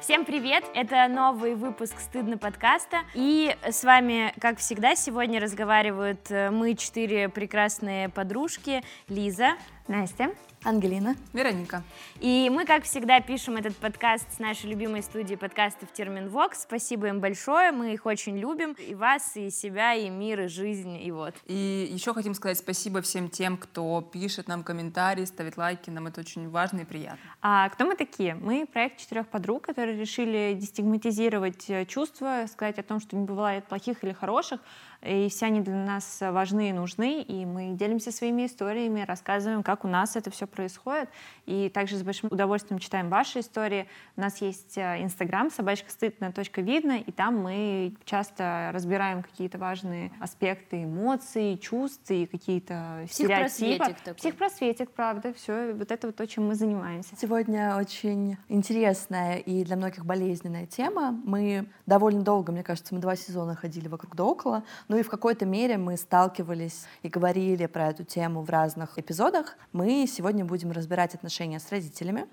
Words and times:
Всем 0.00 0.24
привет! 0.24 0.64
Это 0.74 1.06
новый 1.08 1.54
выпуск 1.54 1.94
«Стыдно» 2.00 2.36
подкаста. 2.36 3.02
И 3.14 3.54
с 3.62 3.84
вами, 3.84 4.34
как 4.40 4.58
всегда, 4.58 4.96
сегодня 4.96 5.40
разговаривают 5.40 6.30
э, 6.30 6.50
мы, 6.50 6.74
четыре 6.74 7.28
прекрасные 7.28 8.08
подружки. 8.08 8.82
Лиза. 9.08 9.56
Настя. 9.86 10.30
Ангелина. 10.62 11.16
Вероника. 11.32 11.82
И 12.20 12.50
мы, 12.52 12.66
как 12.66 12.84
всегда, 12.84 13.20
пишем 13.20 13.56
этот 13.56 13.74
подкаст 13.76 14.26
с 14.34 14.38
нашей 14.38 14.68
любимой 14.68 15.02
студии 15.02 15.34
подкастов 15.34 15.90
Терминвокс. 15.90 16.62
Спасибо 16.62 17.08
им 17.08 17.20
большое, 17.20 17.72
мы 17.72 17.94
их 17.94 18.04
очень 18.04 18.36
любим. 18.36 18.72
И 18.72 18.94
вас, 18.94 19.36
и 19.36 19.48
себя, 19.48 19.94
и 19.94 20.10
мир, 20.10 20.42
и 20.42 20.48
жизнь, 20.48 21.00
и 21.02 21.10
вот. 21.12 21.34
И 21.46 21.88
еще 21.90 22.12
хотим 22.12 22.34
сказать 22.34 22.58
спасибо 22.58 23.00
всем 23.00 23.30
тем, 23.30 23.56
кто 23.56 24.02
пишет 24.02 24.48
нам 24.48 24.62
комментарии, 24.62 25.24
ставит 25.24 25.56
лайки. 25.56 25.88
Нам 25.88 26.08
это 26.08 26.20
очень 26.20 26.50
важно 26.50 26.80
и 26.80 26.84
приятно. 26.84 27.18
А 27.40 27.66
кто 27.70 27.86
мы 27.86 27.96
такие? 27.96 28.34
Мы 28.34 28.66
проект 28.70 29.00
четырех 29.00 29.28
подруг, 29.28 29.62
которые 29.62 29.98
решили 29.98 30.54
дестигматизировать 30.60 31.70
э, 31.70 31.86
чувства, 31.86 32.44
сказать 32.52 32.78
о 32.78 32.82
том, 32.82 33.00
что 33.00 33.16
не 33.16 33.24
бывает 33.24 33.64
плохих 33.64 34.04
или 34.04 34.12
хороших, 34.12 34.60
и 35.02 35.30
все 35.30 35.46
они 35.46 35.60
для 35.60 35.74
нас 35.74 36.18
важны 36.20 36.68
и 36.68 36.72
нужны, 36.72 37.22
и 37.22 37.46
мы 37.46 37.70
делимся 37.72 38.12
своими 38.12 38.44
историями, 38.44 39.00
рассказываем, 39.00 39.62
как 39.62 39.86
у 39.86 39.88
нас 39.88 40.16
это 40.16 40.30
все 40.30 40.46
происходит, 40.50 41.08
и 41.46 41.68
также 41.68 41.96
с 41.96 42.02
большим 42.02 42.28
удовольствием 42.30 42.78
читаем 42.78 43.08
ваши 43.08 43.40
истории. 43.40 43.86
У 44.16 44.20
нас 44.20 44.40
есть 44.40 44.76
э, 44.76 45.02
Инстаграм, 45.02 45.50
собачка 45.50 45.90
стыдно, 45.90 46.32
точка 46.32 46.60
видно, 46.60 46.98
и 46.98 47.12
там 47.12 47.38
мы 47.38 47.94
часто 48.04 48.70
разбираем 48.72 49.22
какие-то 49.22 49.58
важные 49.58 50.12
аспекты 50.20 50.84
эмоций, 50.84 51.58
чувств 51.58 52.10
и 52.10 52.26
какие-то 52.26 53.06
стереотипы. 53.10 53.94
Такой. 54.04 54.14
Психпросветик, 54.14 54.90
правда, 54.90 55.32
все, 55.34 55.72
вот 55.72 55.90
это 55.90 56.08
вот 56.08 56.16
то, 56.16 56.26
чем 56.26 56.48
мы 56.48 56.54
занимаемся. 56.54 57.16
Сегодня 57.16 57.76
очень 57.76 58.36
интересная 58.48 59.36
и 59.38 59.64
для 59.64 59.76
многих 59.76 60.04
болезненная 60.04 60.66
тема. 60.66 61.18
Мы 61.24 61.66
довольно 61.86 62.22
долго, 62.22 62.52
мне 62.52 62.62
кажется, 62.62 62.94
мы 62.94 63.00
два 63.00 63.16
сезона 63.16 63.54
ходили 63.54 63.88
вокруг 63.88 64.14
да 64.16 64.24
около, 64.24 64.64
ну 64.88 64.98
и 64.98 65.02
в 65.02 65.08
какой-то 65.08 65.46
мере 65.46 65.78
мы 65.78 65.96
сталкивались 65.96 66.86
и 67.02 67.08
говорили 67.08 67.66
про 67.66 67.88
эту 67.88 68.04
тему 68.04 68.42
в 68.42 68.50
разных 68.50 68.98
эпизодах. 68.98 69.56
Мы 69.72 70.06
сегодня 70.06 70.39
будем 70.44 70.70
разбирать 70.70 71.14
отношения 71.14 71.58
с 71.60 71.70
родителями 71.70 72.26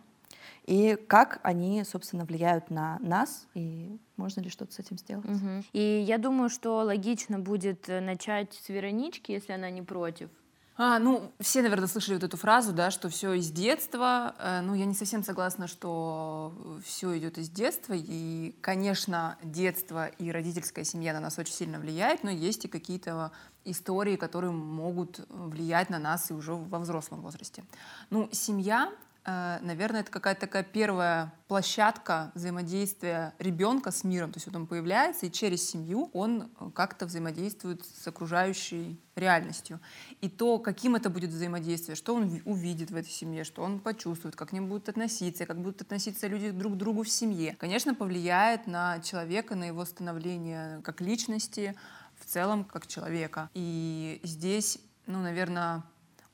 и 0.66 0.97
как 1.08 1.39
они, 1.44 1.83
собственно, 1.86 2.25
влияют 2.25 2.69
на 2.69 2.99
нас 2.99 3.47
и 3.53 3.97
можно 4.17 4.41
ли 4.41 4.49
что-то 4.49 4.73
с 4.73 4.80
этим 4.80 4.97
сделать. 4.97 5.25
Угу. 5.25 5.64
И 5.73 6.03
я 6.05 6.17
думаю, 6.17 6.49
что 6.49 6.77
логично 6.83 7.39
будет 7.39 7.88
э, 7.88 8.02
начать 8.02 8.53
с 8.53 8.67
Веронички, 8.67 9.31
если 9.31 9.53
она 9.53 9.69
не 9.69 9.81
против. 9.81 10.30
А, 10.80 11.00
ну, 11.00 11.31
все, 11.39 11.64
наверное, 11.64 11.88
слышали 11.88 12.16
вот 12.16 12.23
эту 12.23 12.38
фразу, 12.38 12.72
да, 12.72 12.92
что 12.92 13.09
все 13.09 13.33
из 13.33 13.50
детства. 13.50 14.36
Э, 14.38 14.61
ну, 14.61 14.75
я 14.75 14.86
не 14.86 14.94
совсем 14.94 15.23
согласна, 15.23 15.67
что 15.67 16.80
все 16.86 17.17
идет 17.17 17.39
из 17.39 17.50
детства. 17.50 17.94
И, 17.97 18.56
конечно, 18.61 19.38
детство 19.42 20.05
и 20.08 20.31
родительская 20.31 20.83
семья 20.83 21.14
на 21.14 21.20
нас 21.20 21.39
очень 21.39 21.53
сильно 21.53 21.80
влияет, 21.80 22.23
но 22.23 22.30
есть 22.30 22.66
и 22.66 22.67
какие-то 22.67 23.31
истории, 23.66 24.17
которые 24.17 24.52
могут 24.52 25.25
влиять 25.30 25.89
на 25.89 25.98
нас 25.98 26.30
и 26.30 26.33
уже 26.33 26.53
во 26.53 26.78
взрослом 26.78 27.22
возрасте. 27.22 27.64
Ну, 28.11 28.30
семья 28.31 28.92
Э, 28.92 29.06
наверное, 29.28 30.02
это 30.02 30.11
какая-то 30.11 30.42
такая 30.42 30.64
первая 30.64 31.33
площадка 31.50 32.31
взаимодействия 32.33 33.33
ребенка 33.39 33.92
с 33.92 34.03
миром. 34.03 34.31
То 34.31 34.38
есть 34.38 34.47
вот 34.47 34.56
он 34.56 34.67
появляется, 34.67 35.25
и 35.25 35.31
через 35.31 35.70
семью 35.70 36.09
он 36.14 36.50
э, 36.59 36.70
как-то 36.73 37.06
взаимодействует 37.06 37.83
с 37.86 38.08
окружающей 38.08 39.00
реальностью. 39.16 39.81
И 40.22 40.30
то, 40.30 40.59
каким 40.59 40.95
это 40.95 41.09
будет 41.09 41.31
взаимодействие, 41.31 41.95
что 41.95 42.16
он 42.16 42.42
увидит 42.45 42.92
в 42.92 42.95
этой 42.95 43.09
семье, 43.09 43.44
что 43.44 43.64
он 43.64 43.80
почувствует, 43.80 44.36
как 44.36 44.50
к 44.50 44.52
ним 44.53 44.67
будут 44.67 44.88
относиться, 44.88 45.45
как 45.45 45.58
будут 45.58 45.81
относиться 45.81 46.28
люди 46.28 46.52
друг 46.52 46.73
к 46.73 46.78
другу 46.78 47.03
в 47.03 47.09
семье, 47.09 47.55
конечно, 47.59 47.94
повлияет 47.94 48.65
на 48.65 48.99
человека, 49.02 49.55
на 49.55 49.65
его 49.65 49.83
становление 49.83 50.82
как 50.83 51.02
личности, 51.02 51.76
в 52.17 52.26
целом 52.26 52.64
как 52.64 52.88
человека. 52.88 53.49
И 53.54 54.21
здесь, 54.23 54.80
ну, 55.05 55.20
наверное, 55.20 55.83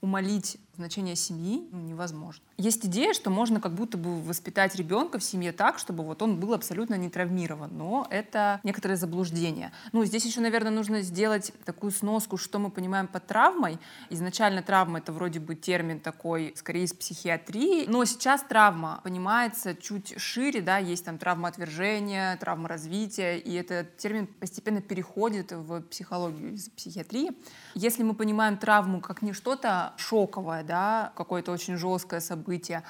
умолить 0.02 0.58
значение 0.76 1.16
семьи 1.16 1.68
невозможно. 1.72 2.44
Есть 2.58 2.86
идея, 2.86 3.14
что 3.14 3.30
можно 3.30 3.60
как 3.60 3.74
будто 3.74 3.98
бы 3.98 4.22
воспитать 4.22 4.76
ребенка 4.76 5.20
в 5.20 5.24
семье 5.24 5.52
так, 5.52 5.80
чтобы 5.80 6.04
вот 6.04 6.22
он 6.22 6.40
был 6.40 6.54
абсолютно 6.54 6.96
не 6.96 7.10
травмирован, 7.10 7.70
но 7.78 8.08
это 8.10 8.60
некоторое 8.64 8.96
заблуждение. 8.96 9.72
Ну, 9.92 10.04
здесь 10.06 10.26
еще, 10.26 10.42
наверное, 10.42 10.72
нужно 10.72 11.02
сделать 11.02 11.52
такую 11.66 11.92
сноску, 11.92 12.38
что 12.38 12.60
мы 12.60 12.72
понимаем 12.72 13.08
под 13.08 13.28
травмой. 13.28 13.80
Изначально 14.10 14.62
травма— 14.64 15.00
это 15.00 15.12
вроде 15.12 15.40
бы 15.40 15.56
термин 15.56 16.00
такой, 16.00 16.54
скорее, 16.56 16.84
из 16.84 16.94
психиатрии, 16.94 17.86
но 17.88 18.04
сейчас 18.06 18.42
травма 18.44 19.02
понимается 19.04 19.76
чуть 19.76 20.20
шире, 20.20 20.62
да, 20.62 20.78
есть 20.78 21.06
там 21.06 21.18
травма 21.18 21.50
отвержения, 21.50 22.36
травма 22.38 22.68
развития, 22.68 23.38
и 23.38 23.54
этот 23.54 23.98
термин 23.98 24.28
постепенно 24.28 24.82
переходит 24.82 25.52
в 25.52 25.82
психологию 25.82 26.54
из 26.54 26.70
психиатрии. 26.70 27.32
Если 27.76 28.04
мы 28.04 28.14
понимаем 28.14 28.58
травму 28.58 29.02
как 29.02 29.22
не 29.22 29.34
что-то 29.34 29.94
шоковое, 29.98 30.63
да, 30.66 31.12
какое-то 31.16 31.52
очень 31.52 31.78
жесткое 31.78 32.20
событие, 32.20 32.84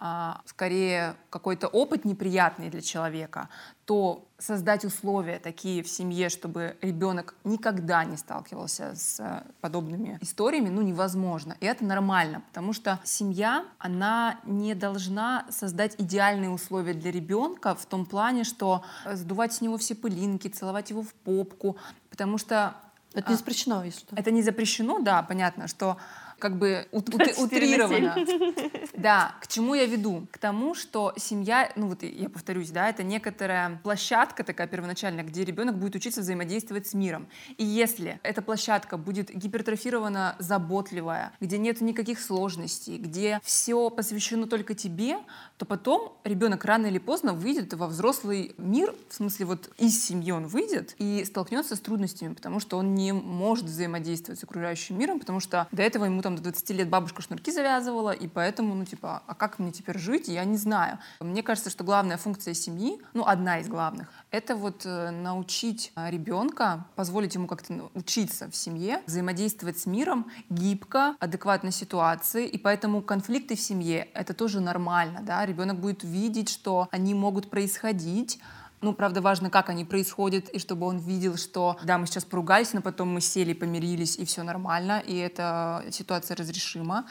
а 0.00 0.40
скорее 0.44 1.16
какой-то 1.28 1.66
опыт 1.66 2.04
неприятный 2.04 2.70
для 2.70 2.80
человека, 2.80 3.48
то 3.84 4.28
создать 4.38 4.84
условия 4.84 5.40
такие 5.40 5.82
в 5.82 5.88
семье, 5.88 6.28
чтобы 6.28 6.76
ребенок 6.80 7.34
никогда 7.42 8.04
не 8.04 8.16
сталкивался 8.16 8.94
с 8.94 9.18
э, 9.18 9.42
подобными 9.60 10.16
историями, 10.20 10.68
ну, 10.68 10.82
невозможно. 10.82 11.56
И 11.58 11.66
это 11.66 11.84
нормально, 11.84 12.42
потому 12.46 12.72
что 12.72 13.00
семья, 13.02 13.64
она 13.78 14.38
не 14.44 14.74
должна 14.74 15.46
создать 15.50 15.96
идеальные 15.98 16.50
условия 16.50 16.94
для 16.94 17.10
ребенка 17.10 17.74
в 17.74 17.84
том 17.86 18.06
плане, 18.06 18.44
что 18.44 18.84
сдувать 19.12 19.54
с 19.54 19.60
него 19.60 19.76
все 19.78 19.96
пылинки, 19.96 20.46
целовать 20.46 20.90
его 20.90 21.02
в 21.02 21.12
попку, 21.12 21.76
потому 22.08 22.38
что... 22.38 22.76
Это 23.14 23.30
не 23.30 23.34
а, 23.34 23.38
запрещено, 23.38 23.82
если 23.82 24.00
что. 24.00 24.14
Это 24.14 24.30
не 24.30 24.42
запрещено, 24.42 25.00
да, 25.00 25.22
понятно, 25.24 25.66
что 25.66 25.96
как 26.38 26.58
бы 26.58 26.86
утрировано. 26.92 28.16
Да, 28.98 29.36
к 29.40 29.46
чему 29.46 29.74
я 29.74 29.86
веду? 29.86 30.26
К 30.32 30.38
тому, 30.38 30.74
что 30.74 31.12
семья, 31.16 31.70
ну 31.76 31.88
вот 31.88 32.02
я 32.02 32.28
повторюсь, 32.28 32.70
да, 32.70 32.88
это 32.88 33.04
некоторая 33.04 33.80
площадка 33.84 34.42
такая 34.42 34.66
первоначальная, 34.66 35.22
где 35.22 35.44
ребенок 35.44 35.78
будет 35.78 35.94
учиться 35.94 36.20
взаимодействовать 36.20 36.88
с 36.88 36.94
миром. 36.94 37.28
И 37.58 37.64
если 37.64 38.18
эта 38.24 38.42
площадка 38.42 38.96
будет 38.96 39.30
гипертрофирована, 39.30 40.34
заботливая, 40.40 41.32
где 41.40 41.58
нет 41.58 41.80
никаких 41.80 42.20
сложностей, 42.20 42.98
где 42.98 43.40
все 43.44 43.88
посвящено 43.90 44.46
только 44.46 44.74
тебе, 44.74 45.18
то 45.58 45.66
потом 45.66 46.16
ребенок 46.22 46.64
рано 46.64 46.86
или 46.86 46.98
поздно 46.98 47.34
выйдет 47.34 47.74
во 47.74 47.88
взрослый 47.88 48.54
мир, 48.58 48.94
в 49.08 49.14
смысле 49.14 49.46
вот 49.46 49.70
из 49.76 50.02
семьи 50.02 50.30
он 50.30 50.46
выйдет 50.46 50.94
и 50.98 51.24
столкнется 51.24 51.74
с 51.74 51.80
трудностями, 51.80 52.32
потому 52.32 52.60
что 52.60 52.78
он 52.78 52.94
не 52.94 53.12
может 53.12 53.64
взаимодействовать 53.64 54.38
с 54.40 54.44
окружающим 54.44 54.96
миром, 54.96 55.18
потому 55.18 55.40
что 55.40 55.66
до 55.72 55.82
этого 55.82 56.04
ему 56.04 56.22
там 56.22 56.36
до 56.36 56.42
20 56.42 56.70
лет 56.70 56.88
бабушка 56.88 57.22
шнурки 57.22 57.50
завязывала, 57.50 58.12
и 58.12 58.28
поэтому, 58.28 58.74
ну, 58.74 58.84
типа, 58.84 59.22
а 59.26 59.34
как 59.34 59.58
мне 59.58 59.72
теперь 59.72 59.98
жить, 59.98 60.28
я 60.28 60.44
не 60.44 60.56
знаю. 60.56 60.98
Мне 61.20 61.42
кажется, 61.42 61.70
что 61.70 61.82
главная 61.82 62.18
функция 62.18 62.54
семьи, 62.54 63.00
ну, 63.12 63.26
одна 63.26 63.58
из 63.58 63.68
главных, 63.68 64.08
это 64.30 64.56
вот 64.56 64.84
э, 64.84 65.10
научить 65.10 65.92
а, 65.94 66.10
ребенка, 66.10 66.84
позволить 66.96 67.34
ему 67.34 67.46
как-то 67.46 67.90
учиться 67.94 68.50
в 68.50 68.56
семье, 68.56 69.02
взаимодействовать 69.06 69.78
с 69.78 69.86
миром 69.86 70.26
гибко, 70.50 71.16
адекватно 71.18 71.70
ситуации, 71.70 72.46
и 72.46 72.58
поэтому 72.58 73.00
конфликты 73.00 73.56
в 73.56 73.60
семье— 73.60 74.08
это 74.14 74.34
тоже 74.34 74.60
нормально, 74.60 75.20
да, 75.22 75.46
ребенок 75.46 75.80
будет 75.80 76.04
видеть, 76.04 76.50
что 76.50 76.88
они 76.90 77.14
могут 77.14 77.48
происходить, 77.50 78.38
ну, 78.80 78.92
правда, 78.92 79.20
важно, 79.20 79.50
как 79.50 79.70
они 79.70 79.84
происходят, 79.84 80.48
и 80.50 80.58
чтобы 80.58 80.86
он 80.86 80.98
видел, 80.98 81.36
что 81.36 81.78
да, 81.82 81.98
мы 81.98 82.06
сейчас 82.06 82.24
поругались, 82.24 82.72
но 82.74 82.80
потом 82.80 83.08
мы 83.12 83.20
сели, 83.20 83.52
помирились, 83.52 84.16
и 84.16 84.24
все 84.24 84.42
нормально, 84.44 85.02
и 85.04 85.16
эта 85.16 85.84
ситуация 85.90 86.36
разрешима. 86.36 87.04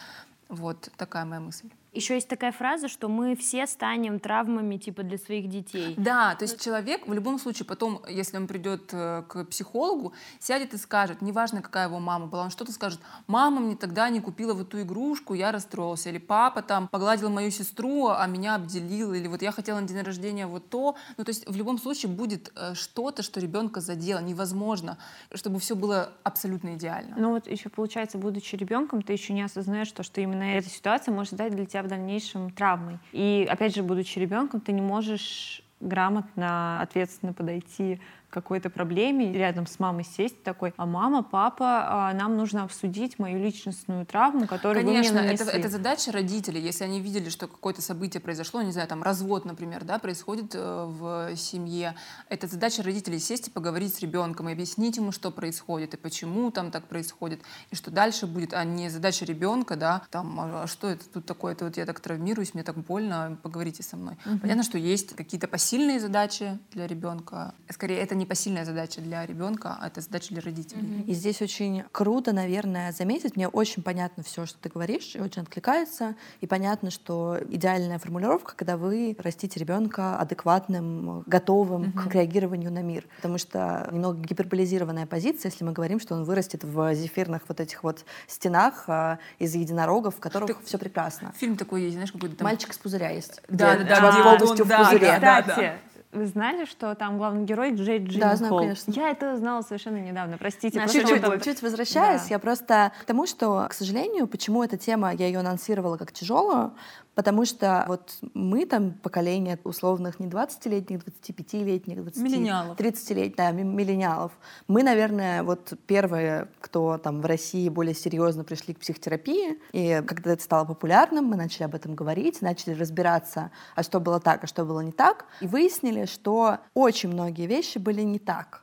Вот 0.47 0.89
такая 0.95 1.25
моя 1.25 1.41
мысль. 1.41 1.69
Еще 1.97 2.13
есть 2.13 2.27
такая 2.27 2.51
фраза, 2.51 2.87
что 2.89 3.09
мы 3.09 3.35
все 3.35 3.65
станем 3.65 4.19
травмами 4.19 4.77
типа 4.77 5.01
для 5.01 5.17
своих 5.17 5.49
детей. 5.49 5.95
Да, 5.97 6.35
то 6.35 6.43
есть 6.43 6.61
человек 6.61 7.07
в 7.07 7.13
любом 7.13 7.39
случае 7.39 7.65
потом, 7.65 8.03
если 8.07 8.37
он 8.37 8.45
придет 8.45 8.91
э, 8.93 9.23
к 9.27 9.45
психологу, 9.45 10.13
сядет 10.39 10.75
и 10.75 10.77
скажет, 10.77 11.23
неважно 11.23 11.63
какая 11.63 11.87
его 11.87 11.97
мама 11.97 12.27
была, 12.27 12.43
он 12.43 12.51
что-то 12.51 12.71
скажет, 12.71 12.99
мама 13.25 13.61
мне 13.61 13.75
тогда 13.75 14.09
не 14.09 14.21
купила 14.21 14.53
в 14.53 14.61
эту 14.61 14.79
игрушку, 14.79 15.33
я 15.33 15.51
расстроился, 15.51 16.09
или 16.09 16.19
папа 16.19 16.61
там 16.61 16.87
погладил 16.87 17.31
мою 17.31 17.49
сестру, 17.49 18.09
а 18.09 18.27
меня 18.27 18.53
обделил, 18.53 19.13
или 19.13 19.27
вот 19.27 19.41
я 19.41 19.51
хотела 19.51 19.79
на 19.79 19.87
день 19.87 20.01
рождения 20.01 20.45
вот 20.45 20.69
то. 20.69 20.95
Ну 21.17 21.23
то 21.23 21.29
есть 21.29 21.49
в 21.49 21.55
любом 21.55 21.79
случае 21.79 22.11
будет 22.11 22.51
э, 22.55 22.75
что-то, 22.75 23.23
что 23.23 23.39
ребенка 23.39 23.81
задело, 23.81 24.19
невозможно, 24.19 24.99
чтобы 25.33 25.59
все 25.59 25.75
было 25.75 26.11
абсолютно 26.21 26.75
идеально. 26.75 27.15
Ну 27.17 27.31
вот 27.31 27.47
еще 27.47 27.69
получается, 27.69 28.19
будучи 28.19 28.55
ребенком, 28.55 29.01
ты 29.01 29.13
еще 29.13 29.33
не 29.33 29.41
осознаешь 29.41 29.91
то, 29.91 30.03
что 30.03 30.21
именно 30.21 30.43
эта 30.43 30.69
ситуация 30.69 31.11
может 31.11 31.33
дать 31.33 31.55
для 31.55 31.65
тебя 31.65 31.86
в 31.87 31.89
дальнейшем 31.89 32.51
травмой. 32.51 32.99
И 33.11 33.47
опять 33.49 33.75
же, 33.75 33.81
будучи 33.81 34.19
ребенком, 34.19 34.59
ты 34.59 34.71
не 34.71 34.81
можешь 34.81 35.63
грамотно, 35.79 36.81
ответственно 36.81 37.33
подойти 37.33 37.99
какой-то 38.29 38.69
проблеме, 38.69 39.31
рядом 39.31 39.67
с 39.67 39.79
мамой 39.79 40.03
сесть 40.03 40.43
такой, 40.43 40.73
а 40.77 40.85
мама, 40.85 41.23
папа, 41.23 42.09
а, 42.09 42.13
нам 42.13 42.35
нужно 42.35 42.63
обсудить 42.63 43.19
мою 43.19 43.39
личностную 43.41 44.05
травму, 44.05 44.47
которую 44.47 44.85
Конечно, 44.85 45.19
вы 45.19 45.23
мне 45.23 45.33
это, 45.33 45.45
это 45.45 45.69
задача 45.69 46.11
родителей, 46.11 46.61
если 46.61 46.83
они 46.83 46.99
видели, 46.99 47.29
что 47.29 47.47
какое-то 47.47 47.81
событие 47.81 48.21
произошло, 48.21 48.61
не 48.61 48.71
знаю, 48.71 48.87
там 48.87 49.01
развод, 49.01 49.45
например, 49.45 49.85
да, 49.85 49.97
происходит 49.97 50.55
э, 50.55 50.85
в 50.87 51.35
семье, 51.35 51.95
это 52.29 52.47
задача 52.47 52.83
родителей 52.83 53.19
сесть 53.19 53.47
и 53.47 53.51
поговорить 53.51 53.95
с 53.95 53.99
ребенком 54.01 54.49
и 54.49 54.51
объяснить 54.51 54.97
ему, 54.97 55.11
что 55.11 55.31
происходит 55.31 55.93
и 55.93 55.97
почему 55.97 56.51
там 56.51 56.71
так 56.71 56.85
происходит, 56.85 57.41
и 57.71 57.75
что 57.75 57.91
дальше 57.91 58.27
будет, 58.27 58.53
а 58.53 58.63
не 58.65 58.89
задача 58.89 59.23
ребенка, 59.23 59.77
да, 59.77 60.03
там, 60.11 60.39
а, 60.39 60.63
а 60.63 60.67
что 60.67 60.89
это 60.89 61.07
тут 61.07 61.25
такое, 61.25 61.53
это 61.53 61.65
вот 61.65 61.77
я 61.77 61.85
так 61.85 61.99
травмируюсь, 62.01 62.53
мне 62.53 62.63
так 62.63 62.77
больно, 62.77 63.37
поговорите 63.41 63.83
со 63.83 63.95
мной. 63.95 64.17
Угу. 64.25 64.39
Понятно, 64.39 64.63
что 64.63 64.77
есть 64.77 65.15
какие-то 65.15 65.47
посильные 65.47 65.99
задачи 65.99 66.59
для 66.73 66.87
ребенка, 66.87 67.53
скорее 67.69 67.99
это 67.99 68.16
не 68.17 68.25
посильная 68.25 68.65
задача 68.65 69.01
для 69.01 69.25
ребенка, 69.25 69.77
а 69.79 69.87
это 69.87 70.01
задача 70.01 70.29
для 70.29 70.41
родителей. 70.41 71.03
И 71.07 71.13
здесь 71.13 71.41
очень 71.41 71.83
круто, 71.91 72.33
наверное, 72.33 72.91
заметить. 72.91 73.35
Мне 73.35 73.47
очень 73.47 73.83
понятно 73.83 74.23
все, 74.23 74.45
что 74.45 74.57
ты 74.59 74.69
говоришь, 74.69 75.15
и 75.15 75.19
очень 75.19 75.41
откликается. 75.41 76.15
И 76.41 76.47
понятно, 76.47 76.91
что 76.91 77.37
идеальная 77.49 77.99
формулировка, 77.99 78.53
когда 78.55 78.77
вы 78.77 79.15
растите 79.19 79.59
ребенка 79.59 80.17
адекватным, 80.19 81.23
готовым 81.25 81.83
mm-hmm. 81.83 82.09
к 82.09 82.13
реагированию 82.13 82.71
на 82.71 82.81
мир. 82.81 83.05
Потому 83.17 83.37
что 83.37 83.87
немного 83.91 84.19
гиперболизированная 84.19 85.05
позиция, 85.05 85.51
если 85.51 85.63
мы 85.63 85.71
говорим, 85.71 85.99
что 85.99 86.15
он 86.15 86.23
вырастет 86.23 86.63
в 86.63 86.93
зефирных 86.93 87.43
вот 87.47 87.59
этих 87.59 87.83
вот 87.83 88.05
стенах 88.27 88.85
а, 88.87 89.19
из 89.39 89.55
единорогов, 89.55 90.15
в 90.15 90.19
которых 90.19 90.57
все 90.63 90.77
прекрасно. 90.77 91.33
Фильм 91.37 91.57
такой 91.57 91.83
есть, 91.83 91.93
знаешь, 91.93 92.11
какой-то 92.11 92.35
там... 92.35 92.45
Мальчик 92.45 92.71
из 92.71 92.77
пузыря 92.77 93.09
есть. 93.09 93.41
Да, 93.49 93.77
да, 93.77 93.83
да. 93.83 94.37
Полностью 94.37 94.65
в 94.65 94.69
пузыре. 94.69 95.17
Да, 95.19 95.41
Кстати, 95.41 95.73
вы 96.11 96.25
знали, 96.25 96.65
что 96.65 96.95
там 96.95 97.17
главный 97.17 97.43
герой 97.43 97.75
Джей 97.75 97.99
Джин 97.99 98.21
Да, 98.21 98.35
знаю, 98.35 98.57
конечно. 98.57 98.91
Я 98.91 99.09
это 99.09 99.37
знала 99.37 99.61
совершенно 99.61 99.97
недавно, 99.97 100.37
простите. 100.37 100.79
Чуть-чуть, 100.87 101.43
чуть 101.43 101.61
возвращаюсь, 101.61 102.21
да. 102.21 102.27
я 102.29 102.39
просто 102.39 102.91
к 103.01 103.05
тому, 103.05 103.27
что, 103.27 103.67
к 103.69 103.73
сожалению, 103.73 104.27
почему 104.27 104.63
эта 104.63 104.77
тема, 104.77 105.13
я 105.13 105.27
ее 105.27 105.39
анонсировала 105.39 105.97
как 105.97 106.11
тяжелую, 106.11 106.73
Потому 107.17 107.45
что 107.45 107.83
вот 107.87 108.15
мы 108.35 108.67
там 108.67 108.91
поколение 108.91 109.57
условных 109.63 110.19
не 110.19 110.27
20-летних, 110.27 110.99
25-летних, 110.99 112.03
20 112.03 112.21
миллениалов. 112.21 112.77
30-летних, 112.77 113.35
да, 113.35 113.49
миллениалов. 113.49 114.33
Мы, 114.67 114.83
наверное, 114.83 115.41
вот 115.41 115.73
первые, 115.87 116.47
кто 116.59 116.99
там 116.99 117.21
в 117.21 117.25
России 117.25 117.69
более 117.69 117.95
серьезно 117.95 118.43
пришли 118.43 118.75
к 118.75 118.79
психотерапии. 118.81 119.59
И 119.71 120.03
когда 120.05 120.33
это 120.33 120.43
стало 120.43 120.65
популярным, 120.65 121.25
мы 121.25 121.37
начали 121.37 121.63
об 121.63 121.73
этом 121.73 121.95
говорить, 121.95 122.43
начали 122.43 122.75
разбираться, 122.75 123.49
а 123.73 123.81
что 123.81 123.99
было 123.99 124.19
так, 124.19 124.43
а 124.43 124.47
что 124.47 124.63
было 124.63 124.81
не 124.81 124.91
так. 124.91 125.25
И 125.41 125.47
выяснили, 125.47 126.05
что 126.05 126.59
очень 126.75 127.09
многие 127.09 127.47
вещи 127.47 127.79
были 127.79 128.03
не 128.03 128.19
так. 128.19 128.61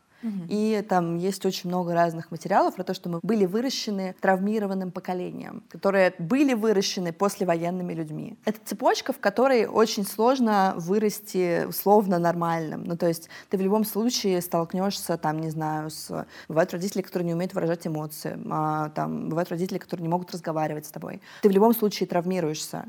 И 0.48 0.84
там 0.88 1.16
есть 1.16 1.44
очень 1.46 1.68
много 1.68 1.94
разных 1.94 2.30
материалов 2.30 2.74
про 2.74 2.84
то, 2.84 2.94
что 2.94 3.08
мы 3.08 3.20
были 3.22 3.44
выращены 3.44 4.14
травмированным 4.20 4.90
поколением, 4.90 5.62
которые 5.68 6.14
были 6.18 6.54
выращены 6.54 7.12
послевоенными 7.12 7.92
людьми. 7.92 8.38
Это 8.44 8.58
цепочка, 8.64 9.12
в 9.12 9.18
которой 9.18 9.66
очень 9.66 10.04
сложно 10.06 10.74
вырасти 10.76 11.64
условно 11.66 12.18
нормальным. 12.18 12.84
Ну, 12.84 12.96
то 12.96 13.06
есть 13.06 13.28
ты 13.50 13.56
в 13.56 13.60
любом 13.60 13.84
случае 13.84 14.40
столкнешься, 14.40 15.16
там, 15.16 15.40
не 15.40 15.50
знаю, 15.50 15.90
с... 15.90 16.26
Бывают 16.48 16.72
родители, 16.72 17.02
которые 17.02 17.26
не 17.26 17.34
умеют 17.34 17.54
выражать 17.54 17.86
эмоции, 17.86 18.38
а, 18.50 18.90
там, 18.90 19.28
бывают 19.28 19.50
родители, 19.50 19.78
которые 19.78 20.02
не 20.02 20.08
могут 20.08 20.30
разговаривать 20.32 20.86
с 20.86 20.90
тобой. 20.90 21.20
Ты 21.42 21.48
в 21.48 21.52
любом 21.52 21.74
случае 21.74 22.06
травмируешься. 22.06 22.86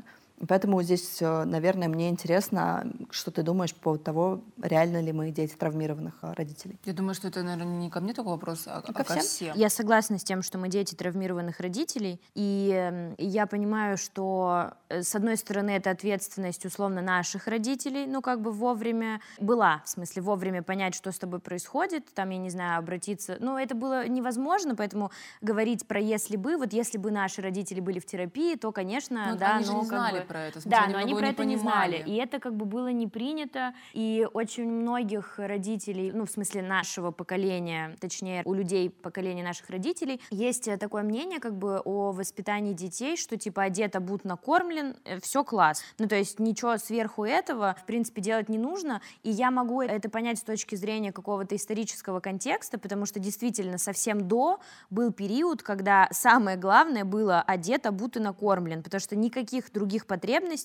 Поэтому 0.48 0.82
здесь, 0.82 1.22
э, 1.22 1.44
наверное, 1.44 1.88
мне 1.88 2.10
интересно, 2.10 2.92
что 3.10 3.30
ты 3.30 3.42
думаешь 3.42 3.74
по 3.74 3.80
поводу 3.80 4.04
того, 4.04 4.40
реально 4.60 5.00
ли 5.00 5.12
мы 5.12 5.30
дети 5.30 5.54
травмированных 5.54 6.14
э, 6.22 6.32
родителей. 6.34 6.78
Я 6.84 6.92
думаю, 6.92 7.14
что 7.14 7.28
это, 7.28 7.42
наверное, 7.42 7.76
не 7.78 7.90
ко 7.90 8.00
мне 8.00 8.12
такой 8.12 8.32
вопрос, 8.32 8.64
а, 8.66 8.82
а 8.86 8.92
ко, 8.92 9.04
всем? 9.04 9.20
всем. 9.20 9.56
Я 9.56 9.70
согласна 9.70 10.18
с 10.18 10.24
тем, 10.24 10.42
что 10.42 10.58
мы 10.58 10.68
дети 10.68 10.94
травмированных 10.94 11.60
родителей, 11.60 12.20
и 12.34 13.14
я 13.18 13.46
понимаю, 13.46 13.96
что, 13.96 14.72
э, 14.88 15.02
с 15.02 15.14
одной 15.14 15.38
стороны, 15.38 15.70
это 15.70 15.90
ответственность, 15.90 16.66
условно, 16.66 17.00
наших 17.00 17.46
родителей, 17.46 18.06
ну, 18.06 18.20
как 18.20 18.42
бы 18.42 18.52
вовремя 18.52 19.20
была, 19.40 19.82
в 19.84 19.88
смысле, 19.88 20.22
вовремя 20.22 20.62
понять, 20.62 20.94
что 20.94 21.12
с 21.12 21.18
тобой 21.18 21.40
происходит, 21.40 22.12
там, 22.12 22.28
я 22.30 22.38
не 22.38 22.50
знаю, 22.50 22.78
обратиться, 22.78 23.38
ну, 23.40 23.56
это 23.56 23.74
было 23.74 24.06
невозможно, 24.06 24.76
поэтому 24.76 25.10
говорить 25.40 25.86
про 25.86 25.98
«если 25.98 26.36
бы», 26.36 26.58
вот 26.58 26.74
если 26.74 26.98
бы 26.98 27.10
наши 27.10 27.40
родители 27.40 27.80
были 27.80 28.00
в 28.00 28.06
терапии, 28.06 28.56
то, 28.56 28.70
конечно, 28.70 29.28
ну, 29.30 29.38
да, 29.38 29.56
они 29.56 29.66
но 29.66 29.80
не 29.80 29.86
знали 29.86 30.25
про 30.26 30.46
это. 30.46 30.60
Смысле, 30.60 30.70
да, 30.70 30.86
но 30.92 30.98
они 30.98 31.14
про 31.14 31.28
это 31.28 31.44
не 31.44 31.56
знали. 31.56 32.02
И 32.06 32.16
это 32.16 32.38
как 32.38 32.54
бы 32.54 32.66
было 32.66 32.88
не 32.88 33.06
принято. 33.06 33.74
И 33.92 34.26
очень 34.32 34.68
многих 34.68 35.38
родителей, 35.38 36.12
ну, 36.12 36.26
в 36.26 36.30
смысле 36.30 36.62
нашего 36.62 37.10
поколения, 37.10 37.96
точнее, 38.00 38.42
у 38.44 38.54
людей 38.54 38.90
поколения 38.90 39.42
наших 39.42 39.70
родителей, 39.70 40.20
есть 40.30 40.68
такое 40.78 41.02
мнение 41.02 41.40
как 41.40 41.56
бы 41.56 41.80
о 41.84 42.12
воспитании 42.12 42.72
детей, 42.72 43.16
что 43.16 43.36
типа 43.36 43.62
одет, 43.62 43.96
обут, 43.96 44.24
накормлен, 44.24 44.96
э, 45.04 45.20
все 45.20 45.44
класс. 45.44 45.82
Ну, 45.98 46.08
то 46.08 46.16
есть 46.16 46.38
ничего 46.38 46.76
сверху 46.78 47.24
этого, 47.24 47.76
в 47.80 47.86
принципе, 47.86 48.20
делать 48.20 48.48
не 48.48 48.58
нужно. 48.58 49.00
И 49.22 49.30
я 49.30 49.50
могу 49.50 49.82
это 49.82 50.10
понять 50.10 50.38
с 50.38 50.42
точки 50.42 50.74
зрения 50.74 51.12
какого-то 51.12 51.56
исторического 51.56 52.20
контекста, 52.20 52.78
потому 52.78 53.06
что 53.06 53.20
действительно 53.20 53.78
совсем 53.78 54.28
до 54.28 54.60
был 54.90 55.12
период, 55.12 55.62
когда 55.62 56.08
самое 56.10 56.56
главное 56.56 57.04
было 57.04 57.40
одет, 57.40 57.86
обут 57.86 58.16
и 58.16 58.20
накормлен, 58.20 58.82
потому 58.82 59.00
что 59.00 59.16
никаких 59.16 59.72
других 59.72 60.06
потребностей, 60.06 60.15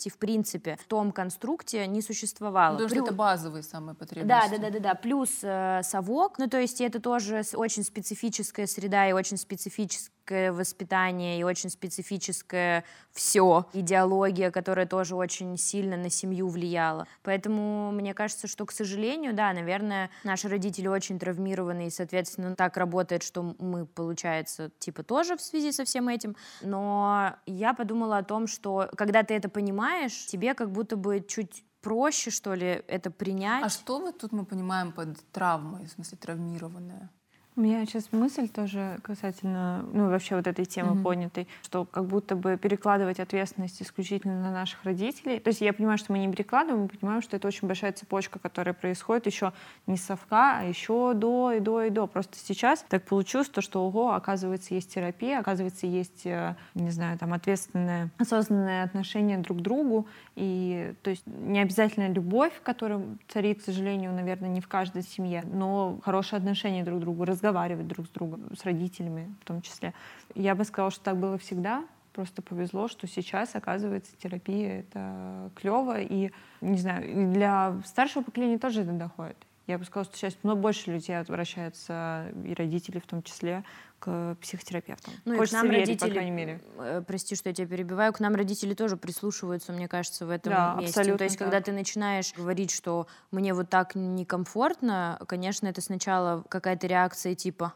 в 0.10 0.18
принципе, 0.18 0.78
в 0.80 0.86
том 0.86 1.12
конструкте 1.12 1.88
не 1.88 2.02
существовало. 2.02 2.74
Потому 2.74 2.90
Плюс... 2.90 3.00
что 3.00 3.06
это 3.08 3.16
базовые 3.16 3.64
самые 3.64 3.96
потребности. 3.96 4.28
Да, 4.28 4.48
да, 4.50 4.58
да, 4.58 4.70
да, 4.70 4.80
да. 4.80 4.96
Плюс 4.96 5.40
э, 5.42 5.82
совок, 5.84 6.40
ну 6.40 6.48
то 6.48 6.60
есть 6.60 6.82
это 6.82 7.00
тоже 7.00 7.44
очень 7.54 7.84
специфическая 7.84 8.68
среда 8.68 9.08
и 9.10 9.12
очень 9.12 9.38
специфическая 9.38 10.12
специфическое 10.22 10.52
воспитание 10.52 11.40
и 11.40 11.44
очень 11.44 11.70
специфическое 11.70 12.84
все, 13.12 13.66
идеология, 13.74 14.52
которая 14.52 14.86
тоже 14.86 15.16
очень 15.16 15.58
сильно 15.58 15.98
на 15.98 16.10
семью 16.10 16.48
влияла. 16.48 17.08
Поэтому 17.24 17.92
мне 17.92 18.14
кажется, 18.14 18.48
что, 18.48 18.66
к 18.66 18.72
сожалению, 18.72 19.34
да, 19.34 19.54
наверное, 19.54 20.10
наши 20.24 20.48
родители 20.48 20.88
очень 20.88 21.20
травмированы, 21.20 21.88
и, 21.88 21.90
соответственно, 21.90 22.56
так 22.56 22.78
работает, 22.78 23.24
что 23.24 23.56
мы, 23.60 23.86
получается, 23.86 24.72
типа 24.80 25.04
тоже 25.04 25.36
в 25.36 25.42
связи 25.42 25.72
со 25.72 25.84
всем 25.84 26.08
этим. 26.08 26.36
Но 26.62 27.36
я 27.46 27.74
подумала 27.74 28.18
о 28.18 28.24
том, 28.24 28.48
что 28.48 28.90
когда 28.96 29.24
ты 29.24 29.34
это 29.34 29.50
понимаешь, 29.50 30.26
тебе 30.28 30.54
как 30.54 30.72
будто 30.72 30.96
бы 30.96 31.26
чуть 31.28 31.64
проще, 31.82 32.30
что 32.32 32.54
ли, 32.54 32.84
это 32.88 33.10
принять. 33.10 33.66
А 33.66 33.70
что 33.70 34.00
вот 34.00 34.20
тут 34.20 34.32
мы 34.32 34.46
понимаем 34.46 34.92
под 34.92 35.18
травмой, 35.32 35.86
в 35.86 35.92
смысле 35.92 36.18
травмированная? 36.18 37.10
У 37.58 37.62
меня 37.62 37.86
сейчас 37.86 38.08
мысль 38.14 38.48
тоже 38.48 39.00
касательно, 39.04 39.84
ну, 39.92 40.10
вообще 40.10 40.38
вот 40.38 40.48
этой 40.48 40.64
темы 40.64 40.94
mm-hmm. 40.94 41.04
поднятой, 41.04 41.48
что 41.64 41.84
как 41.84 42.06
будто 42.06 42.38
бы 42.38 42.56
перекладывать 42.56 43.20
ответственность 43.20 43.82
исключительно 43.82 44.42
на 44.42 44.52
наших 44.52 44.86
родителей. 44.86 45.38
То 45.42 45.50
есть 45.50 45.60
я 45.60 45.74
понимаю, 45.74 45.98
что 45.98 46.14
мы 46.14 46.20
не 46.20 46.32
перекладываем, 46.32 46.84
мы 46.84 46.88
понимаем, 46.88 47.22
что 47.22 47.36
это 47.36 47.50
очень 47.50 47.68
большая 47.68 47.92
цепочка, 47.92 48.40
которая 48.40 48.74
происходит 48.74 49.26
еще 49.26 49.52
не 49.86 49.98
с 49.98 50.04
совка, 50.04 50.60
а 50.60 50.64
еще 50.64 51.14
до 51.14 51.52
и 51.52 51.60
до 51.60 51.84
и 51.84 51.90
до. 51.90 52.08
Просто 52.08 52.38
сейчас 52.38 52.86
так 52.88 53.04
получилось, 53.04 53.50
то, 53.50 53.60
что, 53.60 53.86
ого, 53.86 54.14
оказывается, 54.14 54.74
есть 54.74 54.94
терапия, 54.94 55.38
оказывается, 55.38 55.88
есть, 55.88 56.26
э, 56.26 56.56
не 56.74 56.90
знаю, 56.90 57.20
там, 57.20 57.34
ответственное, 57.34 58.12
осознанное 58.18 58.86
отношение 58.86 59.38
друг 59.38 59.58
к 59.58 59.62
другу. 59.62 60.08
И, 60.38 60.94
то 61.02 61.10
есть 61.10 61.28
не 61.28 61.60
обязательно 61.60 62.08
любовь, 62.08 62.54
которая 62.64 63.02
царит, 63.28 63.60
к 63.60 63.66
сожалению, 63.66 64.14
наверное, 64.14 64.48
не 64.48 64.62
в 64.62 64.70
каждой 64.70 65.04
семье, 65.04 65.44
но 65.52 66.00
хорошее 66.06 66.40
отношение 66.40 66.86
друг 66.86 67.00
к 67.00 67.02
другу, 67.02 67.26
разговаривать 67.42 67.88
друг 67.88 68.08
с 68.08 68.10
другом, 68.10 68.56
с 68.56 68.64
родителями 68.66 69.34
в 69.42 69.46
том 69.46 69.62
числе. 69.62 69.94
Я 70.36 70.56
бы 70.56 70.64
сказала, 70.64 70.92
что 70.92 71.04
так 71.04 71.18
было 71.18 71.38
всегда. 71.38 71.84
Просто 72.14 72.42
повезло, 72.42 72.88
что 72.88 73.08
сейчас, 73.08 73.56
оказывается, 73.56 74.12
терапия— 74.18 74.80
это 74.82 75.50
клево. 75.56 76.00
И, 76.02 76.32
не 76.60 76.78
знаю, 76.78 77.32
для 77.34 77.82
старшего 77.86 78.22
поколения 78.22 78.60
тоже 78.60 78.82
это 78.82 78.92
доходит. 78.92 79.38
Я 79.68 79.78
бы 79.78 79.86
сказала, 79.86 80.06
что 80.06 80.18
сейчас 80.18 80.38
много 80.44 80.60
больше 80.60 80.92
людей 80.92 81.18
обращаются, 81.18 82.28
и 82.46 82.54
родители 82.54 83.00
в 83.00 83.06
том 83.06 83.24
числе, 83.24 83.64
к 84.02 84.36
психотерапевтам. 84.42 85.14
Ну 85.26 85.38
Хочется 85.38 85.58
и 85.58 85.60
к 85.60 85.64
нам 85.64 85.72
верить, 85.72 85.88
родители, 85.88 86.08
по 86.08 86.14
крайней 86.14 86.32
мере. 86.32 86.62
Э, 86.80 87.04
прости, 87.06 87.36
что 87.36 87.50
я 87.50 87.56
тебя 87.56 87.68
перебиваю, 87.68 88.12
к 88.12 88.20
нам 88.20 88.34
родители 88.34 88.74
тоже 88.74 88.98
прислушиваются, 88.98 89.72
мне 89.72 89.88
кажется, 89.88 90.26
в 90.26 90.32
этом 90.32 90.52
да, 90.52 90.76
месте. 90.80 91.00
Абсолютно 91.00 91.18
То 91.20 91.24
есть, 91.26 91.38
так. 91.38 91.48
когда 91.48 91.62
ты 91.62 91.72
начинаешь 91.72 92.34
говорить, 92.34 92.72
что 92.72 93.08
мне 93.30 93.54
вот 93.54 93.70
так 93.70 93.94
некомфортно, 93.94 95.22
конечно, 95.28 95.68
это 95.68 95.82
сначала 95.82 96.44
какая-то 96.50 96.88
реакция 96.88 97.36
типа 97.36 97.74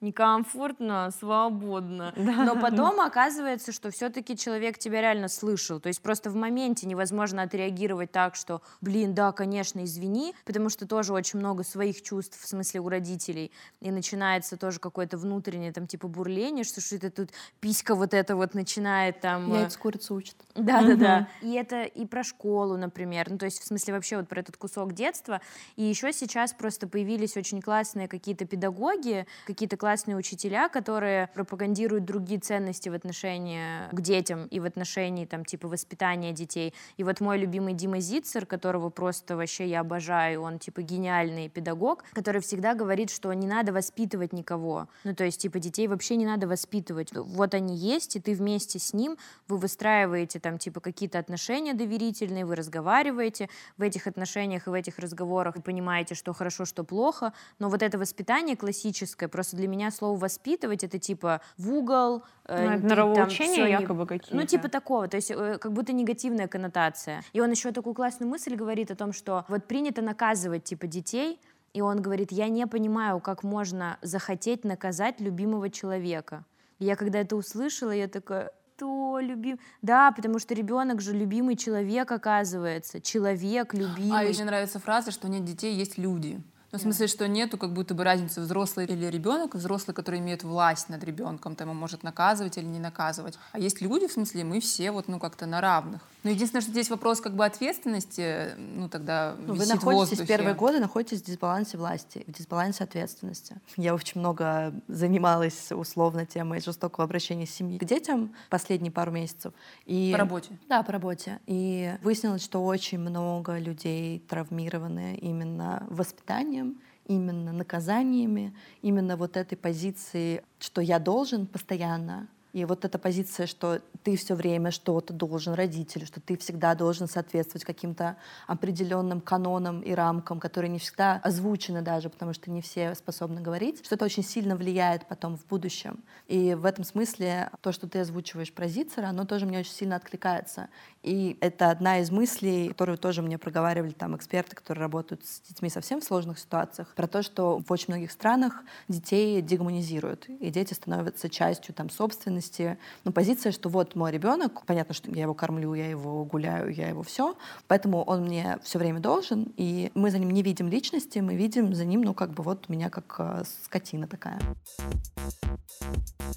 некомфортно, 0.00 1.10
свободно. 1.18 2.12
Да. 2.16 2.44
Но 2.44 2.56
потом 2.56 3.00
оказывается, 3.00 3.72
что 3.72 3.90
все-таки 3.90 4.36
человек 4.36 4.78
тебя 4.78 5.00
реально 5.00 5.28
слышал. 5.28 5.80
То 5.80 5.88
есть 5.88 6.00
просто 6.00 6.30
в 6.30 6.34
моменте 6.34 6.86
невозможно 6.86 7.42
отреагировать 7.42 8.10
так, 8.10 8.34
что, 8.34 8.62
блин, 8.80 9.14
да, 9.14 9.32
конечно, 9.32 9.84
извини, 9.84 10.34
потому 10.44 10.68
что 10.68 10.86
тоже 10.86 11.12
очень 11.12 11.38
много 11.38 11.64
своих 11.64 12.02
чувств, 12.02 12.40
в 12.40 12.46
смысле 12.46 12.80
у 12.80 12.88
родителей, 12.88 13.52
и 13.80 13.90
начинается 13.90 14.56
тоже 14.56 14.80
какое-то 14.80 15.18
внутреннее 15.18 15.72
там 15.72 15.86
типа 15.86 16.08
бурление, 16.08 16.64
что 16.64 16.80
что 16.80 16.96
это 16.96 17.10
тут 17.10 17.30
писька 17.60 17.94
вот 17.94 18.14
это 18.14 18.36
вот 18.36 18.54
начинает 18.54 19.20
там... 19.20 19.52
Яйца 19.52 19.78
курицу 19.78 20.14
учат. 20.14 20.36
Да, 20.54 20.82
да, 20.82 20.94
да. 20.94 21.28
И 21.42 21.52
это 21.52 21.82
и 21.82 22.06
про 22.06 22.24
школу, 22.24 22.76
например. 22.76 23.30
Ну, 23.30 23.38
то 23.38 23.44
есть, 23.44 23.60
в 23.60 23.66
смысле, 23.66 23.94
вообще 23.94 24.16
вот 24.16 24.28
про 24.28 24.40
этот 24.40 24.56
кусок 24.56 24.92
детства. 24.92 25.40
И 25.76 25.82
еще 25.82 26.12
сейчас 26.12 26.52
просто 26.52 26.88
появились 26.88 27.36
очень 27.36 27.60
классные 27.60 28.08
какие-то 28.08 28.46
педагоги, 28.46 29.26
какие-то 29.46 29.76
классные 29.76 29.89
учителя, 30.16 30.68
которые 30.68 31.28
пропагандируют 31.34 32.04
другие 32.04 32.40
ценности 32.40 32.88
в 32.88 32.94
отношении 32.94 33.88
к 33.92 34.00
детям 34.00 34.46
и 34.46 34.60
в 34.60 34.64
отношении 34.64 35.24
там 35.24 35.44
типа 35.44 35.68
воспитания 35.68 36.32
детей. 36.32 36.74
И 36.96 37.04
вот 37.04 37.20
мой 37.20 37.38
любимый 37.38 37.74
Дима 37.74 38.00
Зицер, 38.00 38.46
которого 38.46 38.90
просто 38.90 39.36
вообще 39.36 39.66
я 39.66 39.80
обожаю, 39.80 40.42
он 40.42 40.58
типа 40.58 40.82
гениальный 40.82 41.48
педагог, 41.48 42.04
который 42.12 42.40
всегда 42.40 42.74
говорит, 42.74 43.10
что 43.10 43.32
не 43.32 43.46
надо 43.46 43.72
воспитывать 43.72 44.32
никого. 44.32 44.88
Ну, 45.04 45.14
то 45.14 45.24
есть, 45.24 45.40
типа, 45.40 45.58
детей 45.58 45.88
вообще 45.88 46.16
не 46.16 46.26
надо 46.26 46.46
воспитывать. 46.46 47.12
Вот 47.12 47.54
они 47.54 47.76
есть, 47.76 48.16
и 48.16 48.20
ты 48.20 48.34
вместе 48.34 48.78
с 48.78 48.92
ним, 48.92 49.16
вы 49.48 49.56
выстраиваете 49.56 50.38
там 50.38 50.58
типа 50.58 50.80
какие-то 50.80 51.18
отношения 51.18 51.74
доверительные, 51.74 52.44
вы 52.44 52.56
разговариваете 52.56 53.48
в 53.78 53.82
этих 53.82 54.06
отношениях 54.06 54.66
и 54.66 54.70
в 54.70 54.72
этих 54.72 54.98
разговорах, 54.98 55.56
вы 55.56 55.62
понимаете, 55.62 56.14
что 56.14 56.32
хорошо, 56.32 56.64
что 56.64 56.84
плохо, 56.84 57.32
но 57.58 57.68
вот 57.68 57.82
это 57.82 57.98
воспитание 57.98 58.56
классическое, 58.56 59.28
просто 59.28 59.56
для 59.56 59.68
меня 59.68 59.79
слово 59.88 60.18
«воспитывать»— 60.18 60.84
это 60.84 60.98
типа 60.98 61.40
в 61.56 61.72
угол, 61.72 62.24
э, 62.44 62.66
ну, 62.66 62.70
это 62.72 62.86
нравоучения 62.86 63.66
якобы 63.66 64.06
какие-то. 64.06 64.36
Ну, 64.36 64.44
типа 64.44 64.68
такого, 64.68 65.08
то 65.08 65.16
есть 65.16 65.30
э, 65.30 65.56
как 65.58 65.72
будто 65.72 65.94
негативная 65.94 66.48
коннотация. 66.48 67.22
И 67.32 67.40
он 67.40 67.50
еще 67.50 67.72
такую 67.72 67.94
классную 67.94 68.28
мысль 68.28 68.54
говорит 68.54 68.90
о 68.90 68.96
том, 68.96 69.14
что 69.14 69.46
вот 69.48 69.66
принято 69.66 70.02
наказывать 70.02 70.64
типа 70.64 70.86
детей, 70.86 71.40
и 71.72 71.80
он 71.80 72.02
говорит, 72.02 72.32
я 72.32 72.48
не 72.48 72.66
понимаю, 72.66 73.20
как 73.20 73.42
можно 73.42 73.96
захотеть 74.02 74.64
наказать 74.64 75.20
любимого 75.20 75.70
человека. 75.70 76.44
И 76.78 76.84
я 76.84 76.96
когда 76.96 77.20
это 77.20 77.36
услышала, 77.36 77.92
я 77.92 78.08
такая, 78.08 78.52
что 78.80 79.18
любим? 79.20 79.58
Да, 79.82 80.10
потому 80.10 80.38
что 80.38 80.54
ребенок 80.54 81.02
же 81.02 81.12
любимый 81.12 81.54
человек 81.54 82.10
оказывается, 82.10 82.98
человек 82.98 83.74
любимый. 83.74 84.18
А 84.18 84.22
еще 84.24 84.44
нравится 84.44 84.78
фраза, 84.78 85.10
что 85.10 85.28
нет 85.28 85.44
детей, 85.44 85.74
есть 85.74 85.98
люди. 85.98 86.40
Ну, 86.72 86.78
в 86.78 86.82
смысле, 86.82 87.08
что 87.08 87.26
нету 87.26 87.58
как 87.58 87.72
будто 87.72 87.94
бы 87.94 88.04
разницы 88.04 88.40
взрослый 88.40 88.86
или 88.86 89.06
ребенок. 89.06 89.54
Взрослый, 89.54 89.94
который 89.94 90.20
имеет 90.20 90.44
власть 90.44 90.88
над 90.88 91.02
ребенком, 91.02 91.56
там 91.56 91.68
его 91.68 91.78
может 91.78 92.04
наказывать 92.04 92.58
или 92.58 92.64
не 92.64 92.78
наказывать. 92.78 93.38
А 93.52 93.58
есть 93.58 93.80
люди, 93.80 94.06
в 94.06 94.12
смысле, 94.12 94.44
мы 94.44 94.60
все 94.60 94.92
вот, 94.92 95.08
ну, 95.08 95.18
как-то 95.18 95.46
на 95.46 95.60
равных. 95.60 96.00
Но 96.22 96.30
единственное, 96.30 96.60
что 96.60 96.70
здесь 96.70 96.90
вопрос 96.90 97.20
как 97.20 97.34
бы 97.34 97.44
ответственности, 97.44 98.50
ну, 98.56 98.88
тогда 98.88 99.34
ну, 99.38 99.54
Вы 99.54 99.66
находитесь 99.66 100.20
в 100.20 100.26
первые 100.26 100.54
годы, 100.54 100.78
находитесь 100.78 101.22
в 101.22 101.24
дисбалансе 101.24 101.78
власти, 101.78 102.24
в 102.26 102.32
дисбалансе 102.32 102.84
ответственности. 102.84 103.56
Я 103.76 103.94
очень 103.94 104.20
много 104.20 104.72
занималась 104.86 105.72
условно 105.72 106.26
темой 106.26 106.60
жестокого 106.60 107.04
обращения 107.04 107.46
семьи 107.46 107.78
к 107.78 107.84
детям 107.84 108.34
последние 108.50 108.92
пару 108.92 109.10
месяцев. 109.10 109.54
И... 109.86 110.10
По 110.12 110.18
работе? 110.18 110.58
Да, 110.68 110.82
по 110.82 110.92
работе. 110.92 111.40
И 111.46 111.94
выяснилось, 112.02 112.44
что 112.44 112.64
очень 112.64 112.98
много 112.98 113.58
людей 113.58 114.20
травмированы 114.28 115.16
именно 115.16 115.86
воспитанием 115.88 116.59
наказанием, 116.60 116.80
именно 117.06 117.52
наказаниями, 117.52 118.54
именно 118.82 119.16
вот 119.16 119.36
этой 119.36 119.56
позиции, 119.56 120.42
что 120.58 120.80
я 120.80 120.98
должен 120.98 121.46
постоянно 121.46 122.28
и 122.52 122.64
вот 122.64 122.84
эта 122.84 122.98
позиция, 122.98 123.46
что 123.46 123.80
ты 124.02 124.16
все 124.16 124.34
время 124.34 124.70
что-то 124.72 125.12
должен 125.12 125.54
родителю, 125.54 126.06
что 126.06 126.20
ты 126.20 126.36
всегда 126.36 126.74
должен 126.74 127.06
соответствовать 127.06 127.64
каким-то 127.64 128.16
определенным 128.48 129.20
канонам 129.20 129.80
и 129.80 129.92
рамкам, 129.92 130.40
которые 130.40 130.70
не 130.70 130.78
всегда 130.78 131.20
озвучены 131.22 131.82
даже, 131.82 132.08
потому 132.08 132.32
что 132.32 132.50
не 132.50 132.60
все 132.60 132.94
способны 132.94 133.40
говорить, 133.40 133.84
что 133.84 133.94
это 133.94 134.04
очень 134.04 134.24
сильно 134.24 134.56
влияет 134.56 135.06
потом 135.06 135.36
в 135.36 135.46
будущем. 135.46 136.02
И 136.26 136.54
в 136.54 136.64
этом 136.64 136.84
смысле 136.84 137.50
то, 137.60 137.70
что 137.70 137.88
ты 137.88 138.00
озвучиваешь 138.00 138.52
про 138.52 138.66
Зицера, 138.66 139.06
оно 139.06 139.24
тоже 139.24 139.46
мне 139.46 139.60
очень 139.60 139.72
сильно 139.72 139.96
откликается. 139.96 140.68
И 141.02 141.38
это 141.40 141.70
одна 141.70 142.00
из 142.00 142.10
мыслей, 142.10 142.68
которую 142.68 142.98
тоже 142.98 143.22
мне 143.22 143.38
проговаривали 143.38 143.92
там 143.92 144.16
эксперты, 144.16 144.54
которые 144.54 144.82
работают 144.82 145.24
с 145.24 145.40
детьми 145.40 145.70
совсем 145.70 146.00
в 146.00 146.04
сложных 146.04 146.38
ситуациях, 146.38 146.92
про 146.94 147.06
то, 147.06 147.22
что 147.22 147.58
в 147.58 147.72
очень 147.72 147.86
многих 147.88 148.10
странах 148.10 148.62
детей 148.88 149.40
дегуманизируют, 149.40 150.28
и 150.28 150.50
дети 150.50 150.74
становятся 150.74 151.30
частью 151.30 151.74
там 151.74 151.88
собственности. 151.88 152.78
Но 153.04 153.12
позиция, 153.12 153.52
что 153.52 153.70
вот 153.70 153.94
мой 153.94 154.12
ребенок, 154.12 154.66
понятно, 154.66 154.94
что 154.94 155.10
я 155.10 155.22
его 155.22 155.34
кормлю, 155.34 155.72
я 155.72 155.88
его 155.88 156.24
гуляю, 156.24 156.70
я 156.74 156.88
его 156.88 157.02
все, 157.02 157.34
поэтому 157.66 158.02
он 158.02 158.24
мне 158.24 158.58
все 158.62 158.78
время 158.78 159.00
должен, 159.00 159.52
и 159.56 159.90
мы 159.94 160.10
за 160.10 160.18
ним 160.18 160.30
не 160.30 160.42
видим 160.42 160.68
личности, 160.68 161.18
мы 161.20 161.34
видим 161.34 161.74
за 161.74 161.86
ним, 161.86 162.02
ну 162.02 162.12
как 162.12 162.32
бы 162.32 162.42
вот 162.42 162.68
меня 162.68 162.90
как 162.90 163.16
э, 163.18 163.44
скотина 163.64 164.06
такая. 164.06 164.38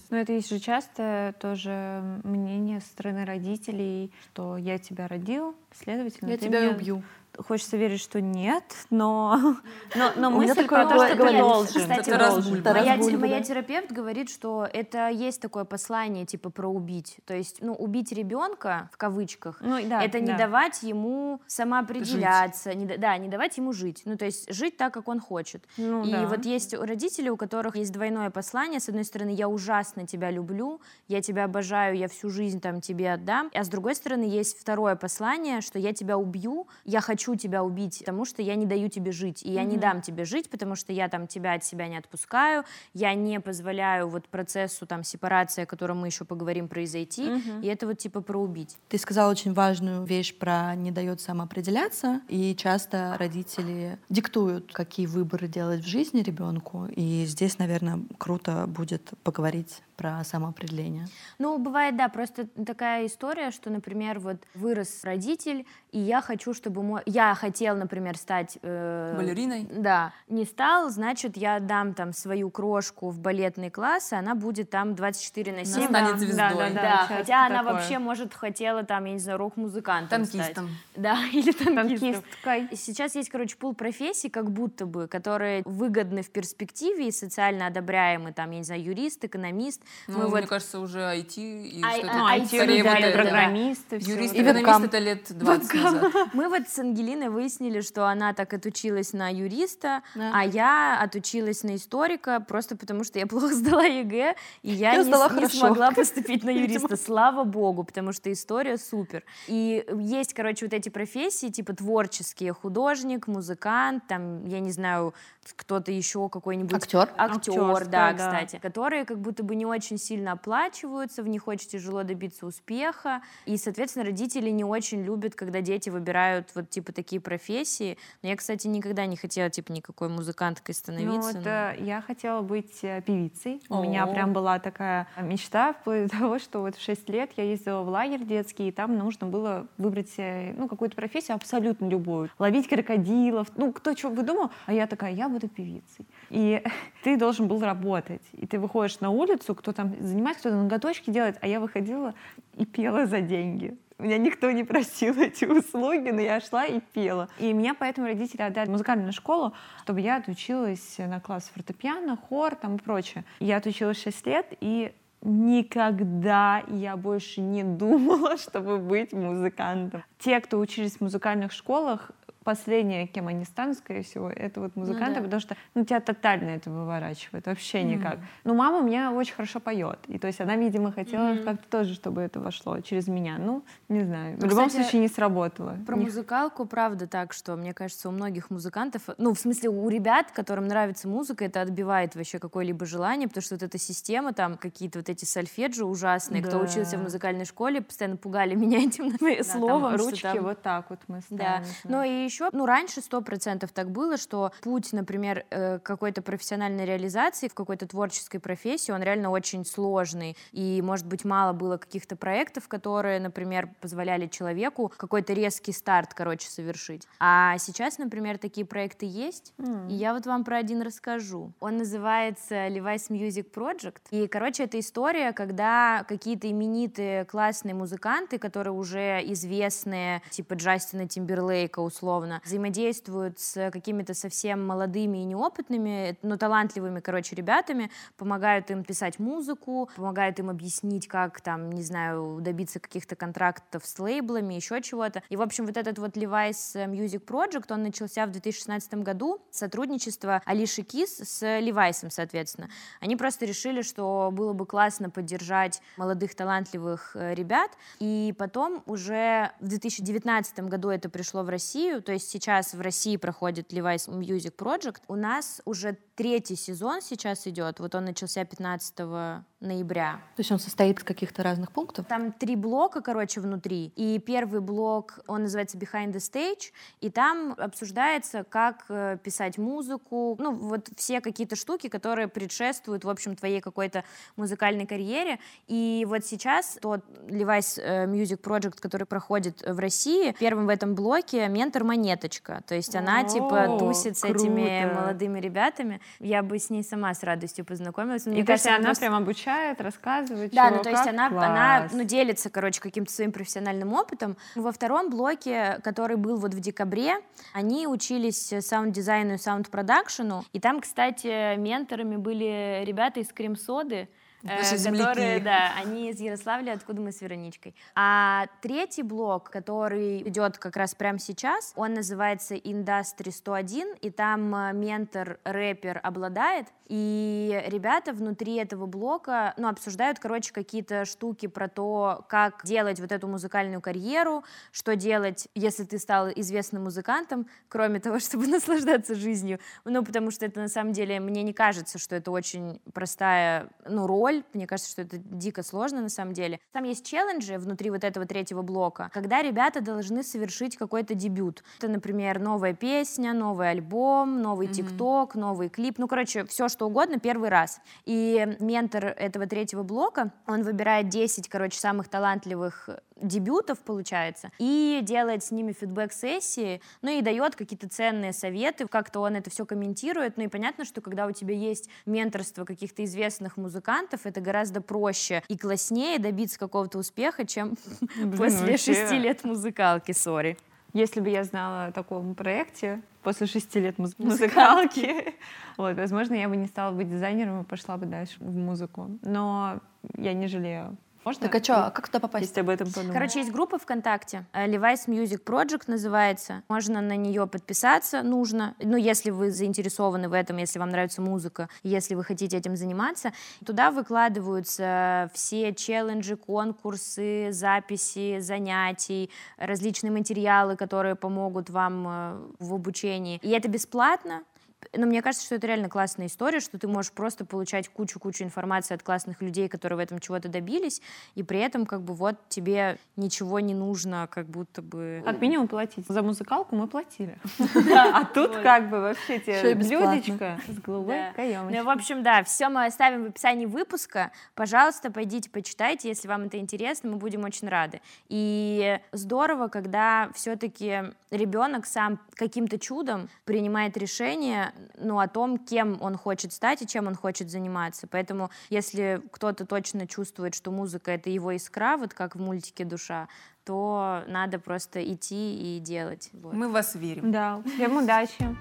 Ну 0.09 0.17
это 0.17 0.31
есть 0.33 0.49
же 0.49 0.59
часто 0.59 1.33
тоже 1.39 2.21
мнение 2.23 2.79
со 2.79 2.87
стороны 2.87 3.25
родителей, 3.25 4.11
что 4.21 4.52
я 4.57 4.77
тебя 4.77 5.07
родил, 5.07 5.55
следовательно, 5.71 6.29
я 6.29 6.37
тебя 6.37 6.59
мне... 6.59 6.69
убью 6.69 7.03
хочется 7.37 7.77
верить, 7.77 8.01
что 8.01 8.21
нет, 8.21 8.63
но, 8.89 9.57
но, 9.95 10.11
но 10.15 10.29
мысль 10.29 10.67
про 10.67 10.85
то, 10.85 10.95
что 10.95 11.15
ты 11.15 11.37
должен. 11.37 11.81
Кстати, 11.81 12.09
ты 12.09 12.17
должен. 12.17 12.63
Моя, 12.63 12.97
моя 13.17 13.41
терапевт 13.41 13.91
говорит, 13.91 14.29
что 14.29 14.67
это 14.71 15.09
есть 15.09 15.41
такое 15.41 15.63
послание, 15.63 16.25
типа, 16.25 16.49
про 16.49 16.67
убить. 16.67 17.17
То 17.25 17.33
есть, 17.33 17.61
ну, 17.61 17.73
убить 17.73 18.11
ребенка, 18.11 18.89
в 18.91 18.97
кавычках, 18.97 19.57
ну, 19.61 19.79
да, 19.87 20.03
это 20.03 20.19
да. 20.19 20.25
не 20.25 20.37
давать 20.37 20.83
ему 20.83 21.41
самоопределяться, 21.47 22.73
не, 22.73 22.85
да, 22.85 23.17
не 23.17 23.29
давать 23.29 23.57
ему 23.57 23.73
жить. 23.73 24.03
Ну, 24.05 24.17
то 24.17 24.25
есть, 24.25 24.53
жить 24.53 24.77
так, 24.77 24.93
как 24.93 25.07
он 25.07 25.19
хочет. 25.19 25.63
Ну, 25.77 26.03
И 26.03 26.11
да. 26.11 26.27
вот 26.27 26.45
есть 26.45 26.73
родители, 26.73 27.29
у 27.29 27.37
которых 27.37 27.75
есть 27.75 27.91
двойное 27.91 28.29
послание. 28.29 28.79
С 28.79 28.89
одной 28.89 29.05
стороны, 29.05 29.29
я 29.29 29.47
ужасно 29.47 30.05
тебя 30.05 30.31
люблю, 30.31 30.81
я 31.07 31.21
тебя 31.21 31.45
обожаю, 31.45 31.97
я 31.97 32.07
всю 32.07 32.29
жизнь 32.29 32.59
там 32.59 32.81
тебе 32.81 33.13
отдам. 33.13 33.49
А 33.53 33.63
с 33.63 33.69
другой 33.69 33.95
стороны, 33.95 34.23
есть 34.23 34.59
второе 34.59 34.95
послание, 34.95 35.61
что 35.61 35.79
я 35.79 35.93
тебя 35.93 36.17
убью, 36.17 36.67
я 36.85 37.01
хочу 37.01 37.22
хочу 37.23 37.35
тебя 37.35 37.63
убить, 37.63 37.99
потому 37.99 38.25
что 38.25 38.41
я 38.41 38.55
не 38.55 38.65
даю 38.65 38.89
тебе 38.89 39.11
жить, 39.11 39.43
и 39.43 39.51
я 39.51 39.63
mm-hmm. 39.63 39.65
не 39.65 39.77
дам 39.77 40.01
тебе 40.01 40.25
жить, 40.25 40.49
потому 40.49 40.75
что 40.75 40.91
я 40.91 41.07
там 41.07 41.27
тебя 41.27 41.53
от 41.53 41.63
себя 41.63 41.87
не 41.87 41.97
отпускаю, 41.97 42.63
я 42.93 43.13
не 43.13 43.39
позволяю 43.39 44.09
вот 44.09 44.27
процессу 44.27 44.85
там 44.85 45.03
сепарации, 45.03 45.63
о 45.63 45.65
котором 45.65 45.99
мы 45.99 46.07
еще 46.07 46.25
поговорим, 46.25 46.67
произойти, 46.67 47.23
mm-hmm. 47.23 47.63
и 47.63 47.67
это 47.67 47.87
вот 47.87 47.97
типа 47.97 48.21
про 48.21 48.39
убить. 48.39 48.77
Ты 48.89 48.97
сказала 48.97 49.31
очень 49.31 49.53
важную 49.53 50.03
вещь 50.03 50.37
про 50.37 50.75
не 50.75 50.91
дает 50.91 51.21
самоопределяться, 51.21 52.21
и 52.27 52.55
часто 52.55 53.15
родители 53.17 53.97
диктуют, 54.09 54.73
какие 54.73 55.05
выборы 55.05 55.47
делать 55.47 55.81
в 55.81 55.87
жизни 55.87 56.21
ребенку, 56.21 56.87
и 56.93 57.25
здесь, 57.25 57.57
наверное, 57.59 57.99
круто 58.17 58.65
будет 58.67 59.11
поговорить 59.23 59.81
про 59.95 60.23
самоопределение. 60.23 61.07
Ну, 61.39 61.57
бывает, 61.57 61.95
да, 61.95 62.09
просто 62.09 62.47
такая 62.65 63.05
история, 63.05 63.51
что, 63.51 63.69
например, 63.69 64.19
вот 64.19 64.37
вырос 64.53 65.03
родитель, 65.03 65.65
и 65.91 65.99
я 65.99 66.21
хочу, 66.21 66.53
чтобы 66.53 66.81
мой 66.81 67.01
я 67.05 67.35
хотел, 67.35 67.75
например, 67.75 68.17
стать... 68.17 68.57
Э, 68.63 69.15
Балериной? 69.15 69.67
Да. 69.71 70.11
Не 70.27 70.45
стал, 70.45 70.89
значит, 70.89 71.37
я 71.37 71.59
дам 71.59 71.93
там 71.93 72.13
свою 72.13 72.49
крошку 72.49 73.09
в 73.09 73.19
балетный 73.19 73.69
класс, 73.69 74.11
и 74.11 74.15
она 74.15 74.35
будет 74.35 74.69
там 74.69 74.95
24 74.95 75.51
на 75.51 75.65
7. 75.65 75.75
Она 75.75 75.87
станет 75.87 76.19
звездой. 76.19 76.39
Да, 76.39 76.55
да, 76.55 76.69
да, 76.69 76.81
да 76.81 77.05
хотя 77.07 77.43
такое. 77.43 77.45
она 77.45 77.63
вообще, 77.63 77.99
может, 77.99 78.33
хотела 78.33 78.83
там, 78.83 79.05
я 79.05 79.13
не 79.13 79.19
знаю, 79.19 79.37
рок-музыкантом 79.37 80.25
Танкистом. 80.25 80.69
Стать. 80.69 81.03
Да, 81.03 81.17
или 81.31 81.51
танкисткой. 81.51 82.69
Сейчас 82.75 83.15
есть, 83.15 83.29
короче, 83.29 83.55
пул 83.55 83.73
профессий, 83.73 84.29
как 84.29 84.51
будто 84.51 84.85
бы, 84.85 85.07
которые 85.07 85.61
выгодны 85.65 86.23
в 86.23 86.31
перспективе 86.31 87.07
и 87.07 87.11
социально 87.11 87.67
одобряемы, 87.67 88.33
там, 88.33 88.51
я 88.51 88.57
не 88.57 88.63
знаю, 88.63 88.83
юрист, 88.83 89.23
экономист. 89.23 89.81
Ну, 90.07 90.17
Мы 90.17 90.23
мне 90.23 90.41
вот... 90.41 90.49
кажется, 90.49 90.79
уже 90.79 90.99
IT 90.99 91.37
и 91.37 91.81
а, 91.83 91.91
что-то 91.91 92.11
а, 92.13 92.37
IT, 92.37 92.83
да, 92.83 93.11
программисты. 93.11 93.95
Юрист, 93.97 94.35
экономист— 94.35 94.85
это 94.85 94.97
лет 94.99 95.37
20 95.37 95.73
назад. 95.73 96.13
Мы 96.33 96.49
вот 96.49 96.67
с 96.67 96.79
Ангелиной 96.79 97.29
выяснили, 97.29 97.81
что 97.81 98.07
она 98.07 98.33
так 98.33 98.53
отучилась 98.53 99.13
на 99.13 99.29
юриста, 99.29 100.01
да. 100.15 100.31
а 100.33 100.43
я 100.43 100.99
отучилась 101.01 101.63
на 101.63 101.75
историка 101.75 102.39
просто 102.39 102.75
потому, 102.75 103.03
что 103.03 103.19
я 103.19 103.27
плохо 103.27 103.53
сдала 103.53 103.83
ЕГЭ, 103.83 104.35
и 104.61 104.71
я, 104.71 104.93
я 104.93 105.03
не, 105.03 105.41
не 105.41 105.47
смогла 105.47 105.91
поступить 105.91 106.43
на 106.43 106.49
юриста. 106.51 106.97
Слава 106.97 107.43
богу, 107.43 107.83
потому 107.83 108.11
что 108.13 108.31
история 108.31 108.77
супер. 108.77 109.23
И 109.47 109.85
есть, 109.99 110.33
короче, 110.33 110.65
вот 110.65 110.73
эти 110.73 110.89
профессии, 110.89 111.47
типа 111.47 111.73
творческие, 111.73 112.53
художник, 112.53 113.27
музыкант, 113.27 114.03
там, 114.07 114.45
я 114.45 114.59
не 114.59 114.71
знаю, 114.71 115.13
кто-то 115.55 115.91
еще 115.91 116.29
какой-нибудь... 116.29 116.73
Актер. 116.73 117.09
Актер, 117.17 117.85
да, 117.85 118.13
да, 118.13 118.13
кстати. 118.13 118.59
Которые 118.61 119.05
как 119.05 119.19
будто 119.19 119.43
бы 119.43 119.55
не 119.55 119.65
очень 119.73 119.97
сильно 119.97 120.33
оплачиваются, 120.33 121.23
в 121.23 121.27
них 121.27 121.47
очень 121.47 121.69
тяжело 121.69 122.03
добиться 122.03 122.45
успеха, 122.45 123.21
и, 123.45 123.57
соответственно, 123.57 124.05
родители 124.05 124.49
не 124.49 124.63
очень 124.63 125.03
любят, 125.03 125.35
когда 125.35 125.61
дети 125.61 125.89
выбирают 125.89 126.49
вот 126.55 126.69
типа 126.69 126.93
такие 126.93 127.21
профессии. 127.21 127.97
Но 128.21 128.29
я, 128.29 128.35
кстати, 128.35 128.67
никогда 128.67 129.05
не 129.05 129.17
хотела 129.17 129.49
типа 129.49 129.71
никакой 129.71 130.09
музыканткой 130.09 130.75
становиться. 130.75 131.13
Ну 131.13 131.21
вот 131.21 131.45
но... 131.45 131.49
э, 131.49 131.75
я 131.79 132.01
хотела 132.01 132.41
быть 132.41 132.83
э, 132.83 133.01
певицей. 133.01 133.61
У 133.69 133.83
меня 133.83 134.05
прям 134.07 134.33
была 134.33 134.59
такая 134.59 135.07
мечта 135.21 135.73
вплоть 135.73 136.03
до 136.03 136.19
того, 136.19 136.39
что 136.39 136.61
вот 136.61 136.75
в 136.75 136.81
6 136.81 137.09
лет 137.09 137.31
я 137.37 137.43
ездила 137.43 137.81
в 137.81 137.89
лагерь 137.89 138.23
детский, 138.23 138.67
и 138.67 138.71
там 138.71 138.97
нужно 138.97 139.27
было 139.27 139.67
выбрать 139.77 140.13
ну, 140.17 140.67
какую-то 140.67 140.95
профессию 140.95 141.35
абсолютно 141.35 141.87
любую. 141.87 142.29
Ловить 142.39 142.67
крокодилов, 142.67 143.47
ну, 143.55 143.71
кто 143.73 143.95
что 143.95 144.09
выдумал, 144.09 144.51
а 144.65 144.73
я 144.73 144.87
такая, 144.87 145.13
я 145.13 145.29
буду 145.29 145.47
певицей. 145.47 146.05
И 146.29 146.63
ты 147.03 147.17
должен 147.17 147.47
был 147.47 147.61
работать. 147.61 148.21
И 148.33 148.45
ты 148.45 148.59
выходишь 148.59 148.99
на 148.99 149.09
улицу, 149.09 149.55
кто 149.63 149.71
там 149.71 149.95
занимается, 149.97 150.41
кто-то 150.41 150.57
ноготочки 150.57 151.09
делает, 151.09 151.37
а 151.39 151.47
я 151.47 151.61
выходила 151.61 152.13
и 152.57 152.65
пела 152.65 153.05
за 153.05 153.21
деньги. 153.21 153.77
Меня 153.97 154.17
никто 154.17 154.51
не 154.51 154.65
просил 154.65 155.17
эти 155.21 155.45
услуги, 155.45 156.09
но 156.09 156.19
я 156.19 156.41
шла 156.41 156.65
и 156.65 156.81
пела. 156.81 157.29
И 157.39 157.53
меня 157.53 157.73
поэтому 157.73 158.07
родители 158.07 158.41
отдали 158.41 158.67
в 158.67 158.71
музыкальную 158.71 159.13
школу, 159.13 159.53
чтобы 159.83 160.01
я 160.01 160.17
отучилась 160.17 160.97
на 160.97 161.21
класс 161.21 161.49
фортепиано, 161.53 162.17
хор 162.17 162.55
там 162.55 162.75
и 162.75 162.79
прочее. 162.79 163.23
Я 163.39 163.57
отучилась 163.57 164.03
6 164.03 164.27
лет, 164.27 164.47
и 164.59 164.93
никогда 165.21 166.61
я 166.67 166.97
больше 166.97 167.39
не 167.39 167.63
думала, 167.63 168.35
чтобы 168.37 168.79
быть 168.79 169.13
музыкантом. 169.13 170.03
Те, 170.19 170.41
кто 170.41 170.59
учились 170.59 170.97
в 170.97 171.01
музыкальных 171.01 171.53
школах, 171.53 172.11
последнее, 172.43 173.07
кем 173.07 173.27
они 173.27 173.45
станут, 173.45 173.77
скорее 173.77 174.03
всего, 174.03 174.29
это 174.29 174.61
вот 174.61 174.75
музыканты, 174.75 175.15
ну, 175.15 175.15
да. 175.15 175.21
потому 175.23 175.39
что 175.39 175.57
ну, 175.75 175.85
тебя 175.85 175.99
тотально 175.99 176.49
это 176.49 176.69
выворачивает, 176.69 177.45
вообще 177.45 177.79
mm. 177.79 177.83
никак. 177.83 178.19
Но 178.43 178.53
мама 178.53 178.79
у 178.79 178.83
меня 178.83 179.11
очень 179.11 179.33
хорошо 179.33 179.59
поет, 179.59 179.99
и 180.07 180.17
то 180.19 180.27
есть 180.27 180.41
она, 180.41 180.55
видимо, 180.55 180.91
хотела 180.91 181.33
mm. 181.33 181.43
как-то 181.43 181.69
тоже, 181.69 181.93
чтобы 181.93 182.21
это 182.21 182.39
вошло 182.39 182.79
через 182.81 183.07
меня. 183.07 183.37
Ну, 183.37 183.63
не 183.89 184.03
знаю, 184.03 184.37
ну, 184.39 184.47
в 184.47 184.49
любом 184.49 184.67
кстати, 184.67 184.83
случае 184.83 185.01
не 185.01 185.07
сработало. 185.07 185.77
Про 185.85 185.95
не... 185.97 186.05
музыкалку, 186.05 186.65
правда, 186.65 187.07
так, 187.07 187.33
что, 187.33 187.55
мне 187.55 187.73
кажется, 187.73 188.09
у 188.09 188.11
многих 188.11 188.49
музыкантов, 188.49 189.01
ну, 189.17 189.33
в 189.33 189.39
смысле, 189.39 189.69
у 189.69 189.89
ребят, 189.89 190.31
которым 190.31 190.67
нравится 190.67 191.07
музыка, 191.07 191.45
это 191.45 191.61
отбивает 191.61 192.15
вообще 192.15 192.39
какое-либо 192.39 192.85
желание, 192.85 193.27
потому 193.27 193.43
что 193.43 193.55
вот 193.55 193.63
эта 193.63 193.77
система, 193.77 194.33
там, 194.33 194.57
какие-то 194.57 194.99
вот 194.99 195.09
эти 195.09 195.25
сольфеджи 195.25 195.85
ужасные, 195.85 196.41
да. 196.41 196.49
кто 196.49 196.59
учился 196.59 196.97
в 196.97 197.03
музыкальной 197.03 197.45
школе, 197.45 197.81
постоянно 197.81 198.17
пугали 198.17 198.55
меня 198.63 198.83
этим 198.83 199.15
да, 199.17 199.43
словом. 199.43 199.95
ручки 199.95 200.21
там... 200.21 200.43
вот 200.43 200.61
так 200.61 200.89
вот 200.89 200.99
мы 201.07 201.21
ставим. 201.21 201.37
Да, 201.37 201.63
ну 201.83 202.03
и 202.03 202.23
еще, 202.33 202.49
ну, 202.51 202.65
раньше 202.65 203.01
сто 203.01 203.21
процентов 203.21 203.71
так 203.71 203.91
было, 203.91 204.17
что 204.17 204.51
путь, 204.61 204.91
например, 204.91 205.45
э, 205.49 205.79
какой-то 205.79 206.21
профессиональной 206.21 206.85
реализации 206.85 207.47
в 207.47 207.53
какой-то 207.53 207.87
творческой 207.87 208.39
профессии, 208.39 208.91
он 208.91 209.03
реально 209.03 209.29
очень 209.29 209.65
сложный, 209.65 210.35
и, 210.51 210.81
может 210.81 211.05
быть, 211.05 211.23
мало 211.23 211.53
было 211.53 211.77
каких-то 211.77 212.15
проектов, 212.15 212.67
которые, 212.67 213.19
например, 213.19 213.69
позволяли 213.81 214.27
человеку 214.27 214.91
какой-то 214.97 215.33
резкий 215.33 215.71
старт, 215.71 216.13
короче, 216.13 216.49
совершить. 216.49 217.07
А 217.19 217.57
сейчас, 217.59 217.97
например, 217.97 218.37
такие 218.37 218.65
проекты 218.65 219.05
есть, 219.05 219.53
mm. 219.57 219.91
и 219.91 219.93
я 219.93 220.13
вот 220.13 220.25
вам 220.25 220.43
про 220.43 220.57
один 220.57 220.81
расскажу. 220.81 221.53
Он 221.59 221.77
называется 221.77 222.67
Levi's 222.67 223.09
Music 223.09 223.51
Project, 223.53 224.01
и, 224.09 224.27
короче, 224.27 224.63
это 224.63 224.79
история, 224.79 225.33
когда 225.33 226.03
какие-то 226.07 226.49
именитые 226.49 227.25
классные 227.25 227.75
музыканты, 227.75 228.39
которые 228.39 228.73
уже 228.73 229.21
известные, 229.33 230.21
типа 230.31 230.55
Джастина 230.55 231.07
Тимберлейка 231.07 231.79
условно, 231.79 232.22
взаимодействуют 232.43 233.39
с 233.39 233.71
какими-то 233.71 234.13
совсем 234.13 234.65
молодыми 234.65 235.19
и 235.19 235.25
неопытными, 235.25 236.17
но 236.21 236.37
талантливыми, 236.37 236.99
короче, 236.99 237.35
ребятами, 237.35 237.91
помогают 238.17 238.71
им 238.71 238.83
писать 238.83 239.19
музыку, 239.19 239.89
помогают 239.95 240.39
им 240.39 240.49
объяснить, 240.49 241.07
как 241.07 241.41
там, 241.41 241.71
не 241.71 241.83
знаю, 241.83 242.39
добиться 242.41 242.79
каких-то 242.79 243.15
контрактов 243.15 243.85
с 243.85 243.99
лейблами, 243.99 244.53
еще 244.53 244.81
чего-то. 244.81 245.21
И, 245.29 245.35
в 245.35 245.41
общем, 245.41 245.65
вот 245.65 245.77
этот 245.77 245.99
вот 245.99 246.17
Levi's 246.17 246.75
Music 246.75 247.25
Project, 247.25 247.73
он 247.73 247.83
начался 247.83 248.25
в 248.25 248.31
2016 248.31 248.93
году, 248.95 249.41
сотрудничество 249.51 250.41
Алиши 250.45 250.83
Кис 250.83 251.17
с 251.17 251.43
Levi's, 251.43 252.09
соответственно. 252.09 252.69
Они 252.99 253.15
просто 253.15 253.45
решили, 253.45 253.81
что 253.81 254.29
было 254.31 254.53
бы 254.53 254.65
классно 254.65 255.09
поддержать 255.09 255.81
молодых 255.97 256.35
талантливых 256.35 257.15
э, 257.15 257.33
ребят, 257.33 257.71
и 257.99 258.33
потом 258.37 258.83
уже 258.85 259.51
в 259.59 259.67
2019 259.67 260.59
году 260.61 260.89
это 260.89 261.09
пришло 261.09 261.43
в 261.43 261.49
Россию, 261.49 262.01
то 262.01 262.11
есть 262.13 262.29
сейчас 262.29 262.53
сейчас 262.53 262.73
в 262.73 262.81
России 262.81 263.17
проходит 263.17 263.73
Levi's 263.73 264.07
Music 264.07 264.55
Project. 264.55 265.01
У 265.07 265.15
нас 265.15 265.61
уже 265.65 265.97
третий 266.15 266.55
сезон 266.55 267.01
сейчас 267.01 267.47
идет. 267.47 267.79
Вот 267.79 267.95
он 267.95 268.05
начался 268.05 268.45
15 268.45 269.45
ноября. 269.63 270.19
То 270.35 270.41
есть 270.41 270.51
он 270.51 270.59
состоит 270.59 270.99
из 270.99 271.03
каких-то 271.03 271.43
разных 271.43 271.71
пунктов? 271.71 272.05
Там 272.07 272.31
три 272.31 272.55
блока, 272.55 273.01
короче, 273.01 273.41
внутри. 273.41 273.91
И 273.95 274.19
первый 274.19 274.61
блок, 274.61 275.19
он 275.27 275.43
называется 275.43 275.77
Behind 275.77 276.13
the 276.13 276.17
Stage, 276.17 276.71
и 277.01 277.09
там 277.09 277.55
обсуждается, 277.57 278.43
как 278.43 278.85
э, 278.89 279.17
писать 279.23 279.57
музыку, 279.57 280.35
ну, 280.39 280.51
вот 280.53 280.89
все 280.95 281.21
какие-то 281.21 281.55
штуки, 281.55 281.87
которые 281.87 282.27
предшествуют, 282.27 283.03
в 283.03 283.09
общем, 283.09 283.35
твоей 283.35 283.61
какой-то 283.61 284.03
музыкальной 284.35 284.85
карьере. 284.85 285.39
И 285.67 286.05
вот 286.07 286.25
сейчас 286.25 286.77
тот 286.81 287.01
Levi's 287.27 287.81
э, 287.81 288.05
Music 288.05 288.41
Project, 288.41 288.79
который 288.79 289.07
проходит 289.07 289.63
в 289.65 289.79
России, 289.79 290.35
первым 290.39 290.65
в 290.65 290.69
этом 290.69 290.95
блоке 290.95 291.47
ментор 291.47 291.83
Монеточка. 291.83 292.61
То 292.67 292.75
есть 292.75 292.95
она, 292.95 293.23
типа, 293.23 293.77
тусит 293.79 294.17
с 294.17 294.23
этими 294.23 294.91
молодыми 294.93 295.39
ребятами. 295.39 296.01
Я 296.19 296.43
бы 296.43 296.59
с 296.59 296.69
ней 296.69 296.83
сама 296.83 297.13
с 297.13 297.23
радостью 297.23 297.65
познакомилась. 297.65 298.25
Мне 298.25 298.41
и 298.41 298.43
кажется, 298.43 298.75
она 298.75 298.93
прям 298.93 299.15
обучает, 299.15 299.52
рассказывает. 299.77 300.51
Да, 300.51 300.67
чего, 300.67 300.77
ну 300.77 300.83
то 300.83 300.89
есть 300.89 301.07
она, 301.07 301.27
она 301.27 301.89
ну, 301.91 302.03
делится, 302.03 302.49
короче, 302.49 302.81
каким-то 302.81 303.11
своим 303.11 303.31
профессиональным 303.31 303.93
опытом. 303.93 304.37
Во 304.55 304.71
втором 304.71 305.09
блоке, 305.09 305.79
который 305.83 306.17
был 306.17 306.37
вот 306.37 306.53
в 306.53 306.59
декабре, 306.59 307.17
они 307.53 307.87
учились 307.87 308.53
саунд-дизайну 308.59 309.35
и 309.35 309.37
саунд-продакшену. 309.37 310.45
И 310.53 310.59
там, 310.59 310.81
кстати, 310.81 311.55
менторами 311.57 312.15
были 312.15 312.83
ребята 312.85 313.19
из 313.19 313.31
Крем-соды, 313.31 314.09
Наши 314.43 314.75
э, 314.75 314.91
которые, 314.91 315.39
да, 315.39 315.71
они 315.77 316.09
из 316.09 316.19
Ярославля, 316.19 316.73
откуда 316.73 317.01
мы 317.01 317.11
с 317.11 317.21
Вероничкой. 317.21 317.75
А 317.95 318.47
третий 318.61 319.03
блок, 319.03 319.49
который 319.49 320.21
идет 320.27 320.57
как 320.57 320.75
раз 320.75 320.93
прямо 320.95 321.17
сейчас, 321.17 321.71
он 321.75 321.93
называется 321.93 322.55
Industry 322.55 323.31
101, 323.31 323.95
и 324.01 324.09
там 324.09 324.53
э, 324.53 324.73
ментор, 324.73 325.39
рэпер 325.45 325.99
обладает, 326.03 326.67
и 326.87 327.63
ребята 327.67 328.11
внутри 328.11 328.55
этого 328.55 328.85
блока, 328.85 329.53
ну, 329.57 329.69
обсуждают, 329.69 330.19
короче, 330.19 330.51
какие-то 330.51 331.05
штуки 331.05 331.47
про 331.47 331.69
то, 331.69 332.25
как 332.27 332.61
делать 332.65 332.99
вот 332.99 333.11
эту 333.11 333.27
музыкальную 333.27 333.81
карьеру, 333.81 334.43
что 334.71 334.95
делать, 334.95 335.47
если 335.55 335.85
ты 335.85 335.97
стал 335.97 336.29
известным 336.35 336.83
музыкантом, 336.83 337.47
кроме 337.69 337.99
того, 337.99 338.19
чтобы 338.19 338.47
наслаждаться 338.47 339.15
жизнью. 339.15 339.59
Ну, 339.85 340.03
потому 340.03 340.31
что 340.31 340.45
это, 340.45 340.59
на 340.59 340.67
самом 340.67 340.91
деле, 340.91 341.19
мне 341.19 341.43
не 341.43 341.53
кажется, 341.53 341.97
что 341.97 342.15
это 342.15 342.31
очень 342.31 342.81
простая, 342.93 343.69
ну, 343.87 344.05
роль, 344.07 344.32
роль. 344.33 344.43
Мне 344.53 344.67
кажется, 344.67 344.91
что 344.91 345.01
это 345.01 345.17
дико 345.17 345.63
сложно 345.63 346.01
на 346.01 346.09
самом 346.09 346.33
деле. 346.33 346.59
Там 346.71 346.83
есть 346.83 347.05
челленджи 347.05 347.57
внутри 347.57 347.89
вот 347.89 348.03
этого 348.03 348.25
третьего 348.25 348.61
блока, 348.61 349.09
когда 349.13 349.41
ребята 349.41 349.81
должны 349.81 350.23
совершить 350.23 350.77
какой-то 350.77 351.13
дебют. 351.13 351.63
Это, 351.77 351.87
например, 351.87 352.39
новая 352.39 352.73
песня, 352.73 353.33
новый 353.33 353.69
альбом, 353.69 354.41
новый 354.41 354.67
ТикТок, 354.67 355.35
mm-hmm. 355.35 355.39
новый 355.39 355.69
клип. 355.69 355.97
Ну, 355.97 356.07
короче, 356.07 356.45
все 356.45 356.69
что 356.69 356.87
угодно 356.87 357.19
первый 357.19 357.49
раз. 357.49 357.79
И 358.05 358.55
ментор 358.59 359.05
этого 359.05 359.45
третьего 359.45 359.83
блока, 359.83 360.31
он 360.47 360.63
выбирает 360.63 361.09
10, 361.09 361.49
короче, 361.49 361.79
самых 361.79 362.07
талантливых 362.07 362.89
дебютов, 363.15 363.79
получается, 363.79 364.49
и 364.59 364.99
делает 365.03 365.43
с 365.43 365.51
ними 365.51 365.71
фидбэк-сессии, 365.73 366.81
ну 367.01 367.11
и 367.11 367.21
дает 367.21 367.55
какие-то 367.55 367.89
ценные 367.89 368.33
советы, 368.33 368.87
как-то 368.87 369.19
он 369.21 369.35
это 369.35 369.49
все 369.49 369.65
комментирует, 369.65 370.37
ну 370.37 370.43
и 370.43 370.47
понятно, 370.47 370.85
что 370.85 371.01
когда 371.01 371.25
у 371.27 371.31
тебя 371.31 371.53
есть 371.53 371.89
менторство 372.05 372.65
каких-то 372.65 373.03
известных 373.03 373.57
музыкантов, 373.57 374.25
это 374.25 374.41
гораздо 374.41 374.81
проще 374.81 375.43
и 375.47 375.57
класснее 375.57 376.19
добиться 376.19 376.59
какого-то 376.59 376.97
успеха, 376.97 377.45
чем 377.45 377.75
после 378.37 378.77
шести 378.77 379.17
лет 379.17 379.43
музыкалки, 379.43 380.11
сори. 380.11 380.57
Если 380.93 381.21
бы 381.21 381.29
я 381.29 381.43
знала 381.43 381.85
о 381.85 381.91
таком 381.91 382.35
проекте 382.35 383.01
после 383.23 383.47
шести 383.47 383.79
лет 383.79 383.97
муз- 383.97 384.13
музыкалки, 384.19 385.33
вот, 385.77 385.97
возможно, 385.97 386.35
я 386.35 386.47
бы 386.47 386.55
не 386.55 386.67
стала 386.67 386.93
быть 386.93 387.09
дизайнером 387.09 387.61
и 387.61 387.65
пошла 387.65 387.97
бы 387.97 388.05
дальше 388.05 388.35
в 388.39 388.55
музыку. 388.55 389.09
Но 389.23 389.79
я 390.17 390.33
не 390.33 390.47
жалею 390.47 390.95
можно? 391.25 391.41
Так 391.41 391.55
а 391.55 391.63
что, 391.63 391.85
а 391.87 391.91
как 391.91 392.07
туда 392.07 392.19
попасть? 392.19 392.47
Если 392.47 392.59
об 392.59 392.69
этом 392.69 392.91
подумать. 392.91 393.13
Короче, 393.13 393.39
есть 393.39 393.51
группа 393.51 393.77
ВКонтакте, 393.77 394.45
э, 394.53 394.67
Levi's 394.67 395.07
Music 395.07 395.43
Project 395.43 395.83
называется. 395.87 396.63
Можно 396.67 397.01
на 397.01 397.15
нее 397.15 397.47
подписаться, 397.47 398.21
нужно. 398.21 398.75
Ну, 398.79 398.97
если 398.97 399.31
вы 399.31 399.51
заинтересованы 399.51 400.29
в 400.29 400.33
этом, 400.33 400.57
если 400.57 400.79
вам 400.79 400.89
нравится 400.89 401.21
музыка, 401.21 401.69
если 401.83 402.15
вы 402.15 402.23
хотите 402.23 402.57
этим 402.57 402.75
заниматься. 402.75 403.31
Туда 403.65 403.91
выкладываются 403.91 405.29
все 405.33 405.73
челленджи, 405.73 406.35
конкурсы, 406.35 407.51
записи, 407.51 408.39
занятий, 408.39 409.29
различные 409.57 410.11
материалы, 410.11 410.75
которые 410.75 411.15
помогут 411.15 411.69
вам 411.69 412.07
э, 412.07 412.41
в 412.59 412.73
обучении. 412.73 413.39
И 413.41 413.49
это 413.49 413.67
бесплатно, 413.67 414.43
Но 414.93 415.05
мне 415.05 415.21
кажется, 415.21 415.45
что 415.45 415.55
это 415.55 415.67
реально 415.67 415.89
классная 415.89 416.27
история, 416.27 416.59
что 416.59 416.77
ты 416.77 416.87
можешь 416.87 417.11
просто 417.11 417.45
получать 417.45 417.89
кучу-кучу 417.89 418.43
информации 418.43 418.95
от 418.95 419.03
классных 419.03 419.41
людей, 419.41 419.69
которые 419.69 419.97
в 419.97 419.99
этом 419.99 420.19
чего-то 420.19 420.49
добились, 420.49 421.01
и 421.35 421.43
при 421.43 421.59
этом 421.59 421.85
как 421.85 422.01
бы 422.01 422.13
вот 422.13 422.35
тебе 422.49 422.97
ничего 423.15 423.59
не 423.59 423.73
нужно, 423.73 424.27
как 424.29 424.47
будто 424.47 424.81
бы... 424.81 425.21
Как 425.25 425.41
минимум 425.41 425.67
платить. 425.67 426.05
За 426.07 426.21
музыкалку 426.21 426.75
мы 426.75 426.87
платили. 426.87 427.37
А 428.13 428.25
тут 428.25 428.57
как 428.57 428.89
бы 428.89 428.99
вообще 428.99 429.39
тебе 429.39 429.75
блюдечко 429.75 430.59
с 430.67 430.79
голубой 430.79 431.31
каемочкой. 431.35 431.79
Ну, 431.79 431.85
в 431.85 431.89
общем, 431.89 432.23
да, 432.23 432.43
все 432.43 432.69
мы 432.69 432.85
оставим 432.85 433.25
в 433.25 433.27
описании 433.29 433.65
выпуска. 433.65 434.31
Пожалуйста, 434.55 435.11
пойдите 435.11 435.49
почитайте, 435.49 436.09
если 436.09 436.27
вам 436.27 436.43
это 436.43 436.57
интересно, 436.57 437.11
мы 437.11 437.17
будем 437.17 437.43
очень 437.43 437.69
рады. 437.69 438.01
И 438.27 438.99
здорово, 439.11 439.67
когда 439.67 440.29
все-таки 440.33 441.13
ребенок 441.31 441.85
сам 441.85 442.19
каким-то 442.33 442.77
чудом 442.77 443.29
принимает 443.45 443.95
решение 443.97 444.72
ну, 444.97 445.19
о 445.19 445.27
том, 445.27 445.57
кем 445.57 446.01
он 446.01 446.17
хочет 446.17 446.53
стать 446.53 446.81
и 446.81 446.87
чем 446.87 447.07
он 447.07 447.15
хочет 447.15 447.49
заниматься. 447.49 448.07
Поэтому, 448.07 448.49
если 448.69 449.21
кто-то 449.31 449.65
точно 449.65 450.07
чувствует, 450.07 450.55
что 450.55 450.71
музыка— 450.71 451.11
это 451.13 451.29
его 451.29 451.55
искра, 451.55 451.97
вот 451.97 452.13
как 452.13 452.35
в 452.35 452.39
мультике 452.39 452.85
«Душа», 452.85 453.27
то 453.65 454.23
надо 454.27 454.59
просто 454.59 455.03
идти 455.03 455.77
и 455.77 455.79
делать. 455.79 456.29
Вот. 456.33 456.53
Мы 456.53 456.69
вас 456.69 456.95
верим. 456.95 457.31
Да, 457.31 457.61
всем 457.75 457.97
удачи. 457.97 458.55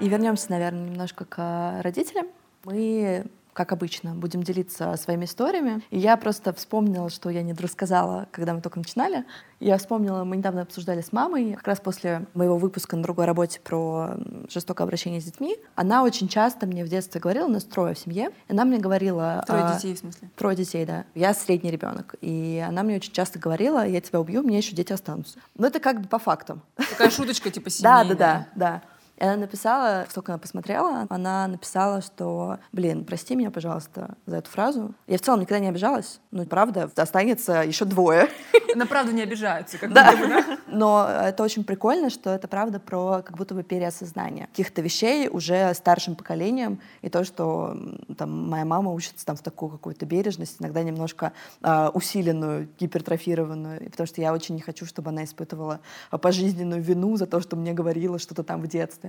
И 0.00 0.08
вернемся, 0.08 0.50
наверное, 0.50 0.88
немножко 0.88 1.24
к 1.24 1.80
родителям. 1.82 2.26
Мы 2.64 3.26
как 3.52 3.72
обычно, 3.72 4.14
будем 4.14 4.42
делиться 4.42 4.96
своими 4.96 5.24
историями. 5.24 5.82
И 5.90 5.98
я 5.98 6.16
просто 6.16 6.52
вспомнила, 6.52 7.10
что 7.10 7.30
я 7.30 7.42
не 7.42 7.52
рассказала, 7.52 8.26
когда 8.30 8.54
мы 8.54 8.60
только 8.60 8.78
начинали. 8.78 9.24
Я 9.60 9.78
вспомнила, 9.78 10.24
мы 10.24 10.36
недавно 10.36 10.62
обсуждали 10.62 11.02
с 11.02 11.12
мамой, 11.12 11.54
как 11.54 11.66
раз 11.68 11.80
после 11.80 12.26
моего 12.34 12.56
выпуска 12.56 12.96
на 12.96 13.02
другой 13.02 13.26
работе 13.26 13.60
про 13.60 14.16
жестокое 14.48 14.86
обращение 14.86 15.20
с 15.20 15.24
детьми. 15.24 15.56
Она 15.74 16.02
очень 16.02 16.28
часто 16.28 16.66
мне 16.66 16.84
в 16.84 16.88
детстве 16.88 17.20
говорила, 17.20 17.46
у 17.46 17.50
нас 17.50 17.64
трое 17.64 17.94
в 17.94 17.98
семье, 17.98 18.30
и 18.48 18.52
она 18.52 18.64
мне 18.64 18.78
говорила... 18.78 19.44
Трое 19.46 19.64
а, 19.64 19.74
детей, 19.74 19.94
в 19.94 19.98
смысле? 19.98 20.30
Трое 20.36 20.56
детей, 20.56 20.84
да. 20.84 21.04
Я 21.14 21.34
средний 21.34 21.70
ребенок. 21.70 22.14
И 22.20 22.64
она 22.66 22.82
мне 22.82 22.96
очень 22.96 23.12
часто 23.12 23.38
говорила, 23.38 23.86
я 23.86 24.00
тебя 24.00 24.20
убью, 24.20 24.42
мне 24.42 24.58
еще 24.58 24.74
дети 24.74 24.92
останутся. 24.92 25.38
Но 25.56 25.66
это 25.66 25.78
как 25.78 26.00
бы 26.00 26.08
по 26.08 26.18
фактам. 26.18 26.62
Такая 26.76 27.10
шуточка 27.10 27.50
типа 27.50 27.70
семейная. 27.70 28.04
Да, 28.04 28.14
да, 28.14 28.16
да, 28.16 28.46
да. 28.54 28.82
И 29.18 29.24
она 29.24 29.36
написала, 29.36 30.06
только 30.12 30.32
она 30.32 30.38
посмотрела, 30.38 31.06
она 31.08 31.46
написала, 31.46 32.02
что, 32.02 32.58
блин, 32.72 33.04
прости 33.04 33.36
меня, 33.36 33.50
пожалуйста, 33.50 34.16
за 34.26 34.38
эту 34.38 34.50
фразу. 34.50 34.94
Я 35.06 35.18
в 35.18 35.20
целом 35.20 35.40
никогда 35.40 35.60
не 35.60 35.68
обижалась. 35.68 36.20
Ну, 36.30 36.44
правда, 36.46 36.90
останется 36.96 37.62
еще 37.62 37.84
двое. 37.84 38.28
На 38.74 38.86
правду 38.86 39.12
не 39.12 39.22
обижаются, 39.22 39.78
как 39.78 39.92
да. 39.92 40.12
бы, 40.12 40.28
да? 40.28 40.58
Но 40.66 41.06
это 41.06 41.42
очень 41.42 41.62
прикольно, 41.62 42.08
что 42.10 42.30
это 42.30 42.48
правда 42.48 42.80
про 42.80 43.22
как 43.22 43.36
будто 43.36 43.54
бы 43.54 43.62
переосознание 43.62 44.46
каких-то 44.46 44.80
вещей 44.80 45.28
уже 45.28 45.74
старшим 45.74 46.16
поколением, 46.16 46.80
и 47.02 47.10
то, 47.10 47.24
что 47.24 47.76
там 48.16 48.48
моя 48.48 48.64
мама 48.64 48.92
учится 48.92 49.26
там 49.26 49.36
в 49.36 49.42
такую 49.42 49.70
какую-то 49.70 50.06
бережность, 50.06 50.56
иногда 50.60 50.82
немножко 50.82 51.32
э, 51.62 51.88
усиленную, 51.92 52.68
гипертрофированную, 52.78 53.90
потому 53.90 54.06
что 54.06 54.20
я 54.20 54.32
очень 54.32 54.54
не 54.54 54.62
хочу, 54.62 54.86
чтобы 54.86 55.10
она 55.10 55.24
испытывала 55.24 55.80
пожизненную 56.10 56.82
вину 56.82 57.16
за 57.16 57.26
то, 57.26 57.40
что 57.40 57.56
мне 57.56 57.72
говорила 57.72 58.18
что-то 58.18 58.42
там 58.42 58.62
в 58.62 58.68
детстве. 58.68 59.01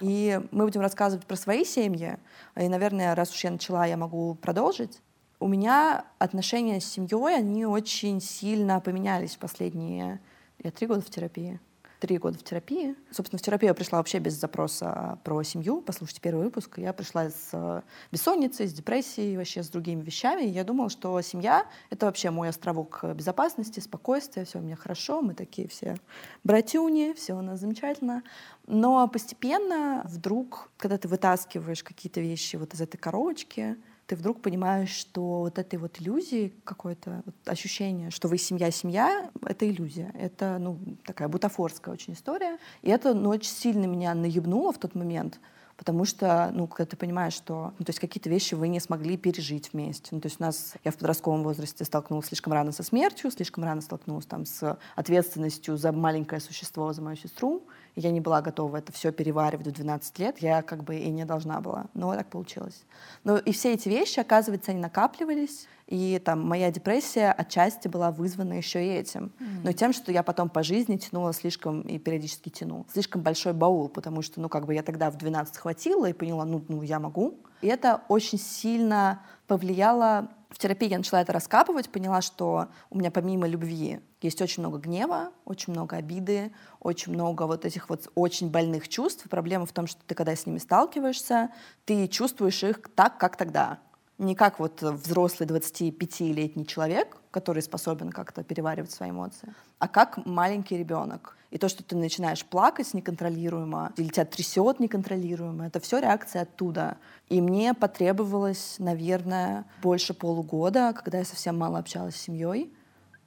И 0.00 0.40
мы 0.50 0.64
будем 0.64 0.80
рассказывать 0.80 1.26
про 1.26 1.36
свои 1.36 1.64
семьи. 1.64 2.16
И, 2.56 2.68
наверное, 2.68 3.14
раз 3.14 3.32
уж 3.32 3.44
я 3.44 3.50
начала, 3.50 3.86
я 3.86 3.96
могу 3.96 4.34
продолжить. 4.34 5.00
У 5.40 5.48
меня 5.48 6.04
отношения 6.18 6.80
с 6.80 6.84
семьей, 6.84 7.36
они 7.36 7.66
очень 7.66 8.20
сильно 8.20 8.80
поменялись 8.80 9.36
в 9.36 9.38
последние... 9.38 10.20
Я 10.62 10.72
три 10.72 10.88
года 10.88 11.02
в 11.02 11.10
терапии 11.10 11.60
три 11.98 12.18
года 12.18 12.38
в 12.38 12.42
терапии. 12.42 12.96
Собственно, 13.10 13.38
в 13.38 13.42
терапию 13.42 13.70
я 13.70 13.74
пришла 13.74 13.98
вообще 13.98 14.18
без 14.18 14.34
запроса 14.34 15.18
про 15.24 15.42
семью. 15.42 15.80
Послушайте 15.80 16.20
первый 16.20 16.44
выпуск. 16.44 16.78
Я 16.78 16.92
пришла 16.92 17.30
с 17.30 17.50
э, 17.52 17.82
бессонницей, 18.12 18.66
с 18.68 18.72
депрессией, 18.72 19.36
вообще 19.36 19.62
с 19.62 19.68
другими 19.68 20.02
вещами. 20.02 20.42
Я 20.42 20.64
думала, 20.64 20.90
что 20.90 21.20
семья— 21.22 21.66
это 21.90 22.06
вообще 22.06 22.30
мой 22.30 22.48
островок 22.48 23.04
безопасности, 23.14 23.80
спокойствия, 23.80 24.44
все 24.44 24.58
у 24.58 24.62
меня 24.62 24.76
хорошо, 24.76 25.20
мы 25.22 25.34
такие 25.34 25.68
все 25.68 25.96
братюни, 26.44 27.14
все 27.14 27.34
у 27.34 27.42
нас 27.42 27.60
замечательно. 27.60 28.22
Но 28.66 29.08
постепенно 29.08 30.02
вдруг, 30.04 30.70
когда 30.76 30.98
ты 30.98 31.08
вытаскиваешь 31.08 31.82
какие-то 31.82 32.20
вещи 32.20 32.56
вот 32.56 32.74
из 32.74 32.80
этой 32.80 32.98
коробочки, 32.98 33.76
ты 34.08 34.16
вдруг 34.16 34.40
понимаешь, 34.40 34.88
что 34.88 35.40
вот 35.40 35.58
этой 35.58 35.78
вот 35.78 36.00
иллюзии 36.00 36.54
какое-то 36.64 37.22
вот 37.26 37.34
ощущение, 37.44 38.10
что 38.10 38.26
вы 38.28 38.38
семья-семья, 38.38 39.30
это 39.44 39.68
иллюзия. 39.68 40.10
Это, 40.18 40.56
ну, 40.58 40.78
такая 41.04 41.28
бутафорская 41.28 41.92
очень 41.92 42.14
история. 42.14 42.56
И 42.80 42.88
это, 42.88 43.12
ну, 43.12 43.28
очень 43.28 43.50
сильно 43.50 43.84
меня 43.84 44.14
наебнуло 44.14 44.72
в 44.72 44.78
тот 44.78 44.94
момент, 44.94 45.38
потому 45.76 46.06
что, 46.06 46.50
ну, 46.54 46.66
когда 46.66 46.86
ты 46.86 46.96
понимаешь, 46.96 47.34
что, 47.34 47.74
ну, 47.78 47.84
то 47.84 47.90
есть 47.90 48.00
какие-то 48.00 48.30
вещи 48.30 48.54
вы 48.54 48.68
не 48.68 48.80
смогли 48.80 49.18
пережить 49.18 49.74
вместе. 49.74 50.08
Ну, 50.12 50.22
то 50.22 50.26
есть 50.28 50.40
у 50.40 50.42
нас, 50.42 50.72
я 50.84 50.90
в 50.90 50.96
подростковом 50.96 51.42
возрасте 51.42 51.84
столкнулась 51.84 52.28
слишком 52.28 52.54
рано 52.54 52.72
со 52.72 52.82
смертью, 52.82 53.30
слишком 53.30 53.64
рано 53.64 53.82
столкнулась 53.82 54.24
там 54.24 54.46
с 54.46 54.78
ответственностью 54.96 55.76
за 55.76 55.92
маленькое 55.92 56.40
существо, 56.40 56.94
за 56.94 57.02
мою 57.02 57.18
сестру, 57.18 57.62
я 57.98 58.10
не 58.10 58.20
была 58.20 58.40
готова 58.40 58.76
это 58.76 58.92
все 58.92 59.12
переваривать 59.12 59.66
в 59.66 59.72
12 59.72 60.18
лет, 60.18 60.38
я 60.38 60.62
как 60.62 60.84
бы 60.84 60.96
и 60.96 61.10
не 61.10 61.24
должна 61.24 61.60
была, 61.60 61.86
но 61.94 62.14
так 62.14 62.28
получилось. 62.30 62.84
Но 63.24 63.38
и 63.38 63.52
все 63.52 63.74
эти 63.74 63.88
вещи, 63.88 64.20
оказывается, 64.20 64.70
они 64.70 64.80
накапливались, 64.80 65.66
и 65.88 66.20
там 66.24 66.46
моя 66.46 66.70
депрессия 66.70 67.32
отчасти 67.32 67.88
была 67.88 68.10
вызвана 68.10 68.52
еще 68.54 68.84
и 68.84 68.88
этим. 68.88 69.32
Mm-hmm. 69.38 69.60
Но 69.64 69.72
тем, 69.72 69.92
что 69.92 70.12
я 70.12 70.22
потом 70.22 70.48
по 70.48 70.62
жизни 70.62 70.96
тянула 70.96 71.32
слишком 71.32 71.80
и 71.80 71.98
периодически 71.98 72.50
тяну. 72.50 72.86
Слишком 72.92 73.22
большой 73.22 73.52
баул, 73.52 73.88
потому 73.88 74.22
что, 74.22 74.40
ну, 74.40 74.48
как 74.48 74.66
бы 74.66 74.74
я 74.74 74.82
тогда 74.82 75.10
в 75.10 75.16
12 75.16 75.56
хватила 75.56 76.06
и 76.06 76.12
поняла, 76.12 76.44
ну, 76.44 76.62
ну 76.68 76.82
я 76.82 77.00
могу. 77.00 77.38
И 77.62 77.66
это 77.66 78.02
очень 78.08 78.38
сильно 78.38 79.22
повлияло 79.46 80.28
в 80.50 80.58
терапии 80.58 80.88
я 80.88 80.96
начала 80.96 81.20
это 81.20 81.32
раскапывать, 81.32 81.90
поняла, 81.90 82.22
что 82.22 82.68
у 82.90 82.98
меня 82.98 83.10
помимо 83.10 83.46
любви 83.46 84.00
есть 84.22 84.40
очень 84.40 84.62
много 84.62 84.78
гнева, 84.78 85.30
очень 85.44 85.72
много 85.72 85.96
обиды, 85.96 86.52
очень 86.80 87.12
много 87.12 87.42
вот 87.42 87.64
этих 87.64 87.90
вот 87.90 88.10
очень 88.14 88.50
больных 88.50 88.88
чувств. 88.88 89.28
Проблема 89.28 89.66
в 89.66 89.72
том, 89.72 89.86
что 89.86 90.00
ты, 90.06 90.14
когда 90.14 90.34
с 90.34 90.46
ними 90.46 90.58
сталкиваешься, 90.58 91.50
ты 91.84 92.08
чувствуешь 92.08 92.62
их 92.64 92.80
так, 92.94 93.18
как 93.18 93.36
тогда. 93.36 93.78
Не 94.18 94.34
как 94.34 94.58
вот 94.58 94.82
взрослый 94.82 95.48
25-летний 95.48 96.66
человек, 96.66 97.16
который 97.30 97.62
способен 97.62 98.10
как-то 98.10 98.42
переваривать 98.42 98.90
свои 98.90 99.10
эмоции, 99.10 99.54
а 99.78 99.86
как 99.86 100.26
маленький 100.26 100.76
ребенок. 100.76 101.36
И 101.50 101.56
то, 101.56 101.68
что 101.68 101.84
ты 101.84 101.96
начинаешь 101.96 102.44
плакать 102.44 102.92
неконтролируемо, 102.94 103.92
или 103.96 104.08
тебя 104.08 104.24
трясет 104.24 104.80
неконтролируемо, 104.80 105.68
это 105.68 105.78
все 105.78 106.00
реакция 106.00 106.42
оттуда. 106.42 106.98
И 107.28 107.40
мне 107.40 107.74
потребовалось, 107.74 108.74
наверное, 108.78 109.64
больше 109.82 110.14
полугода, 110.14 110.92
когда 110.92 111.18
я 111.18 111.24
совсем 111.24 111.56
мало 111.56 111.78
общалась 111.78 112.16
с 112.16 112.20
семьей, 112.20 112.72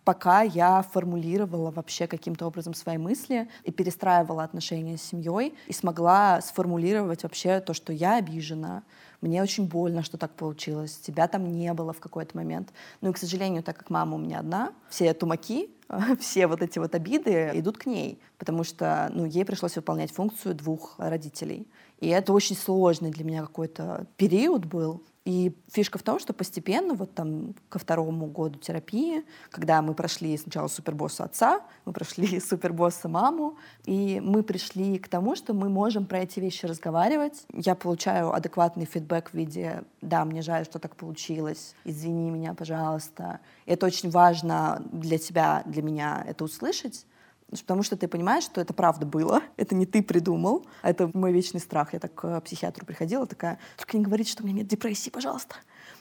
пока 0.03 0.41
я 0.41 0.81
формулировала 0.81 1.71
вообще 1.71 2.07
каким-то 2.07 2.47
образом 2.47 2.73
свои 2.73 2.97
мысли 2.97 3.49
и 3.63 3.71
перестраивала 3.71 4.43
отношения 4.43 4.97
с 4.97 5.03
семьей 5.03 5.55
и 5.67 5.73
смогла 5.73 6.41
сформулировать 6.41 7.23
вообще 7.23 7.59
то, 7.61 7.73
что 7.73 7.93
я 7.93 8.17
обижена, 8.17 8.83
мне 9.21 9.41
очень 9.41 9.67
больно, 9.67 10.03
что 10.03 10.17
так 10.17 10.31
получилось, 10.31 10.97
тебя 10.97 11.27
там 11.27 11.51
не 11.51 11.73
было 11.73 11.93
в 11.93 11.99
какой-то 11.99 12.35
момент. 12.35 12.73
Ну 13.01 13.11
и, 13.11 13.13
к 13.13 13.17
сожалению, 13.17 13.63
так 13.63 13.77
как 13.77 13.89
мама 13.89 14.15
у 14.15 14.19
меня 14.19 14.39
одна, 14.39 14.73
все 14.89 15.13
тумаки, 15.13 15.69
все 16.19 16.47
вот 16.47 16.61
эти 16.61 16.79
вот 16.79 16.95
обиды 16.95 17.51
идут 17.53 17.77
к 17.77 17.85
ней, 17.85 18.19
потому 18.37 18.63
что 18.63 19.09
ну, 19.13 19.25
ей 19.25 19.45
пришлось 19.45 19.75
выполнять 19.75 20.11
функцию 20.11 20.55
двух 20.55 20.95
родителей. 20.97 21.67
И 21.99 22.07
это 22.07 22.33
очень 22.33 22.55
сложный 22.55 23.11
для 23.11 23.23
меня 23.23 23.41
какой-то 23.41 24.07
период 24.17 24.65
был, 24.65 25.03
и 25.23 25.55
фишка 25.71 25.99
в 25.99 26.03
том, 26.03 26.19
что 26.19 26.33
постепенно, 26.33 26.95
вот 26.95 27.13
там 27.13 27.53
ко 27.69 27.77
второму 27.77 28.25
году 28.25 28.57
терапии, 28.57 29.23
когда 29.51 29.81
мы 29.83 29.93
прошли 29.93 30.35
сначала 30.35 30.67
супербосса 30.67 31.25
отца, 31.25 31.61
мы 31.85 31.93
прошли 31.93 32.39
супербосса 32.49 33.07
маму, 33.07 33.57
и 33.85 34.19
мы 34.19 34.41
пришли 34.41 34.97
к 34.97 35.07
тому, 35.07 35.35
что 35.35 35.53
мы 35.53 35.69
можем 35.69 36.05
про 36.05 36.19
эти 36.19 36.39
вещи 36.39 36.65
разговаривать. 36.65 37.45
Я 37.53 37.75
получаю 37.75 38.33
адекватный 38.33 38.85
фидбэк 38.85 39.29
в 39.29 39.33
виде 39.35 39.83
«да, 40.01 40.25
мне 40.25 40.41
жаль, 40.41 40.65
что 40.65 40.79
так 40.79 40.95
получилось, 40.95 41.75
извини 41.83 42.31
меня, 42.31 42.55
пожалуйста». 42.55 43.41
И 43.67 43.71
это 43.73 43.85
очень 43.85 44.09
важно 44.09 44.81
для 44.91 45.19
тебя, 45.19 45.61
для 45.67 45.83
меня 45.83 46.25
это 46.27 46.43
услышать, 46.43 47.05
потому 47.59 47.83
что 47.83 47.97
ты 47.97 48.07
понимаешь, 48.07 48.43
что 48.43 48.61
это 48.61 48.73
правда 48.73 49.05
было, 49.05 49.41
это 49.57 49.75
не 49.75 49.85
ты 49.85 50.01
придумал, 50.01 50.65
а 50.81 50.89
это 50.89 51.09
мой 51.13 51.33
вечный 51.33 51.59
страх. 51.59 51.93
Я 51.93 51.99
так 51.99 52.13
к 52.13 52.41
психиатру 52.41 52.85
приходила, 52.85 53.25
такая, 53.25 53.59
только 53.77 53.97
не 53.97 54.03
говорите, 54.03 54.31
что 54.31 54.43
у 54.43 54.45
меня 54.45 54.59
нет 54.59 54.67
депрессии, 54.67 55.09
пожалуйста. 55.09 55.55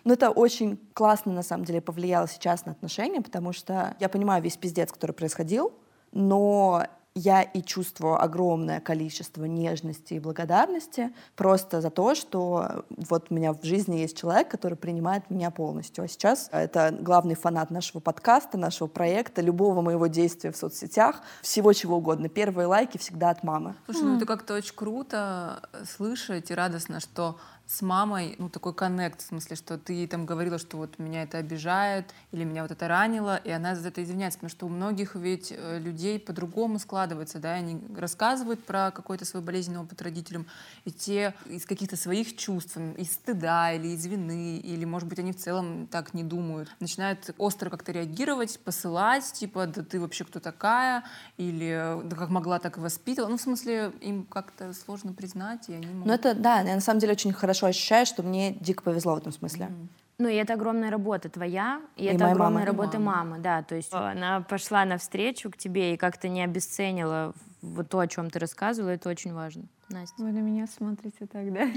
Но 0.04 0.14
это 0.14 0.30
очень 0.30 0.78
классно, 0.94 1.32
на 1.32 1.42
самом 1.42 1.64
деле, 1.64 1.80
повлияло 1.80 2.28
сейчас 2.28 2.64
на 2.64 2.72
отношения, 2.72 3.20
потому 3.20 3.52
что 3.52 3.96
я 4.00 4.08
понимаю 4.08 4.42
весь 4.42 4.56
пиздец, 4.56 4.92
который 4.92 5.12
происходил, 5.12 5.72
но 6.12 6.86
я 7.14 7.42
и 7.42 7.62
чувствую 7.62 8.22
огромное 8.22 8.80
количество 8.80 9.44
нежности 9.44 10.14
и 10.14 10.20
благодарности 10.20 11.12
просто 11.34 11.80
за 11.80 11.90
то, 11.90 12.14
что 12.14 12.84
вот 12.88 13.26
у 13.30 13.34
меня 13.34 13.52
в 13.52 13.64
жизни 13.64 13.96
есть 13.96 14.16
человек, 14.16 14.48
который 14.48 14.76
принимает 14.76 15.28
меня 15.28 15.50
полностью. 15.50 16.04
А 16.04 16.08
сейчас 16.08 16.48
это 16.52 16.96
главный 17.00 17.34
фанат 17.34 17.70
нашего 17.70 18.00
подкаста, 18.00 18.58
нашего 18.58 18.86
проекта, 18.86 19.42
любого 19.42 19.80
моего 19.80 20.06
действия 20.06 20.52
в 20.52 20.56
соцсетях, 20.56 21.22
всего 21.42 21.72
чего 21.72 21.96
угодно. 21.96 22.28
Первые 22.28 22.66
лайки 22.66 22.96
всегда 22.96 23.30
от 23.30 23.42
мамы. 23.42 23.74
Слушай, 23.86 24.04
ну 24.04 24.16
это 24.16 24.26
как-то 24.26 24.54
очень 24.54 24.74
круто 24.74 25.68
слышать 25.84 26.50
и 26.50 26.54
радостно, 26.54 27.00
что 27.00 27.38
с 27.70 27.82
мамой, 27.82 28.34
ну, 28.38 28.48
такой 28.48 28.74
коннект, 28.74 29.20
в 29.20 29.26
смысле, 29.26 29.54
что 29.54 29.78
ты 29.78 30.04
там 30.08 30.26
говорила, 30.26 30.58
что 30.58 30.76
вот 30.76 30.98
меня 30.98 31.22
это 31.22 31.38
обижает, 31.38 32.12
или 32.32 32.42
меня 32.42 32.62
вот 32.62 32.72
это 32.72 32.88
ранило, 32.88 33.36
и 33.36 33.50
она 33.50 33.76
за 33.76 33.88
это 33.88 34.02
извиняется, 34.02 34.40
потому 34.40 34.50
что 34.50 34.66
у 34.66 34.68
многих 34.68 35.14
ведь 35.14 35.52
э, 35.56 35.78
людей 35.78 36.18
по-другому 36.18 36.80
складывается, 36.80 37.38
да, 37.38 37.52
они 37.52 37.80
рассказывают 37.96 38.64
про 38.64 38.90
какой-то 38.90 39.24
свой 39.24 39.40
болезненный 39.40 39.78
опыт 39.78 40.02
родителям, 40.02 40.46
и 40.84 40.90
те 40.90 41.32
из 41.46 41.64
каких-то 41.64 41.96
своих 41.96 42.36
чувств, 42.36 42.76
из 42.96 43.12
стыда 43.12 43.72
или 43.74 43.88
из 43.88 44.04
вины, 44.04 44.58
или, 44.58 44.84
может 44.84 45.08
быть, 45.08 45.20
они 45.20 45.32
в 45.32 45.36
целом 45.36 45.86
так 45.86 46.12
не 46.12 46.24
думают, 46.24 46.74
начинают 46.80 47.32
остро 47.38 47.70
как-то 47.70 47.92
реагировать, 47.92 48.58
посылать, 48.58 49.32
типа, 49.32 49.68
да 49.68 49.84
ты 49.84 50.00
вообще 50.00 50.24
кто 50.24 50.40
такая, 50.40 51.04
или 51.36 52.00
да 52.02 52.16
как 52.16 52.30
могла, 52.30 52.58
так 52.58 52.78
и 52.78 52.80
воспитывала. 52.80 53.30
Ну, 53.30 53.36
в 53.36 53.40
смысле, 53.40 53.92
им 54.00 54.24
как-то 54.24 54.72
сложно 54.72 55.12
признать, 55.12 55.68
и 55.68 55.74
они 55.74 55.86
могут... 55.86 56.06
Ну, 56.06 56.12
это, 56.12 56.34
да, 56.34 56.62
я 56.62 56.74
на 56.74 56.80
самом 56.80 56.98
деле 56.98 57.12
очень 57.12 57.32
хорошо 57.32 57.59
ощущаю, 57.66 58.06
что 58.06 58.22
мне 58.22 58.52
дико 58.52 58.82
повезло 58.82 59.14
в 59.14 59.18
этом 59.18 59.32
смысле. 59.32 59.66
Mm-hmm. 59.66 59.86
Ну, 60.18 60.28
и 60.28 60.34
это 60.34 60.52
огромная 60.52 60.90
работа 60.90 61.30
твоя, 61.30 61.80
и, 61.96 62.04
и 62.04 62.06
это 62.06 62.26
огромная 62.26 62.64
мама. 62.64 62.66
работа 62.66 62.98
мамы. 62.98 63.30
мамы, 63.30 63.42
да. 63.42 63.62
То 63.62 63.74
есть 63.74 63.92
она 63.92 64.42
пошла 64.42 64.84
навстречу 64.84 65.50
к 65.50 65.56
тебе 65.56 65.94
и 65.94 65.96
как-то 65.96 66.28
не 66.28 66.42
обесценила 66.42 67.32
вот 67.62 67.88
то, 67.88 68.00
о 68.00 68.06
чем 68.06 68.30
ты 68.30 68.38
рассказывала, 68.38 68.90
это 68.90 69.08
очень 69.08 69.32
важно. 69.32 69.64
Настя. 69.88 70.22
Вы 70.22 70.32
на 70.32 70.40
меня 70.40 70.66
смотрите 70.66 71.26
так, 71.26 71.52
да? 71.52 71.68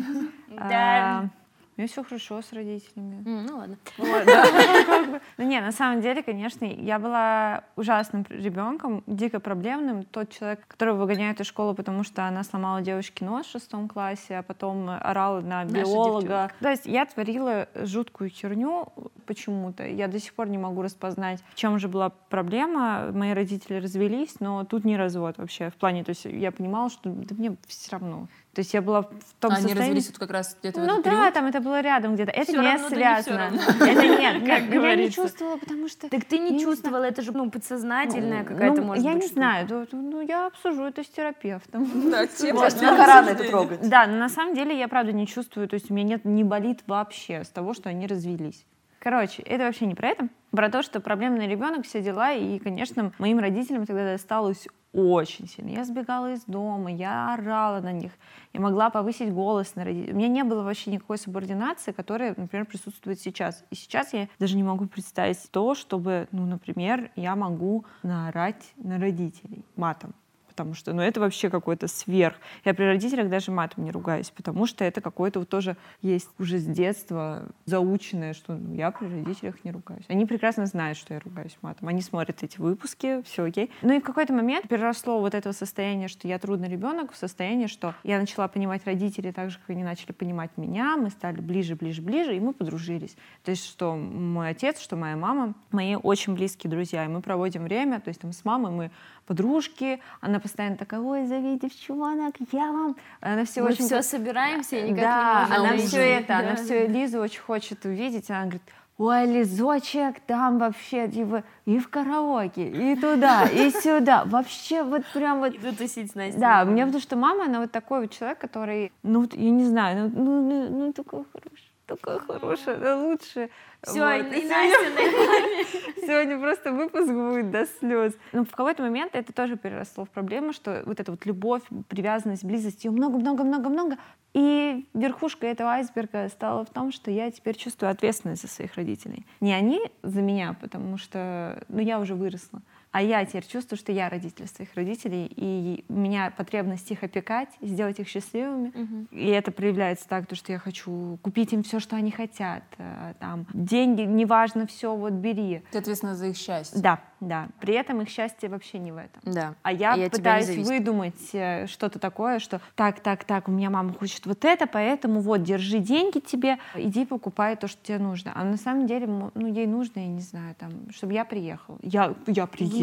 Да. 0.50 1.30
У 1.76 1.82
меня 1.82 1.88
все 1.88 2.04
хорошо 2.04 2.42
с 2.42 2.54
родителями. 2.54 3.24
Mm, 3.24 3.48
ну 3.50 3.58
ладно. 3.58 3.78
Вот, 3.98 4.26
да. 4.26 5.22
Ну 5.38 5.46
не, 5.46 5.60
на 5.60 5.72
самом 5.72 6.02
деле, 6.02 6.22
конечно, 6.22 6.66
я 6.66 7.00
была 7.00 7.64
ужасным 7.76 8.26
ребенком, 8.30 9.04
дико 9.08 9.40
проблемным. 9.40 10.04
Тот 10.04 10.30
человек, 10.30 10.68
которого 10.68 10.98
выгоняют 10.98 11.40
из 11.40 11.48
школы, 11.48 11.74
потому 11.74 12.04
что 12.04 12.28
она 12.28 12.44
сломала 12.44 12.82
девочке 12.82 13.26
нос 13.26 13.48
в 13.48 13.52
шестом 13.52 13.88
классе, 13.88 14.38
а 14.38 14.44
потом 14.44 14.88
орала 14.90 15.42
на 15.42 15.66
биолога. 15.66 16.52
То 16.60 16.70
есть 16.70 16.86
я 16.86 17.06
творила 17.06 17.68
жуткую 17.76 18.30
херню 18.30 18.90
почему-то. 19.26 19.88
Я 19.88 20.08
до 20.08 20.20
сих 20.20 20.34
пор 20.36 20.50
не 20.50 20.60
могу 20.60 20.82
распознать, 20.84 21.44
в 21.50 21.56
чем 21.56 21.80
же 21.80 21.88
была 21.88 22.10
проблема. 22.10 23.12
Мои 23.12 23.34
родители 23.34 23.78
развелись, 23.78 24.40
но 24.40 24.64
тут 24.64 24.86
не 24.86 24.96
развод 24.96 25.38
вообще 25.38 25.72
в 25.72 25.76
плане. 25.76 26.04
То 26.04 26.10
есть 26.10 26.26
я 26.26 26.52
понимала, 26.52 26.90
что 26.90 27.10
да 27.10 27.36
мне 27.36 27.56
все 27.68 27.92
равно. 27.94 28.28
То 28.54 28.60
есть 28.60 28.72
я 28.74 28.84
была 28.84 29.02
в 29.02 29.08
том 29.40 29.52
а 29.52 29.56
состоянии... 29.56 29.72
Они 29.72 29.80
развелись 29.80 30.08
вот 30.10 30.20
как 30.20 30.30
раз 30.30 30.56
где-то 30.62 30.80
Ну 30.82 31.00
в 31.00 31.04
да, 31.04 31.10
период? 31.10 31.34
там 31.34 31.46
это 31.48 31.60
было 31.60 31.82
рядом 31.82 32.14
где-то. 32.14 32.32
Это 32.32 32.52
Всё 32.52 32.62
не 32.62 32.68
равно, 32.68 32.90
да 32.90 32.96
не 32.96 32.96
связано. 32.96 33.52
это 33.80 34.08
нет, 34.22 34.40
Как 34.40 34.48
я 34.48 34.60
не 34.60 34.68
говорится. 34.68 35.22
чувствовала, 35.22 35.58
потому 35.58 35.88
что... 35.88 36.08
Так 36.08 36.26
ты 36.26 36.38
не, 36.38 36.52
не 36.52 36.60
чувствовала, 36.60 37.04
это 37.04 37.24
же 37.24 37.32
ну, 37.32 37.50
подсознательная 37.50 38.44
какая-то, 38.44 38.82
ну, 38.82 38.88
может 38.88 39.04
я 39.04 39.14
быть, 39.14 39.22
не 39.24 39.28
штука. 39.28 39.40
знаю, 39.40 39.68
ну, 39.70 39.88
ну, 39.92 40.22
я 40.22 40.46
обсужу 40.46 40.84
это 40.84 41.04
с 41.04 41.08
терапевтом. 41.08 41.90
Да, 42.12 42.28
пора 42.98 43.24
на 43.24 43.30
это 43.30 43.44
трогать. 43.50 43.90
Да, 43.90 44.06
но 44.06 44.18
на 44.18 44.30
самом 44.30 44.54
деле 44.54 44.78
я 44.78 44.88
правда 44.88 45.12
не 45.14 45.26
чувствую, 45.26 45.68
то 45.68 45.74
есть 45.74 45.90
у 45.90 45.94
меня 45.96 46.10
нет, 46.10 46.26
не 46.26 46.44
болит 46.44 46.84
вообще 46.86 47.44
с 47.44 47.50
того, 47.50 47.74
что 47.74 47.90
они 47.90 48.06
развелись. 48.06 48.66
Короче, 49.04 49.42
это 49.42 49.66
вообще 49.66 49.86
не 49.86 49.96
про 49.96 50.08
это, 50.08 50.30
про 50.52 50.70
то, 50.70 50.82
что 50.82 51.02
проблемный 51.02 51.46
ребенок, 51.46 51.86
все 51.86 52.02
дела, 52.02 52.32
и, 52.32 52.58
конечно, 52.58 53.12
моим 53.20 53.38
родителям 53.40 53.86
тогда 53.86 54.14
досталось 54.14 54.66
очень 54.94 55.46
сильно. 55.46 55.72
Я 55.72 55.84
сбегала 55.84 56.32
из 56.32 56.46
дома, 56.46 56.90
я 56.90 57.34
орала 57.34 57.82
на 57.82 57.92
них, 57.92 58.14
я 58.54 58.62
могла 58.62 58.90
повысить 58.90 59.34
голос 59.34 59.76
на 59.76 59.84
родителей. 59.84 60.14
У 60.14 60.16
меня 60.16 60.30
не 60.30 60.46
было 60.46 60.64
вообще 60.64 60.90
никакой 60.90 61.18
субординации, 61.18 61.92
которая, 61.92 62.34
например, 62.38 62.66
присутствует 62.66 63.20
сейчас. 63.20 63.66
И 63.72 63.76
сейчас 63.76 64.14
я 64.14 64.30
даже 64.40 64.56
не 64.56 64.64
могу 64.64 64.86
представить 64.86 65.52
то, 65.52 65.76
чтобы, 65.76 66.30
ну, 66.32 66.46
например, 66.46 67.12
я 67.18 67.36
могу 67.36 67.84
наорать 68.04 68.72
на 68.78 68.98
родителей 69.00 69.66
матом 69.76 70.14
потому 70.54 70.76
что, 70.76 70.94
ну, 70.94 71.02
это 71.02 71.20
вообще 71.20 71.50
какой-то 71.50 71.88
сверх. 71.88 72.36
Я 72.64 72.74
при 72.76 72.84
родителях 72.84 73.28
даже 73.28 73.52
матом 73.52 73.84
не 73.84 73.92
ругаюсь, 73.92 74.30
потому 74.30 74.68
что 74.68 74.86
это 74.86 75.02
какое-то 75.02 75.40
вот 75.40 75.50
тоже 75.50 75.76
есть 76.02 76.30
уже 76.38 76.60
с 76.60 76.66
детства 76.66 77.48
заученное, 77.66 78.34
что 78.34 78.54
ну, 78.54 78.76
я 78.76 78.92
при 78.92 79.08
родителях 79.08 79.64
не 79.64 79.72
ругаюсь. 79.72 80.06
Они 80.08 80.26
прекрасно 80.26 80.68
знают, 80.68 80.98
что 80.98 81.16
я 81.16 81.20
ругаюсь 81.20 81.58
матом. 81.62 81.88
Они 81.88 82.02
смотрят 82.02 82.44
эти 82.44 82.60
выпуски, 82.60 83.24
все 83.24 83.46
окей. 83.46 83.72
Ну 83.82 83.94
и 83.94 84.00
в 84.00 84.04
какой-то 84.04 84.32
момент 84.34 84.68
переросло 84.68 85.20
вот 85.20 85.34
это 85.34 85.54
состояние, 85.54 86.08
что 86.08 86.28
я 86.28 86.38
трудный 86.38 86.70
ребенок, 86.70 87.14
в 87.14 87.18
состояние, 87.18 87.68
что 87.68 87.96
я 88.04 88.20
начала 88.20 88.48
понимать 88.48 88.86
родителей 88.86 89.32
так 89.32 89.50
же, 89.50 89.58
как 89.58 89.72
они 89.72 89.84
начали 89.84 90.12
понимать 90.12 90.52
меня, 90.58 90.96
мы 90.98 91.10
стали 91.10 91.42
ближе, 91.42 91.76
ближе, 91.76 92.02
ближе, 92.04 92.36
и 92.36 92.40
мы 92.40 92.54
подружились. 92.54 93.16
То 93.44 93.52
есть, 93.52 93.66
что 93.66 93.96
мой 93.96 94.50
отец, 94.50 94.80
что 94.80 94.96
моя 94.96 95.16
мама, 95.16 95.56
мои 95.72 95.96
очень 95.96 96.36
близкие 96.36 96.70
друзья, 96.70 97.06
и 97.06 97.08
мы 97.08 97.22
проводим 97.22 97.64
время, 97.64 98.00
то 98.00 98.10
есть 98.10 98.22
там 98.22 98.32
с 98.32 98.46
мамой 98.46 98.72
мы 98.72 98.92
подружки, 99.26 100.00
она 100.22 100.40
постоянно 100.44 100.78
такая, 100.78 101.00
ой, 101.00 101.26
зови 101.26 101.58
девчонок, 101.58 102.36
я 102.52 102.72
вам... 102.72 102.96
Она 103.22 103.46
все 103.46 103.62
Мы 103.62 103.70
очень... 103.70 103.86
все 103.86 104.04
собираемся 104.04 104.76
и 104.76 104.92
никак 104.92 105.04
да, 105.04 105.34
не 105.34 105.50
можем. 105.50 105.66
она 105.66 105.74
ужин. 105.76 105.88
все 105.88 106.02
это, 106.02 106.28
Да. 106.28 106.40
она 106.40 106.56
все 106.56 106.88
Лизу 106.88 107.20
очень 107.20 107.42
хочет 107.42 107.86
увидеть, 107.86 108.30
она 108.30 108.42
говорит, 108.44 108.62
ой, 108.98 109.26
Лизочек, 109.26 110.20
там 110.28 110.60
вообще, 110.60 111.08
типа, 111.08 111.44
и 111.66 111.80
в 111.80 111.90
караоке, 111.90 112.70
и 112.70 112.96
туда, 112.96 113.46
и 113.46 113.70
сюда, 113.84 114.26
вообще 114.26 114.84
вот 114.84 115.06
прям 115.14 115.40
вот... 115.40 115.56
Иду 115.56 115.74
тусить 115.76 116.12
с 116.12 116.16
Настей. 116.16 116.40
Да, 116.40 116.64
меня 116.64 116.86
потому 116.86 117.02
что 117.02 117.16
мама, 117.16 117.46
она 117.46 117.62
вот 117.62 117.72
такой 117.72 118.02
вот 118.02 118.12
человек, 118.12 118.38
который, 118.38 118.92
ну, 119.02 119.28
я 119.32 119.50
не 119.50 119.66
знаю, 119.66 120.12
ну, 120.14 120.24
ну, 120.24 120.42
ну, 120.42 120.86
ну 120.86 120.94
такой 120.94 121.24
хороший, 121.34 121.73
такая 121.96 122.20
хорошая, 122.20 122.78
да, 122.78 122.98
лучшая. 122.98 123.50
Все, 123.82 124.00
Вот. 124.00 124.34
и 124.34 124.48
Настя 124.48 124.90
на 124.90 126.02
Сегодня 126.08 126.40
просто 126.40 126.72
выпуск 126.72 127.12
будет 127.12 127.52
до 127.52 127.66
слез. 127.66 128.14
Но 128.32 128.46
в 128.46 128.52
какой-то 128.52 128.82
момент 128.84 129.16
это 129.16 129.34
тоже 129.34 129.58
переросло 129.58 130.06
в 130.06 130.10
проблему, 130.10 130.54
что 130.54 130.84
вот 130.86 131.00
эта 131.00 131.12
вот 131.12 131.26
любовь, 131.26 131.64
привязанность, 131.90 132.44
близость, 132.44 132.86
ее 132.86 132.92
много-много-много-много. 132.92 133.98
И 134.34 134.88
верхушка 134.94 135.48
этого 135.48 135.72
айсберга 135.72 136.28
стала 136.30 136.66
в 136.66 136.70
том, 136.70 136.92
что 136.92 137.12
я 137.12 137.30
теперь 137.30 137.56
чувствую 137.56 137.92
ответственность 137.92 138.42
за 138.42 138.48
своих 138.48 138.76
родителей. 138.76 139.26
Не 139.42 139.54
они 139.54 139.80
за 140.02 140.22
меня, 140.22 140.56
потому 140.60 140.98
что 140.98 141.64
ну, 141.68 141.80
я 141.80 142.00
уже 142.00 142.16
выросла, 142.16 142.62
а 142.94 143.02
я 143.02 143.26
теперь 143.26 143.44
чувствую, 143.46 143.80
что 143.80 143.92
я 143.92 144.08
родитель 144.08 144.48
своих 144.48 144.70
родителей, 144.76 145.26
и 145.36 145.84
у 145.90 145.94
меня 145.96 146.32
потребность 146.38 146.90
их 146.92 147.04
опекать, 147.04 147.50
сделать 147.60 148.00
их 148.00 148.08
счастливыми. 148.08 148.72
И 149.10 149.28
это 149.30 149.52
проявляется 149.52 150.08
так, 150.08 150.28
то, 150.28 150.36
что 150.36 150.52
я 150.52 150.60
хочу 150.60 151.18
купить 151.24 151.52
им 151.54 151.64
все, 151.64 151.80
что 151.80 151.96
они 151.96 152.12
хотят. 152.12 152.64
э, 152.78 153.16
Там, 153.20 153.48
деньги, 153.52 154.02
неважно, 154.02 154.68
все, 154.68 154.96
вот 154.96 155.14
бери. 155.14 155.64
Ты 155.72 155.80
ответственна 155.80 156.16
за 156.16 156.28
их 156.28 156.38
счастье. 156.38 156.80
Да, 156.80 157.00
да. 157.20 157.48
При 157.60 157.74
этом 157.74 158.02
их 158.02 158.10
счастье 158.10 158.48
вообще 158.48 158.78
не 158.78 158.92
в 158.92 158.98
этом. 158.98 159.22
Да. 159.34 159.56
А 159.64 159.72
я 159.72 159.98
не 159.98 160.10
пытаюсь 160.10 160.56
выдумать 160.68 161.30
э, 161.34 161.66
что-то 161.66 161.98
такое, 161.98 162.38
что 162.38 162.62
так, 162.76 163.00
так, 163.00 163.24
так, 163.24 163.48
у 163.48 163.52
меня 163.52 163.72
мама 163.72 163.94
хочет 163.94 164.28
вот 164.28 164.46
это, 164.46 164.68
поэтому 164.68 165.20
вот, 165.20 165.42
держи 165.42 165.80
деньги 165.80 166.20
тебе, 166.20 166.60
иди 166.76 167.06
покупай 167.08 167.56
то, 167.56 167.68
что 167.68 167.84
тебе 167.84 167.98
нужно. 167.98 168.34
А 168.36 168.44
на 168.44 168.58
самом 168.58 168.86
деле, 168.86 169.08
ну, 169.08 169.32
ей 169.48 169.66
нужно, 169.66 170.00
я 170.02 170.08
не 170.08 170.22
знаю, 170.22 170.54
там, 170.60 170.92
чтобы 170.92 171.14
я 171.14 171.26
приехал. 171.26 171.80
Я, 171.82 172.14
я 172.28 172.46
приеду. 172.46 172.83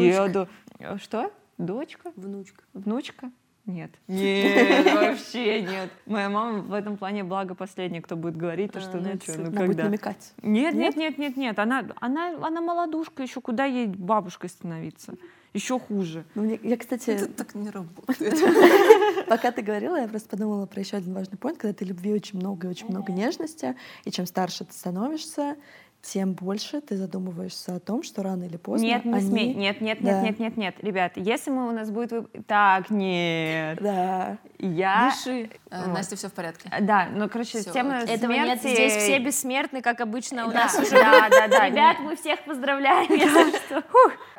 Э, 0.79 0.97
Что? 0.97 1.31
Дочка? 1.57 2.11
Внучка. 2.15 2.63
Внучка? 2.73 3.31
Нет. 3.65 3.91
Нет, 4.07 4.93
вообще 4.95 5.61
нет. 5.61 5.91
Моя 6.07 6.29
мама 6.29 6.59
в 6.61 6.73
этом 6.73 6.97
плане 6.97 7.23
благо 7.23 7.53
последняя, 7.53 8.01
кто 8.01 8.15
будет 8.15 8.35
говорить, 8.35 8.71
то, 8.71 8.81
что 8.81 8.97
ну 8.97 9.13
что, 9.21 9.37
ну 9.39 9.51
когда. 9.55 9.83
намекать. 9.83 10.33
Нет, 10.41 10.73
нет, 10.73 10.95
нет, 10.97 11.17
нет, 11.19 11.37
нет. 11.37 11.59
Она, 11.59 11.85
она, 11.99 12.35
она 12.41 12.61
молодушка 12.61 13.21
еще, 13.21 13.39
куда 13.39 13.65
ей 13.65 13.85
бабушкой 13.87 14.49
становиться? 14.49 15.13
Еще 15.53 15.79
хуже. 15.79 16.23
Ну, 16.33 16.43
мне- 16.43 16.59
я, 16.63 16.77
кстати, 16.77 17.09
Это 17.11 17.27
так 17.27 17.53
не 17.55 17.69
работает. 17.69 18.33
Пока 19.27 19.51
ты 19.51 19.61
говорила, 19.61 19.97
я 19.97 20.07
просто 20.07 20.29
подумала 20.29 20.65
про 20.65 20.79
еще 20.79 20.97
один 20.97 21.13
важный 21.13 21.37
point, 21.37 21.57
когда 21.57 21.73
ты 21.73 21.83
любви 21.85 22.13
очень 22.13 22.39
много 22.39 22.67
и 22.67 22.69
очень 22.71 22.87
много 22.87 23.11
нежности, 23.11 23.75
и 24.05 24.11
чем 24.11 24.25
старше 24.25 24.63
ты 24.63 24.73
становишься, 24.73 25.57
тем 26.01 26.33
больше 26.33 26.81
ты 26.81 26.97
задумываешься 26.97 27.75
о 27.75 27.79
том, 27.79 28.01
что 28.03 28.23
рано 28.23 28.43
или 28.45 28.57
поздно 28.57 28.85
Нет, 28.85 29.05
не 29.05 29.13
они... 29.13 29.21
смей. 29.27 29.53
Нет, 29.53 29.81
нет, 29.81 29.99
Да. 30.01 30.21
нет, 30.21 30.39
нет, 30.39 30.39
нет, 30.39 30.57
нет. 30.57 30.75
Ребят, 30.83 31.11
если 31.15 31.51
мы 31.51 31.67
у 31.69 31.71
нас 31.71 31.91
будет... 31.91 32.11
вып- 32.11 32.43
Так, 32.47 32.89
нет. 32.89 33.77
Да. 33.81 34.37
Я... 34.57 35.11
Дыши. 35.13 35.49
Э, 35.69 35.85
Вот. 35.85 35.93
Настя, 35.97 36.15
все 36.15 36.27
в 36.29 36.33
порядке. 36.33 36.71
Да, 36.81 37.07
ну, 37.13 37.29
короче, 37.29 37.59
Всё, 37.59 37.71
тема 37.71 37.97
Этого 37.99 38.31
нет, 38.31 38.61
смерти- 38.61 38.75
здесь 38.75 38.95
все 38.95 39.19
бессмертны, 39.19 39.81
как 39.81 40.01
обычно 40.01 40.47
у 40.47 40.51
Да, 40.51 40.63
нас 40.63 40.79
уже. 40.79 40.91
да, 40.91 41.29
да, 41.29 41.47
да. 41.47 41.69
Ребят, 41.69 41.97
мы 41.99 42.15
всех 42.15 42.43
поздравляем, 42.45 43.07
если 43.11 43.57
что. 43.57 43.83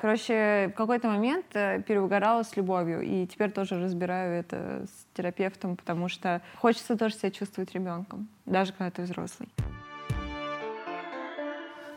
Короче, 0.01 0.69
в 0.75 0.77
какой-то 0.77 1.09
момент 1.09 1.47
э, 1.55 1.81
переугорала 1.83 2.43
с 2.43 2.57
любовью, 2.57 3.03
и 3.03 3.27
теперь 3.27 3.53
тоже 3.53 3.81
разбираю 3.81 4.41
это 4.41 4.85
с 4.87 5.17
терапевтом, 5.17 5.77
потому 5.77 6.09
что 6.09 6.43
хочется 6.57 6.97
тоже 6.97 7.15
себя 7.15 7.31
чувствовать 7.31 7.73
ребенком, 7.73 8.27
даже 8.47 8.73
когда 8.73 8.91
ты 8.91 9.03
взрослый. 9.03 9.49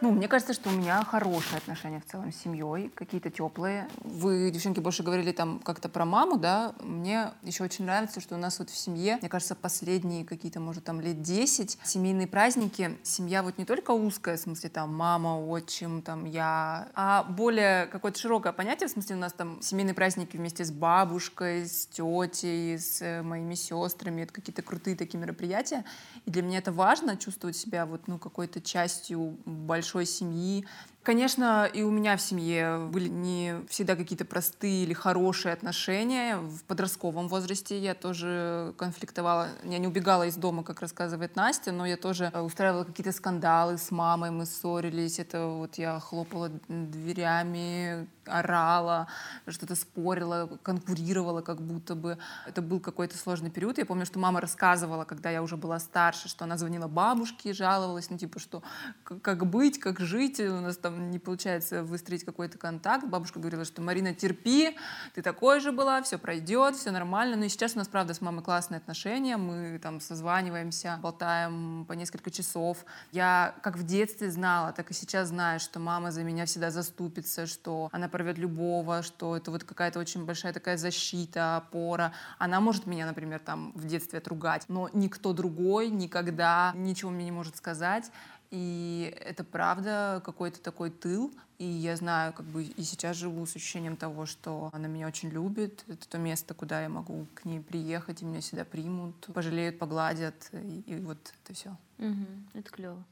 Ну, 0.06 0.12
мне 0.12 0.28
кажется, 0.28 0.54
что 0.54 0.70
у 0.70 0.72
меня 0.72 1.04
хорошие 1.04 1.58
отношения 1.58 2.00
в 2.00 2.06
целом 2.06 2.32
с 2.32 2.36
семьей, 2.36 2.92
какие-то 2.94 3.32
теплые. 3.32 3.88
Вы, 4.04 4.52
девчонки, 4.52 4.80
больше 4.80 5.02
говорили 5.02 5.32
там 5.32 5.58
как-то 5.58 5.90
про 5.90 6.06
маму, 6.06 6.38
да? 6.38 6.76
Мне 6.80 7.32
еще 7.42 7.64
очень 7.64 7.86
нравится, 7.86 8.22
что 8.22 8.36
у 8.36 8.38
нас 8.38 8.60
вот 8.60 8.70
в 8.70 8.78
семье, 8.78 9.18
мне 9.20 9.30
кажется, 9.30 9.56
последние 9.56 10.24
какие-то, 10.24 10.60
может, 10.60 10.84
там 10.84 11.02
лет 11.02 11.24
10 11.24 11.80
семейные 11.84 12.28
праздники. 12.28 13.00
Семья 13.02 13.42
вот 13.42 13.58
не 13.58 13.66
только 13.66 13.90
узкая, 13.90 14.38
в 14.38 14.42
смысле 14.42 14.70
там 14.70 14.94
мама, 14.94 15.44
отчим, 15.44 16.04
там 16.04 16.26
я, 16.26 16.88
а 16.94 17.24
более 17.24 17.88
какое-то 17.88 18.20
широкое 18.20 18.54
понятие, 18.54 18.90
в 18.90 18.92
смысле 18.92 19.16
у 19.16 19.20
нас 19.20 19.34
там 19.34 19.60
семейные 19.64 19.96
праздники 19.96 20.38
вместе 20.38 20.66
с 20.66 20.72
бабушкой, 20.72 21.66
с 21.66 21.88
тетей, 21.88 22.78
с 22.78 23.02
э, 23.02 23.24
моими 23.24 23.56
сестрами. 23.56 24.22
Это 24.22 24.34
какие-то 24.34 24.62
крутые 24.62 24.96
такие 24.96 25.18
мероприятия. 25.18 25.84
И 26.28 26.30
для 26.30 26.44
меня 26.44 26.60
это 26.60 26.72
важно, 26.72 27.18
чувствовать 27.18 27.58
себя 27.58 27.88
вот, 27.88 28.08
ну, 28.08 28.20
какой-то 28.20 28.62
частью 28.62 29.40
большой 29.46 29.95
семьи. 30.04 30.66
Конечно, 31.06 31.70
и 31.72 31.84
у 31.84 31.92
меня 31.92 32.18
в 32.18 32.22
семье 32.22 32.90
были 32.92 33.08
не 33.08 33.64
всегда 33.70 33.96
какие-то 33.96 34.26
простые 34.26 34.86
или 34.86 34.94
хорошие 34.94 35.54
отношения. 35.54 36.38
В 36.38 36.64
подростковом 36.64 37.28
возрасте 37.28 37.78
я 37.78 37.94
тоже 37.94 38.74
конфликтовала. 38.76 39.50
Я 39.64 39.78
не 39.78 39.86
убегала 39.86 40.26
из 40.26 40.36
дома, 40.36 40.64
как 40.64 40.82
рассказывает 40.82 41.36
Настя, 41.36 41.72
но 41.72 41.86
я 41.86 41.96
тоже 41.96 42.32
устраивала 42.34 42.86
какие-то 42.86 43.12
скандалы 43.12 43.78
с 43.78 43.92
мамой, 43.92 44.32
мы 44.32 44.48
ссорились. 44.48 45.20
Это 45.20 45.46
вот 45.46 45.76
я 45.76 46.00
хлопала 46.00 46.50
дверями, 46.68 48.08
орала, 48.26 49.08
что-то 49.48 49.76
спорила, 49.76 50.50
конкурировала 50.64 51.42
как 51.42 51.62
будто 51.62 51.94
бы. 51.94 52.18
Это 52.48 52.64
был 52.64 52.80
какой-то 52.80 53.16
сложный 53.16 53.52
период. 53.52 53.78
Я 53.78 53.86
помню, 53.86 54.08
что 54.08 54.18
мама 54.18 54.42
рассказывала, 54.42 55.06
когда 55.06 55.30
я 55.30 55.44
уже 55.44 55.56
была 55.56 55.80
старше, 55.80 56.30
что 56.30 56.46
она 56.46 56.58
звонила 56.58 56.88
бабушке 56.88 57.52
и 57.52 57.54
жаловалась, 57.54 58.10
ну 58.10 58.18
типа, 58.18 58.40
что 58.40 58.64
как 59.04 59.46
быть, 59.46 59.80
как 59.80 60.00
жить, 60.00 60.40
у 60.40 60.62
нас 60.62 60.78
там 60.78 60.95
не 60.96 61.20
получается 61.20 61.84
выстроить 61.84 62.24
какой-то 62.24 62.58
контакт. 62.58 63.06
Бабушка 63.06 63.40
говорила, 63.40 63.66
что 63.66 63.82
Марина, 63.82 64.14
терпи, 64.14 64.78
ты 65.14 65.22
такой 65.22 65.60
же 65.60 65.72
была, 65.72 66.02
все 66.02 66.18
пройдет, 66.18 66.76
все 66.76 66.92
нормально. 66.92 67.36
Ну 67.36 67.48
сейчас 67.48 67.76
у 67.76 67.80
нас, 67.80 67.88
правда, 67.88 68.14
с 68.14 68.22
мамой 68.22 68.44
классные 68.44 68.78
отношения, 68.78 69.38
мы 69.38 69.80
там 69.80 70.00
созваниваемся, 70.00 71.00
болтаем 71.02 71.86
по 71.88 71.94
несколько 71.94 72.32
часов. 72.32 72.86
Я 73.12 73.56
как 73.62 73.78
в 73.78 73.84
детстве 73.84 74.32
знала, 74.32 74.72
так 74.72 74.92
и 74.92 74.94
сейчас 74.94 75.30
знаю, 75.30 75.60
что 75.60 75.80
мама 75.80 76.12
за 76.12 76.24
меня 76.24 76.46
всегда 76.46 76.72
заступится, 76.72 77.46
что 77.46 77.90
она 77.92 78.08
порвет 78.08 78.38
любого, 78.38 79.04
что 79.04 79.38
это 79.38 79.52
вот 79.52 79.64
какая-то 79.64 80.00
очень 80.00 80.26
большая 80.26 80.54
такая 80.54 80.78
защита, 80.78 81.58
опора. 81.58 82.14
Она 82.38 82.60
может 82.60 82.86
меня, 82.86 83.06
например, 83.06 83.40
там 83.40 83.72
в 83.76 83.86
детстве 83.86 84.20
отругать, 84.20 84.66
но 84.68 84.90
никто 84.94 85.34
другой 85.34 85.90
никогда 85.90 86.74
ничего 86.76 87.12
мне 87.12 87.26
не 87.26 87.32
может 87.32 87.58
сказать. 87.58 88.12
И 88.52 89.16
это 89.22 89.44
правда 89.44 90.22
какой-то 90.24 90.62
такой 90.62 90.90
тыл. 90.90 91.34
И 91.58 91.66
я 91.66 91.96
знаю, 91.96 92.34
как 92.34 92.46
бы 92.46 92.64
и 92.64 92.84
сейчас 92.84 93.16
живу 93.16 93.46
с 93.46 93.56
ощущением 93.56 93.96
того, 93.96 94.26
что 94.26 94.70
она 94.74 94.88
меня 94.88 95.08
очень 95.08 95.30
любит. 95.30 95.86
Это 95.88 96.08
то 96.08 96.18
место, 96.18 96.54
куда 96.54 96.82
я 96.82 96.90
могу 96.90 97.28
к 97.34 97.46
ней 97.46 97.62
приехать, 97.62 98.22
и 98.22 98.26
меня 98.26 98.42
всегда 98.42 98.66
примут, 98.66 99.16
пожалеют, 99.34 99.80
погладят. 99.80 100.50
И, 100.52 100.84
и 100.86 100.96
вот 101.00 101.34
это 101.44 101.54
все. 101.54 101.78
Угу, 102.00 102.26
это 102.56 102.70
клево. 102.72 103.04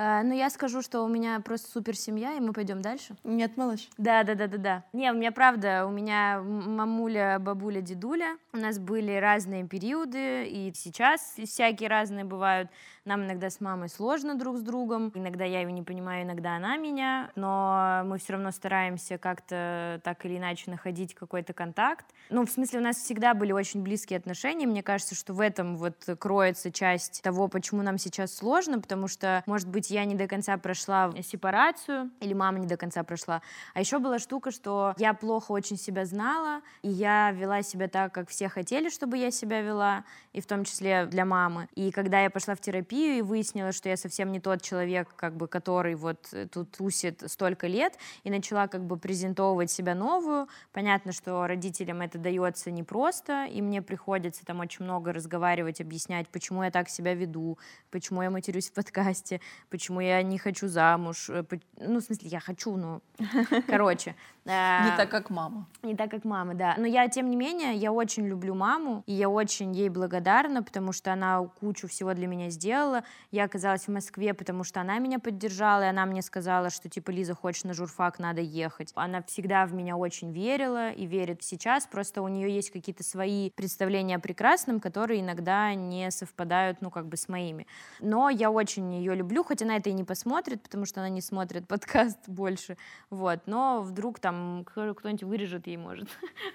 А, 0.00 0.22
ну, 0.22 0.32
я 0.32 0.48
скажу, 0.48 0.80
что 0.80 1.02
у 1.02 1.08
меня 1.08 1.40
просто 1.40 1.72
супер 1.72 1.96
семья, 1.96 2.34
и 2.34 2.40
мы 2.40 2.52
пойдем 2.52 2.80
дальше. 2.80 3.16
Нет, 3.24 3.56
малыш. 3.56 3.88
Да, 3.98 4.22
да, 4.22 4.36
да, 4.36 4.46
да, 4.46 4.58
да. 4.58 4.84
Не, 4.92 5.10
у 5.10 5.16
меня 5.16 5.32
правда, 5.32 5.86
у 5.86 5.90
меня 5.90 6.40
мамуля, 6.40 7.40
бабуля, 7.40 7.80
дедуля. 7.80 8.38
У 8.52 8.58
нас 8.58 8.78
были 8.78 9.16
разные 9.16 9.66
периоды, 9.66 10.46
и 10.46 10.72
сейчас 10.72 11.34
всякие 11.44 11.88
разные 11.88 12.24
бывают. 12.24 12.70
Нам 13.08 13.24
иногда 13.24 13.48
с 13.50 13.60
мамой 13.60 13.88
сложно 13.88 14.34
друг 14.34 14.58
с 14.58 14.60
другом, 14.60 15.10
иногда 15.14 15.44
я 15.44 15.62
ее 15.62 15.72
не 15.72 15.82
понимаю, 15.82 16.24
иногда 16.24 16.56
она 16.56 16.76
меня, 16.76 17.30
но 17.36 18.02
мы 18.04 18.18
все 18.18 18.34
равно 18.34 18.50
стараемся 18.50 19.16
как-то 19.16 19.98
так 20.04 20.26
или 20.26 20.36
иначе 20.36 20.70
находить 20.70 21.14
какой-то 21.14 21.54
контакт. 21.54 22.04
Ну, 22.28 22.44
в 22.44 22.50
смысле, 22.50 22.80
у 22.80 22.82
нас 22.82 22.98
всегда 22.98 23.32
были 23.32 23.52
очень 23.52 23.82
близкие 23.82 24.18
отношения, 24.18 24.66
мне 24.66 24.82
кажется, 24.82 25.14
что 25.14 25.32
в 25.32 25.40
этом 25.40 25.78
вот 25.78 26.06
кроется 26.18 26.70
часть 26.70 27.22
того, 27.22 27.48
почему 27.48 27.80
нам 27.82 27.96
сейчас 27.96 28.34
сложно, 28.34 28.78
потому 28.78 29.08
что, 29.08 29.42
может 29.46 29.68
быть, 29.68 29.87
я 29.90 30.04
не 30.04 30.14
до 30.14 30.26
конца 30.26 30.56
прошла 30.56 31.12
сепарацию, 31.22 32.10
или 32.20 32.34
мама 32.34 32.58
не 32.58 32.66
до 32.66 32.76
конца 32.76 33.02
прошла, 33.02 33.42
а 33.74 33.80
еще 33.80 33.98
была 33.98 34.18
штука, 34.18 34.50
что 34.50 34.94
я 34.98 35.14
плохо 35.14 35.52
очень 35.52 35.76
себя 35.76 36.04
знала, 36.04 36.62
и 36.82 36.88
я 36.88 37.30
вела 37.32 37.62
себя 37.62 37.88
так, 37.88 38.12
как 38.12 38.28
все 38.28 38.48
хотели, 38.48 38.88
чтобы 38.88 39.16
я 39.18 39.30
себя 39.30 39.60
вела, 39.60 40.04
и 40.32 40.40
в 40.40 40.46
том 40.46 40.64
числе 40.64 41.06
для 41.06 41.24
мамы. 41.24 41.68
И 41.74 41.90
когда 41.90 42.20
я 42.22 42.30
пошла 42.30 42.54
в 42.54 42.60
терапию, 42.60 43.18
и 43.18 43.22
выяснила, 43.22 43.72
что 43.72 43.88
я 43.88 43.96
совсем 43.96 44.32
не 44.32 44.40
тот 44.40 44.62
человек, 44.62 45.14
как 45.16 45.36
бы, 45.36 45.48
который 45.48 45.94
вот 45.94 46.28
э, 46.32 46.46
тут 46.46 46.70
тусит 46.72 47.22
столько 47.26 47.66
лет, 47.66 47.94
и 48.24 48.30
начала 48.30 48.68
как 48.68 48.84
бы 48.84 48.96
презентовывать 48.96 49.70
себя 49.70 49.94
новую. 49.94 50.48
Понятно, 50.72 51.12
что 51.12 51.46
родителям 51.46 52.00
это 52.00 52.18
дается 52.18 52.70
непросто, 52.70 53.46
и 53.46 53.60
мне 53.62 53.82
приходится 53.82 54.44
там 54.44 54.60
очень 54.60 54.84
много 54.84 55.12
разговаривать, 55.12 55.80
объяснять, 55.80 56.28
почему 56.28 56.62
я 56.62 56.70
так 56.70 56.88
себя 56.88 57.14
веду, 57.14 57.58
почему 57.90 58.22
я 58.22 58.30
матерюсь 58.30 58.70
в 58.70 58.72
подкасте, 58.72 59.40
почему 59.78 60.00
я 60.00 60.22
не 60.22 60.38
хочу 60.38 60.66
замуж. 60.66 61.30
Э, 61.30 61.44
ну, 61.76 62.00
в 62.00 62.02
смысле, 62.02 62.28
я 62.28 62.40
хочу, 62.40 62.76
но... 62.76 63.00
Короче. 63.68 64.16
Э, 64.48 64.90
не 64.90 64.96
так, 64.96 65.10
как 65.10 65.28
мама. 65.30 65.66
Не 65.82 65.94
так, 65.94 66.10
как 66.10 66.24
мама, 66.24 66.54
да. 66.54 66.74
Но 66.78 66.86
я, 66.86 67.06
тем 67.08 67.28
не 67.28 67.36
менее, 67.36 67.74
я 67.74 67.92
очень 67.92 68.26
люблю 68.26 68.54
маму, 68.54 69.02
и 69.06 69.12
я 69.12 69.28
очень 69.28 69.72
ей 69.72 69.90
благодарна, 69.90 70.62
потому 70.62 70.92
что 70.92 71.12
она 71.12 71.42
кучу 71.60 71.86
всего 71.86 72.14
для 72.14 72.26
меня 72.26 72.48
сделала. 72.48 73.04
Я 73.30 73.44
оказалась 73.44 73.86
в 73.86 73.88
Москве, 73.88 74.32
потому 74.32 74.64
что 74.64 74.80
она 74.80 74.98
меня 74.98 75.18
поддержала, 75.18 75.82
и 75.82 75.86
она 75.86 76.06
мне 76.06 76.22
сказала, 76.22 76.70
что, 76.70 76.88
типа, 76.88 77.10
Лиза, 77.10 77.34
хочешь 77.34 77.64
на 77.64 77.74
журфак, 77.74 78.18
надо 78.18 78.40
ехать. 78.40 78.90
Она 78.94 79.22
всегда 79.22 79.66
в 79.66 79.74
меня 79.74 79.96
очень 79.96 80.32
верила 80.32 80.90
и 80.90 81.04
верит 81.06 81.42
сейчас, 81.42 81.86
просто 81.86 82.22
у 82.22 82.28
нее 82.28 82.50
есть 82.50 82.70
какие-то 82.70 83.04
свои 83.04 83.50
представления 83.50 84.16
о 84.16 84.20
прекрасном, 84.20 84.80
которые 84.80 85.20
иногда 85.20 85.74
не 85.74 86.10
совпадают, 86.10 86.80
ну, 86.80 86.90
как 86.90 87.06
бы 87.06 87.18
с 87.18 87.28
моими. 87.28 87.66
Но 88.00 88.30
я 88.30 88.50
очень 88.50 88.94
ее 88.94 89.14
люблю, 89.14 89.44
хоть 89.44 89.60
она 89.60 89.76
это 89.76 89.90
и 89.90 89.92
не 89.92 90.04
посмотрит, 90.04 90.62
потому 90.62 90.86
что 90.86 91.00
она 91.00 91.10
не 91.10 91.20
смотрит 91.20 91.68
подкаст 91.68 92.18
больше, 92.26 92.78
вот, 93.10 93.40
но 93.46 93.82
вдруг 93.82 94.18
там 94.18 94.37
кто-нибудь 94.64 95.22
вырежет 95.22 95.66
ей, 95.66 95.76
может. 95.76 96.08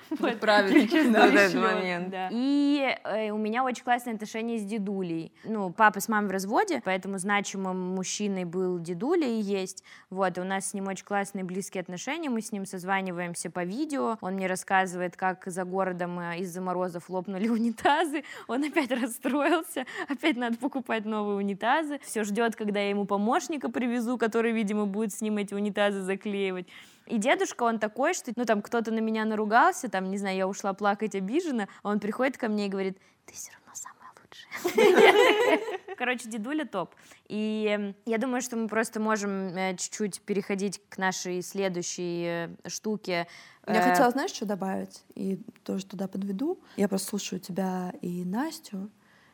Правильно, 0.39 1.27
в 1.27 1.35
этот 1.35 1.53
момент. 1.55 2.13
И 2.31 2.95
э, 3.03 3.31
у 3.31 3.37
меня 3.37 3.63
очень 3.63 3.83
классные 3.83 4.15
отношения 4.15 4.57
с 4.57 4.63
дедулей. 4.63 5.31
Ну, 5.43 5.71
папа 5.71 5.99
с 5.99 6.07
мамой 6.07 6.29
в 6.29 6.31
разводе, 6.31 6.81
поэтому 6.83 7.17
значимым 7.17 7.95
мужчиной 7.95 8.45
был 8.45 8.79
дедуля 8.79 9.27
и 9.27 9.41
есть. 9.41 9.83
Вот, 10.09 10.37
и 10.37 10.41
у 10.41 10.43
нас 10.43 10.69
с 10.69 10.73
ним 10.73 10.87
очень 10.87 11.05
классные 11.05 11.43
близкие 11.43 11.81
отношения, 11.81 12.29
мы 12.29 12.41
с 12.41 12.51
ним 12.51 12.65
созваниваемся 12.65 13.49
по 13.49 13.63
видео, 13.63 14.17
он 14.21 14.33
мне 14.33 14.47
рассказывает, 14.47 15.15
как 15.15 15.43
за 15.45 15.63
городом 15.63 16.19
э, 16.19 16.39
из-за 16.39 16.61
морозов 16.61 17.09
лопнули 17.09 17.47
унитазы, 17.49 18.23
он 18.47 18.63
опять 18.63 18.91
расстроился, 18.91 19.85
опять 20.07 20.37
надо 20.37 20.57
покупать 20.57 21.05
новые 21.05 21.37
унитазы, 21.37 21.99
все 22.03 22.23
ждет, 22.23 22.55
когда 22.55 22.79
я 22.79 22.89
ему 22.89 23.05
помощника 23.05 23.69
привезу, 23.69 24.17
который, 24.17 24.51
видимо, 24.51 24.85
будет 24.85 25.13
с 25.13 25.21
ним 25.21 25.37
эти 25.37 25.53
унитазы 25.53 26.01
заклеивать. 26.01 26.67
И 27.05 27.17
дедушка, 27.17 27.63
он 27.63 27.79
такой, 27.79 28.13
что, 28.13 28.31
ну, 28.35 28.45
там, 28.45 28.61
кто-то 28.61 28.91
на 28.91 28.99
меня 28.99 29.25
наругался, 29.25 29.89
там, 29.89 30.09
не 30.09 30.17
знаю, 30.17 30.37
я 30.37 30.47
ушла 30.47 30.73
плакать 30.73 31.15
обиженно, 31.15 31.67
он 31.83 31.99
приходит 31.99 32.37
ко 32.37 32.47
мне 32.47 32.67
и 32.67 32.69
говорит, 32.69 32.97
ты 33.25 33.33
все 33.33 33.51
равно 33.51 33.71
самая 33.73 34.03
лучшая. 34.33 35.59
Короче, 35.97 36.29
дедуля 36.29 36.65
топ. 36.65 36.95
И 37.27 37.93
я 38.05 38.17
думаю, 38.17 38.41
что 38.41 38.55
мы 38.55 38.67
просто 38.67 38.99
можем 38.99 39.55
э, 39.55 39.75
чуть-чуть 39.77 40.21
переходить 40.21 40.81
к 40.89 40.97
нашей 40.97 41.41
следующей 41.41 42.25
э, 42.25 42.69
штуке. 42.69 43.27
Я 43.67 43.81
э, 43.81 43.89
хотела, 43.91 44.11
знаешь, 44.11 44.31
что 44.31 44.45
добавить? 44.45 45.03
И 45.15 45.39
тоже 45.63 45.85
туда 45.85 46.07
подведу. 46.07 46.59
Я 46.75 46.87
просто 46.87 47.09
слушаю 47.09 47.39
тебя 47.39 47.93
и 48.01 48.25
Настю, 48.25 48.89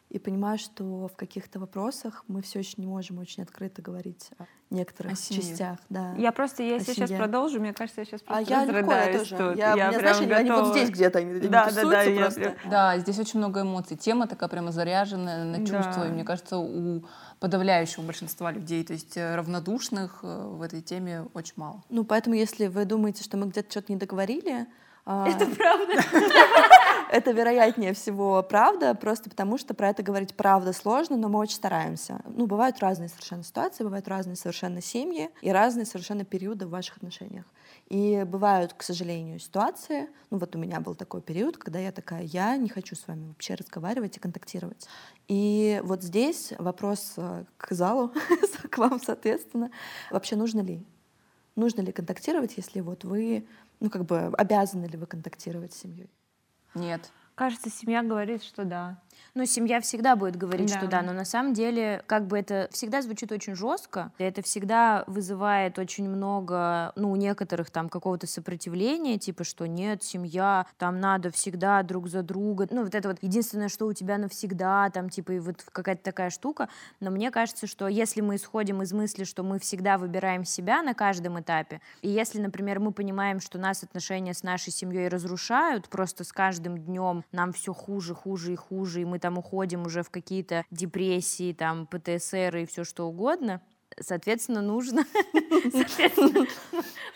и 0.10 0.18
понимаю, 0.18 0.58
что 0.58 1.08
в 1.08 1.16
каких-то 1.16 1.60
вопросах 1.60 2.24
мы 2.28 2.42
все 2.42 2.60
еще 2.60 2.74
не 2.78 2.88
можем 2.88 3.20
очень 3.20 3.44
открыто 3.44 3.82
говорить 3.82 4.32
о 4.40 4.46
некоторых 4.72 5.14
о 5.14 5.16
частях. 5.16 5.78
Да, 5.90 6.16
я 6.18 6.32
просто, 6.32 6.64
если 6.64 6.94
сейчас 6.94 7.12
продолжу, 7.12 7.60
мне 7.60 7.74
кажется, 7.74 8.02
я 8.02 8.06
сейчас 8.06 8.22
а 8.26 8.34
просто 8.34 8.58
а 8.58 8.66
я 8.66 8.66
легко, 8.66 8.92
я 8.92 9.18
тоже. 9.20 9.38
Тут. 9.38 9.58
Я, 9.58 9.76
я, 9.76 9.92
я 9.92 10.00
знаешь, 10.00 10.20
готова. 10.20 10.36
они 10.36 10.52
вот 10.52 10.76
здесь 10.76 10.90
где-то, 10.90 11.20
они, 11.20 11.40
да, 11.42 11.66
они 11.66 11.76
да, 11.76 11.84
да, 11.84 12.22
просто. 12.22 12.42
Я... 12.42 12.56
Да, 12.70 12.98
здесь 12.98 13.20
очень 13.20 13.40
много 13.40 13.62
эмоций. 13.62 13.98
Тема 13.98 14.28
такая 14.28 14.50
прямо 14.50 14.72
заряженная 14.72 15.44
на 15.46 15.60
чувства. 15.60 16.04
Да. 16.04 16.08
И 16.08 16.12
мне 16.12 16.24
кажется, 16.24 16.58
у 16.58 17.04
подавляющего 17.40 18.04
большинства 18.04 18.52
людей, 18.52 18.84
то 18.84 18.94
есть 18.94 19.16
э, 19.16 19.36
равнодушных 19.36 20.20
э, 20.24 20.48
в 20.48 20.62
этой 20.64 20.82
теме 20.82 21.28
очень 21.34 21.54
мало. 21.56 21.84
Ну, 21.90 22.04
поэтому, 22.04 22.36
если 22.36 22.68
вы 22.68 22.86
думаете, 22.86 23.24
что 23.24 23.38
мы 23.38 23.48
где-то 23.48 23.70
что-то 23.70 23.92
не 23.94 24.00
договорили, 24.00 24.68
Это 25.10 25.46
правда. 25.48 25.94
Это 27.12 27.32
вероятнее 27.32 27.94
всего 27.94 28.44
правда, 28.44 28.94
просто 28.94 29.32
потому 29.32 29.58
что 29.58 29.74
про 29.74 29.90
это 29.90 30.04
говорить 30.04 30.36
правда 30.36 30.74
сложно, 30.74 31.18
но 31.18 31.28
мы 31.28 31.40
очень 31.40 31.56
стараемся. 31.56 32.22
Ну, 32.28 32.46
бывают 32.46 32.80
разные 32.80 33.10
совершенно 33.10 33.44
ситуации, 33.44 33.84
бывают 33.84 34.08
разные 34.08 34.36
совершенно 34.36 34.80
семьи 34.80 35.32
и 35.42 35.52
разные 35.52 35.88
совершенно 35.88 36.24
периоды 36.24 36.68
в 36.68 36.70
ваших 36.70 36.98
отношениях. 36.98 37.46
И 37.88 38.24
бывают, 38.28 38.74
к 38.74 38.84
сожалению, 38.84 39.40
ситуации, 39.40 40.08
ну 40.30 40.38
вот 40.38 40.56
у 40.56 40.60
меня 40.60 40.80
был 40.80 40.94
такой 40.94 41.22
период, 41.22 41.58
когда 41.58 41.80
я 41.80 41.92
такая, 41.92 42.22
я 42.22 42.56
не 42.58 42.70
хочу 42.70 42.96
с 42.96 43.08
вами 43.08 43.30
вообще 43.30 43.56
разговаривать 43.56 44.18
и 44.18 44.20
контактировать. 44.20 44.88
И 45.28 45.82
вот 45.84 46.04
здесь 46.04 46.54
вопрос 46.60 47.14
э, 47.18 47.46
к 47.58 47.72
залу, 47.72 48.14
к 48.70 48.78
вам, 48.78 49.00
соответственно, 49.04 49.72
вообще 50.12 50.36
нужно 50.36 50.60
ли? 50.60 50.86
Нужно 51.56 51.82
ли 51.82 51.92
контактировать, 51.92 52.54
если 52.58 52.80
вот 52.82 53.04
вы, 53.04 53.48
ну 53.80 53.90
как 53.90 54.06
бы 54.06 54.32
обязаны 54.38 54.86
ли 54.86 54.98
вы 54.98 55.06
контактировать 55.06 55.74
с 55.74 55.82
семьей? 55.82 56.10
Нет. 56.76 57.12
Кажется, 57.36 57.70
семья 57.70 58.04
говорит, 58.04 58.44
что 58.44 58.66
да. 58.66 59.02
Ну, 59.36 59.46
семья 59.46 59.80
всегда 59.82 60.16
будет 60.16 60.36
говорить, 60.36 60.72
Да. 60.72 60.78
что 60.80 60.88
да, 60.88 61.02
но 61.02 61.14
на 61.14 61.26
самом 61.26 61.54
деле, 61.54 62.04
как 62.08 62.28
бы 62.28 62.38
это 62.38 62.68
всегда 62.72 63.02
звучит 63.02 63.32
очень 63.32 63.56
жестко, 63.56 64.12
это 64.18 64.42
всегда 64.42 65.04
вызывает 65.08 65.78
очень 65.80 66.10
много, 66.10 66.92
ну, 66.96 67.12
у 67.12 67.16
некоторых 67.16 67.70
там 67.70 67.90
какого-то 67.90 68.28
сопротивления, 68.28 69.18
типа, 69.18 69.44
что 69.44 69.68
нет, 69.68 70.04
семья, 70.04 70.66
там 70.78 71.00
надо 71.00 71.32
всегда 71.32 71.84
друг 71.84 72.08
за 72.08 72.24
друга, 72.24 72.68
ну, 72.72 72.84
вот 72.84 72.96
это 72.96 73.10
вот 73.10 73.18
единственное, 73.22 73.70
что 73.70 73.86
у 73.86 73.94
тебя 73.94 74.18
навсегда, 74.18 74.90
там, 74.90 75.10
типа, 75.10 75.34
и 75.34 75.40
вот 75.40 75.64
какая-то 75.72 76.04
такая 76.04 76.30
штука, 76.30 76.70
но 77.00 77.12
мне 77.12 77.32
кажется, 77.32 77.68
что 77.68 77.88
если 77.88 78.22
мы 78.22 78.36
исходим 78.36 78.82
из 78.82 78.94
мысли, 78.94 79.24
что 79.24 79.44
мы 79.44 79.60
всегда 79.60 79.98
выбираем 79.98 80.44
себя 80.46 80.82
на 80.82 80.94
каждом 80.94 81.40
этапе, 81.40 81.82
и 82.02 82.10
если, 82.10 82.40
например, 82.40 82.80
мы 82.80 82.92
понимаем, 82.92 83.40
что 83.40 83.58
нас 83.60 83.84
отношения 83.84 84.34
с 84.34 84.44
нашей 84.44 84.72
семьей 84.72 85.08
разрушают, 85.08 85.90
просто 85.90 86.24
с 86.24 86.32
каждым 86.32 86.78
днем 86.78 87.24
нам 87.32 87.54
все 87.54 87.74
хуже, 87.74 88.16
хуже 88.16 88.54
и 88.54 88.56
хуже, 88.56 89.02
и 89.02 89.06
мы 89.06 89.19
там 89.20 89.38
уходим 89.38 89.86
уже 89.86 90.04
в 90.04 90.10
какие-то 90.10 90.66
депрессии, 90.72 91.54
там, 91.54 91.88
ПТСР 91.88 92.58
и 92.58 92.66
все 92.66 92.84
что 92.84 93.08
угодно, 93.08 93.62
соответственно, 94.00 94.62
нужно... 94.62 95.06
Соответственно, 95.72 96.46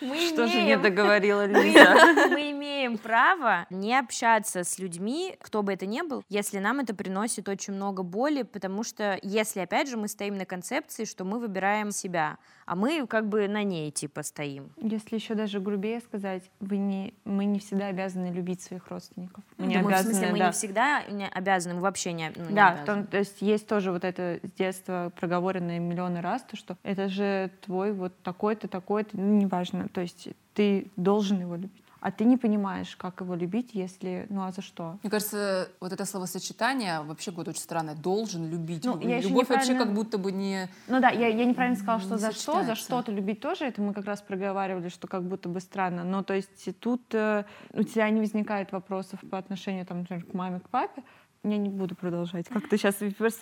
мы 0.00 0.16
Что 0.28 0.46
же 0.46 0.62
не 0.62 0.76
договорила 0.76 1.46
мы, 1.46 1.62
Лиза? 1.62 2.28
мы 2.30 2.50
имеем 2.50 2.98
право 2.98 3.66
не 3.70 3.98
общаться 3.98 4.64
с 4.64 4.78
людьми, 4.78 5.36
кто 5.40 5.62
бы 5.62 5.72
это 5.72 5.86
ни 5.86 6.02
был, 6.02 6.22
если 6.28 6.58
нам 6.58 6.80
это 6.80 6.94
приносит 6.94 7.48
очень 7.48 7.72
много 7.72 8.02
боли, 8.02 8.42
потому 8.42 8.84
что 8.84 9.18
если, 9.22 9.60
опять 9.60 9.88
же, 9.88 9.96
мы 9.96 10.08
стоим 10.08 10.36
на 10.36 10.44
концепции, 10.44 11.04
что 11.04 11.24
мы 11.24 11.38
выбираем 11.38 11.90
себя, 11.90 12.38
а 12.66 12.76
мы 12.76 13.06
как 13.06 13.28
бы 13.28 13.46
на 13.48 13.62
ней 13.62 13.90
типа 13.90 14.22
стоим. 14.22 14.70
Если 14.76 15.16
еще 15.16 15.34
даже 15.34 15.60
грубее 15.60 16.00
сказать, 16.00 16.50
вы 16.60 16.76
не, 16.78 17.14
мы 17.24 17.44
не 17.44 17.58
всегда 17.58 17.86
обязаны 17.86 18.32
любить 18.32 18.62
своих 18.62 18.88
родственников. 18.88 19.44
Мы 19.58 19.66
не 19.66 19.76
Ну, 19.76 19.82
мы, 19.82 19.90
в 19.90 19.94
обязаны, 19.94 20.14
смысле, 20.14 20.32
мы 20.32 20.38
да. 20.38 20.46
не 20.46 20.52
всегда 20.52 21.02
не 21.04 21.28
обязаны, 21.28 21.74
мы 21.74 21.80
вообще 21.82 22.12
не, 22.12 22.32
ну, 22.34 22.46
не 22.48 22.54
Да, 22.54 22.68
обязаны. 22.68 22.86
том, 22.86 23.06
то 23.06 23.18
есть 23.18 23.42
есть 23.42 23.66
тоже 23.66 23.92
вот 23.92 24.04
это 24.04 24.40
с 24.42 24.50
детства 24.58 25.12
проговоренное 25.18 25.78
миллионы 25.78 26.20
раз, 26.20 26.42
то 26.42 26.56
что 26.56 26.76
это 26.82 27.08
же 27.08 27.50
твой 27.62 27.92
вот 27.92 28.12
такой-то, 28.22 28.68
такой-то, 28.68 29.16
ну, 29.16 29.36
неважно, 29.38 29.88
то 29.88 30.00
есть 30.00 30.28
ты 30.54 30.90
должен 30.96 31.40
его 31.40 31.56
любить. 31.56 31.83
А 32.04 32.10
ты 32.10 32.26
не 32.26 32.36
понимаешь, 32.36 32.96
как 32.96 33.22
его 33.22 33.34
любить, 33.34 33.70
если, 33.72 34.26
ну 34.28 34.42
а 34.42 34.52
за 34.52 34.60
что? 34.60 34.98
Мне 35.02 35.10
кажется, 35.10 35.70
вот 35.80 35.90
это 35.90 36.04
словосочетание 36.04 37.00
вообще 37.00 37.30
будет 37.30 37.48
очень 37.48 37.62
странное. 37.62 37.94
Должен 37.94 38.50
любить. 38.50 38.84
Ну, 38.84 39.00
я 39.00 39.20
Любовь 39.20 39.48
вообще 39.48 39.72
неправильно- 39.72 39.84
как 39.86 39.94
будто 39.94 40.18
бы 40.18 40.30
не... 40.30 40.68
Ну 40.86 41.00
да, 41.00 41.08
я, 41.08 41.28
я 41.28 41.46
неправильно 41.46 41.78
сказала, 41.78 42.00
что 42.00 42.14
Не 42.16 42.20
за 42.20 42.32
что, 42.32 42.62
за 42.62 42.74
что-то 42.74 43.10
любить 43.10 43.40
тоже, 43.40 43.64
это 43.64 43.80
мы 43.80 43.94
как 43.94 44.04
раз 44.04 44.20
проговаривали, 44.20 44.90
что 44.90 45.08
как 45.08 45.22
будто 45.22 45.48
бы 45.48 45.60
странно. 45.60 46.04
Но 46.04 46.22
то 46.22 46.34
есть 46.34 46.78
тут 46.78 47.02
э, 47.14 47.44
у 47.72 47.82
тебя 47.82 48.10
не 48.10 48.20
возникает 48.20 48.72
вопросов 48.72 49.20
по 49.30 49.38
отношению, 49.38 49.86
там, 49.86 50.00
например, 50.00 50.26
к 50.26 50.34
маме, 50.34 50.60
к 50.60 50.68
папе. 50.68 51.02
Я 51.44 51.58
не 51.58 51.68
буду 51.68 51.94
продолжать. 51.94 52.48
Как 52.48 52.68
ты 52.68 52.78
сейчас 52.78 52.96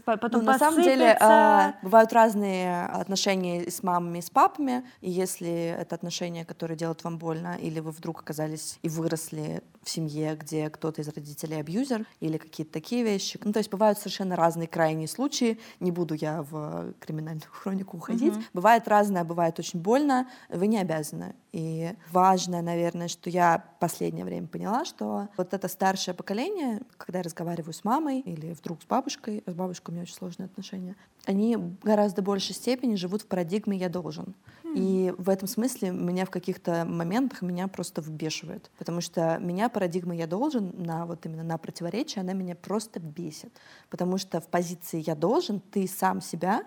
потом 0.05 0.41
Ну, 0.41 0.43
на 0.43 0.59
самом 0.59 0.83
деле 0.83 1.17
а, 1.21 1.75
бывают 1.83 2.13
разные 2.13 2.87
отношения 2.87 3.71
с 3.71 3.85
мамами, 3.85 4.19
и 4.19 4.23
с 4.23 4.29
папами. 4.29 4.85
И 5.01 5.11
если 5.11 5.77
это 5.79 5.95
отношения, 5.95 6.45
которые 6.45 6.77
делают 6.77 7.05
вам 7.05 7.19
больно, 7.19 7.57
или 7.61 7.79
вы 7.79 7.93
вдруг 7.93 8.21
оказались 8.21 8.81
и 8.83 8.89
выросли 8.89 9.63
в 9.85 9.91
семье, 9.91 10.35
где 10.35 10.69
кто-то 10.69 11.01
из 11.01 11.09
родителей 11.09 11.61
абьюзер, 11.61 12.05
или 12.19 12.39
какие-то 12.39 12.73
такие 12.73 13.05
вещи. 13.05 13.39
Ну, 13.45 13.53
то 13.53 13.61
есть 13.61 13.71
бывают 13.71 13.99
совершенно 13.99 14.35
разные 14.35 14.67
крайние 14.67 15.07
случаи. 15.07 15.61
Не 15.79 15.93
буду 15.93 16.15
я 16.15 16.43
в 16.43 16.95
криминальную 16.99 17.47
хронику 17.53 17.99
уходить. 17.99 18.35
Бывает 18.53 18.89
разное, 18.89 19.23
бывает 19.23 19.61
очень 19.61 19.81
больно. 19.81 20.29
Вы 20.49 20.67
не 20.67 20.79
обязаны. 20.79 21.37
И 21.53 21.95
важно, 22.11 22.63
наверное, 22.63 23.09
что 23.09 23.29
я 23.29 23.63
последнее 23.79 24.25
время 24.25 24.47
поняла, 24.47 24.87
что 24.87 25.29
вот 25.37 25.53
это 25.53 25.69
старшее 25.69 26.15
поколение, 26.15 26.81
когда 26.97 27.19
я 27.19 27.23
разговариваю 27.23 27.75
с 27.75 27.85
мамой 27.85 28.21
или 28.21 28.55
вдруг 28.55 28.83
с 28.83 28.87
бабушкой, 28.87 29.45
с 29.47 29.53
бабушкой 29.53 29.93
у 29.93 29.95
меня 29.95 30.03
очень 30.03 30.15
сложные 30.15 30.47
отношения, 30.47 30.97
они 31.27 31.57
в 31.57 31.79
гораздо 31.81 32.23
большей 32.23 32.55
степени 32.55 32.95
живут 32.95 33.23
в 33.23 33.27
парадигме 33.27 33.77
«я 33.77 33.91
должен». 33.91 34.35
И 34.75 35.13
в 35.19 35.29
этом 35.29 35.47
смысле 35.47 35.91
меня 35.91 36.25
в 36.25 36.31
каких-то 36.31 36.87
моментах 36.87 37.43
меня 37.43 37.69
просто 37.69 38.01
вбешивает. 38.01 38.71
Потому 38.79 39.03
что 39.03 39.37
меня 39.39 39.69
парадигма 39.69 40.15
«я 40.15 40.27
должен» 40.27 40.73
на 40.83 41.05
вот 41.05 41.27
именно 41.27 41.43
на 41.43 41.59
противоречие, 41.59 42.23
она 42.23 42.33
меня 42.33 42.57
просто 42.57 42.99
бесит. 42.99 43.53
Потому 43.91 44.17
что 44.17 44.41
в 44.41 44.47
позиции 44.47 45.05
«я 45.07 45.15
должен» 45.15 45.61
ты 45.61 45.87
сам 45.87 46.23
себя, 46.23 46.65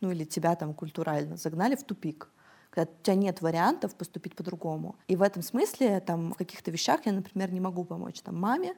ну 0.00 0.12
или 0.12 0.22
тебя 0.22 0.54
там 0.54 0.72
культурально 0.72 1.36
загнали 1.36 1.74
в 1.74 1.82
тупик 1.82 2.28
когда 2.70 2.90
у 2.90 3.02
тебя 3.02 3.16
нет 3.16 3.40
вариантов 3.40 3.94
поступить 3.94 4.34
по-другому. 4.34 4.96
И 5.08 5.16
в 5.16 5.22
этом 5.22 5.42
смысле 5.42 6.00
там 6.00 6.32
в 6.32 6.36
каких-то 6.36 6.70
вещах 6.70 7.06
я, 7.06 7.12
например, 7.12 7.52
не 7.52 7.60
могу 7.60 7.84
помочь 7.84 8.20
там 8.20 8.38
маме, 8.38 8.74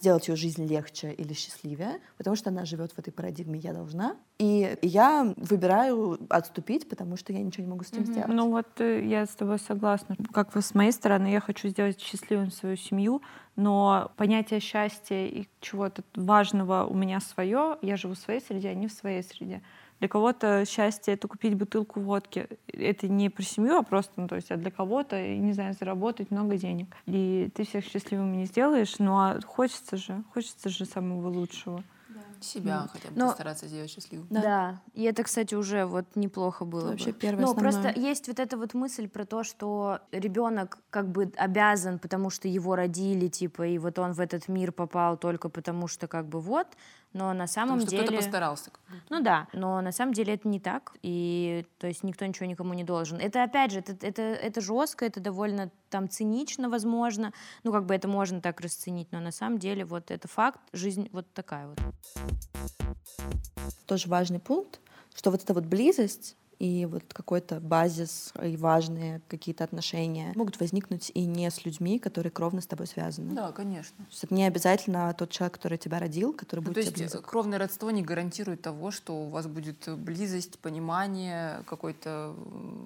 сделать 0.00 0.28
ее 0.28 0.36
жизнь 0.36 0.66
легче 0.66 1.12
или 1.12 1.32
счастливее, 1.32 2.00
потому 2.18 2.36
что 2.36 2.50
она 2.50 2.64
живет 2.64 2.92
в 2.92 2.98
этой 2.98 3.12
парадигме 3.12 3.58
«я 3.58 3.72
должна». 3.72 4.16
И 4.38 4.76
я 4.82 5.34
выбираю 5.36 6.18
отступить, 6.28 6.88
потому 6.88 7.16
что 7.16 7.32
я 7.32 7.40
ничего 7.40 7.64
не 7.64 7.70
могу 7.70 7.84
с 7.84 7.92
этим 7.92 8.04
сделать. 8.04 8.28
Ну 8.28 8.50
вот 8.50 8.80
э, 8.80 9.04
я 9.06 9.24
с 9.24 9.34
тобой 9.34 9.58
согласна. 9.58 10.16
Как 10.32 10.52
бы 10.52 10.60
с 10.60 10.74
моей 10.74 10.92
стороны, 10.92 11.28
я 11.28 11.40
хочу 11.40 11.68
сделать 11.68 12.00
счастливым 12.00 12.50
свою 12.50 12.76
семью, 12.76 13.22
но 13.56 14.12
понятие 14.16 14.60
счастья 14.60 15.26
и 15.26 15.48
чего-то 15.60 16.02
важного 16.14 16.84
у 16.84 16.94
меня 16.94 17.20
свое. 17.20 17.78
Я 17.80 17.96
живу 17.96 18.14
в 18.14 18.18
своей 18.18 18.40
среде, 18.40 18.68
а 18.68 18.74
не 18.74 18.88
в 18.88 18.92
своей 18.92 19.22
среде. 19.22 19.62
Для 19.98 20.08
кого-то 20.08 20.64
счастье— 20.66 21.14
это 21.14 21.26
купить 21.26 21.54
бутылку 21.54 22.00
водки. 22.00 22.48
Это 22.68 23.08
не 23.08 23.30
про 23.30 23.42
семью, 23.42 23.76
а 23.78 23.82
просто, 23.82 24.12
ну, 24.16 24.28
то 24.28 24.36
есть, 24.36 24.50
а 24.50 24.56
для 24.56 24.70
кого-то, 24.70 25.20
не 25.20 25.52
знаю, 25.52 25.74
заработать 25.78 26.30
много 26.30 26.56
денег. 26.58 26.94
И 27.06 27.50
ты 27.54 27.64
всех 27.64 27.84
счастливыми 27.84 28.36
не 28.36 28.44
сделаешь, 28.44 28.98
но 28.98 29.38
хочется 29.46 29.96
же, 29.96 30.22
хочется 30.34 30.68
же 30.68 30.84
самого 30.84 31.28
лучшего. 31.28 31.82
Себя 32.38 32.86
хотя 32.92 33.08
бы 33.08 33.18
Но- 33.18 33.28
постараться 33.28 33.66
сделать 33.66 33.90
счастливым. 33.90 34.26
Да. 34.28 34.82
И 34.92 35.04
это, 35.04 35.22
кстати, 35.24 35.54
уже 35.54 35.86
вот 35.86 36.04
неплохо 36.16 36.66
было. 36.66 36.80
Это 36.80 36.88
вообще 36.90 37.12
бы. 37.12 37.18
первое 37.18 37.40
Ну, 37.46 37.50
основное. 37.52 37.72
просто 37.82 37.98
есть 37.98 38.28
вот 38.28 38.38
эта 38.38 38.58
вот 38.58 38.74
мысль 38.74 39.08
про 39.08 39.24
то, 39.24 39.42
что 39.42 40.00
ребенок 40.12 40.78
как 40.90 41.08
бы 41.08 41.32
обязан, 41.38 41.98
потому 41.98 42.28
что 42.28 42.46
его 42.46 42.76
родили, 42.76 43.28
типа, 43.28 43.66
и 43.66 43.78
вот 43.78 43.98
он 43.98 44.12
в 44.12 44.20
этот 44.20 44.48
мир 44.48 44.70
попал 44.72 45.16
только 45.16 45.48
потому, 45.48 45.88
что 45.88 46.08
как 46.08 46.26
бы 46.28 46.38
вот, 46.40 46.66
но 47.16 47.32
на 47.32 47.46
самом 47.46 47.80
Потому 47.80 47.80
что 47.80 47.90
деле... 47.90 48.02
кто-то 48.02 48.16
постарался. 48.22 48.70
Ну 49.08 49.22
да, 49.22 49.48
но 49.54 49.80
на 49.80 49.90
самом 49.90 50.12
деле 50.12 50.34
это 50.34 50.46
не 50.46 50.60
так, 50.60 50.92
и 51.02 51.64
то 51.78 51.86
есть 51.86 52.02
никто 52.02 52.26
ничего 52.26 52.44
никому 52.44 52.74
не 52.74 52.84
должен. 52.84 53.18
Это 53.18 53.42
опять 53.42 53.72
же, 53.72 53.78
это, 53.78 53.96
это, 54.06 54.22
это 54.22 54.60
жестко, 54.60 55.06
это 55.06 55.18
довольно 55.18 55.70
там 55.88 56.10
цинично, 56.10 56.68
возможно, 56.68 57.32
ну 57.64 57.72
как 57.72 57.86
бы 57.86 57.94
это 57.94 58.06
можно 58.06 58.42
так 58.42 58.60
расценить, 58.60 59.10
но 59.12 59.20
на 59.20 59.32
самом 59.32 59.58
деле 59.58 59.86
вот 59.86 60.10
это 60.10 60.28
факт, 60.28 60.60
жизнь 60.74 61.08
вот 61.12 61.26
такая 61.32 61.68
вот. 61.68 61.78
Тоже 63.86 64.08
важный 64.08 64.38
пункт, 64.38 64.80
что 65.14 65.30
вот 65.30 65.42
эта 65.42 65.54
вот 65.54 65.64
близость 65.64 66.36
и 66.58 66.86
вот 66.86 67.02
какой-то 67.12 67.60
базис 67.60 68.32
и 68.42 68.56
важные 68.56 69.20
какие-то 69.28 69.64
отношения 69.64 70.32
могут 70.34 70.58
возникнуть 70.58 71.10
и 71.14 71.26
не 71.26 71.50
с 71.50 71.64
людьми, 71.66 71.98
которые 71.98 72.30
кровно 72.30 72.60
с 72.62 72.66
тобой 72.66 72.86
связаны. 72.86 73.34
Да, 73.34 73.52
конечно. 73.52 73.96
То 73.98 74.10
есть 74.10 74.24
это 74.24 74.34
не 74.34 74.44
обязательно 74.46 75.12
тот 75.12 75.30
человек, 75.30 75.54
который 75.54 75.76
тебя 75.76 75.98
родил, 75.98 76.32
который 76.32 76.60
Ну, 76.60 76.66
будет 76.68 76.76
то 76.76 76.80
тебе 76.92 77.02
есть 77.02 77.14
близок. 77.14 77.28
кровное 77.30 77.58
родство 77.58 77.90
не 77.90 78.02
гарантирует 78.02 78.62
того, 78.62 78.90
что 78.90 79.14
у 79.24 79.28
вас 79.28 79.46
будет 79.46 79.86
близость, 79.98 80.58
понимание, 80.60 81.62
какой-то 81.66 82.34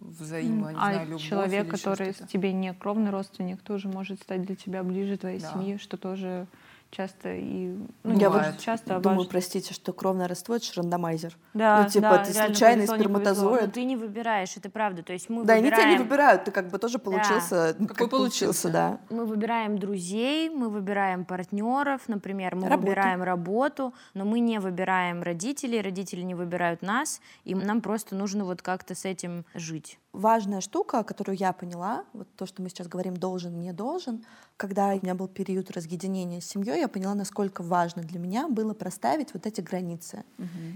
взаимо, 0.01 0.73
не 0.73 0.79
а 0.79 0.93
знаю, 0.93 1.07
любовь 1.09 1.23
человек, 1.23 1.71
который 1.71 2.13
тебе 2.33 2.53
не 2.53 2.75
кровный 2.75 3.11
родственник, 3.11 3.63
тоже 3.63 3.89
может 3.89 4.21
стать 4.21 4.43
для 4.43 4.57
тебя 4.57 4.83
ближе 4.83 5.17
твоей 5.17 5.39
Да. 5.41 5.53
семьи, 5.53 5.77
что 5.77 5.97
тоже 5.97 6.47
часто 6.91 7.35
и 7.35 7.75
ну, 8.03 8.19
Я 8.19 8.31
вот 8.31 8.59
часто, 8.59 8.97
а 8.97 9.01
Думаю, 9.01 9.19
важно. 9.19 9.31
простите, 9.31 9.73
что 9.75 9.93
кровное 9.93 10.27
родство— 10.29 10.55
это 10.57 10.65
же 10.65 10.73
рандомайзер. 10.77 11.37
Да, 11.55 11.83
ну, 11.85 11.89
типа, 11.89 12.01
да, 12.11 12.25
ты 12.25 12.33
случайный 12.33 12.87
повезло, 12.87 12.97
не 12.97 13.03
повезло. 13.03 13.25
сперматозоид. 13.25 13.67
Но 13.67 13.71
ты 13.73 13.85
не 13.85 13.97
выбираешь, 13.97 14.57
это 14.57 14.71
правда. 14.71 15.03
То 15.03 15.13
есть 15.13 15.29
мы 15.31 15.45
Да, 15.45 15.55
они 15.55 15.67
тебя 15.69 15.77
выбираем... 15.77 15.99
не 15.99 16.05
выбирают, 16.05 16.45
ты 16.45 16.51
как 16.51 16.69
бы 16.71 16.79
тоже 16.79 16.99
получился, 16.99 17.75
Какой 17.79 17.95
как 17.97 18.11
получился. 18.11 18.71
да. 18.71 18.99
Мы 19.11 19.25
выбираем 19.25 19.79
друзей, 19.79 20.51
мы 20.51 20.69
выбираем 20.69 21.25
партнеров, 21.25 22.03
например, 22.09 22.57
мы 22.57 22.69
Работу. 22.69 22.81
выбираем 22.89 23.23
работу, 23.23 23.95
но 24.15 24.25
мы 24.25 24.41
не 24.41 24.59
выбираем 24.61 25.23
родителей, 25.23 25.81
родители 25.81 26.23
не 26.23 26.35
выбирают 26.35 26.83
нас, 26.83 27.21
и 27.45 27.55
нам 27.55 27.81
просто 27.81 28.15
нужно 28.17 28.45
вот 28.45 28.63
как-то 28.63 28.95
с 28.95 29.05
этим 29.05 29.45
жить. 29.55 29.99
Важная 30.13 30.61
штука, 30.61 31.05
которую 31.05 31.37
я 31.37 31.53
поняла, 31.53 32.03
вот 32.13 32.27
то, 32.37 32.45
что 32.45 32.63
мы 32.63 32.69
сейчас 32.69 32.89
говорим 32.89 33.17
должен, 33.17 33.61
не 33.61 33.73
должен, 33.73 34.25
когда 34.57 34.89
у 34.89 34.97
меня 35.01 35.15
был 35.15 35.29
период 35.29 35.71
разъединения 35.71 36.41
с 36.41 36.47
семьей, 36.47 36.80
я 36.81 36.89
поняла, 36.89 37.15
насколько 37.15 37.63
важно 37.63 38.03
для 38.03 38.19
меня 38.19 38.49
было 38.49 38.75
проставить 38.75 39.35
вот 39.35 39.47
эти 39.47 39.61
границы. 39.61 40.25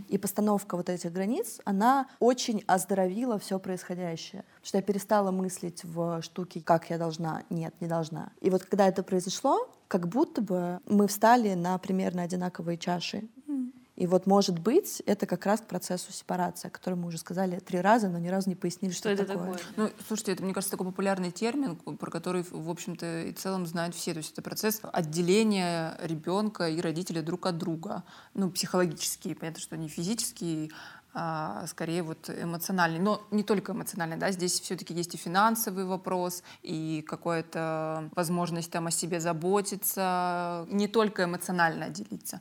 И 0.08 0.18
постановка 0.18 0.76
вот 0.76 0.88
этих 0.88 1.12
границ, 1.12 1.60
она 1.64 2.06
очень 2.20 2.62
оздоровила 2.66 3.38
все 3.38 3.58
происходящее. 3.58 4.42
Потому 4.42 4.66
что 4.66 4.78
я 4.78 4.82
перестала 4.82 5.30
мыслить 5.30 5.84
в 5.84 6.22
штуке, 6.22 6.60
как 6.60 6.90
я 6.90 6.98
должна, 6.98 7.42
нет, 7.50 7.74
не 7.80 7.86
должна. 7.86 8.32
И 8.40 8.50
вот 8.50 8.64
когда 8.64 8.88
это 8.88 9.02
произошло, 9.02 9.68
как 9.88 10.08
будто 10.08 10.40
бы 10.40 10.80
мы 10.86 11.06
встали 11.06 11.54
на 11.54 11.78
примерно 11.78 12.22
одинаковые 12.22 12.78
чаши. 12.78 13.28
И 13.96 14.08
вот, 14.08 14.26
может 14.26 14.58
быть, 14.58 15.02
это 15.06 15.26
как 15.26 15.46
раз 15.46 15.60
к 15.60 15.66
процессу 15.66 16.12
сепарации, 16.12 16.66
о 16.66 16.70
котором 16.70 17.02
мы 17.02 17.08
уже 17.08 17.18
сказали 17.18 17.60
три 17.60 17.80
раза, 17.80 18.08
но 18.08 18.18
ни 18.18 18.28
разу 18.28 18.48
не 18.48 18.56
пояснили, 18.56 18.92
что, 18.92 19.08
это 19.08 19.24
такое? 19.24 19.56
Ну, 19.76 19.88
слушайте, 20.08 20.32
это, 20.32 20.42
мне 20.42 20.52
кажется, 20.52 20.72
такой 20.72 20.86
популярный 20.86 21.30
термин, 21.30 21.76
про 21.76 22.10
который, 22.10 22.44
в 22.50 22.70
общем-то, 22.70 23.22
и 23.22 23.32
в 23.32 23.38
целом 23.38 23.66
знают 23.66 23.94
все. 23.94 24.12
То 24.12 24.18
есть 24.18 24.32
это 24.32 24.42
процесс 24.42 24.80
отделения 24.82 25.96
ребенка 26.02 26.68
и 26.68 26.80
родителей 26.80 27.22
друг 27.22 27.46
от 27.46 27.56
друга. 27.56 28.02
Ну, 28.34 28.50
психологический, 28.50 29.34
понятно, 29.34 29.60
что 29.60 29.76
не 29.76 29.88
физический, 29.88 30.72
скорее 31.66 32.02
вот 32.02 32.28
эмоциональный. 32.28 32.98
Но 32.98 33.22
не 33.30 33.44
только 33.44 33.72
эмоциональный, 33.72 34.16
да, 34.16 34.32
здесь 34.32 34.60
все-таки 34.60 34.92
есть 34.94 35.14
и 35.14 35.18
финансовый 35.18 35.84
вопрос, 35.84 36.42
и 36.62 37.04
какая-то 37.06 38.10
возможность 38.16 38.70
там 38.70 38.88
о 38.88 38.90
себе 38.90 39.20
заботиться, 39.20 40.66
не 40.70 40.88
только 40.88 41.24
эмоционально 41.24 41.86
отделиться. 41.86 42.40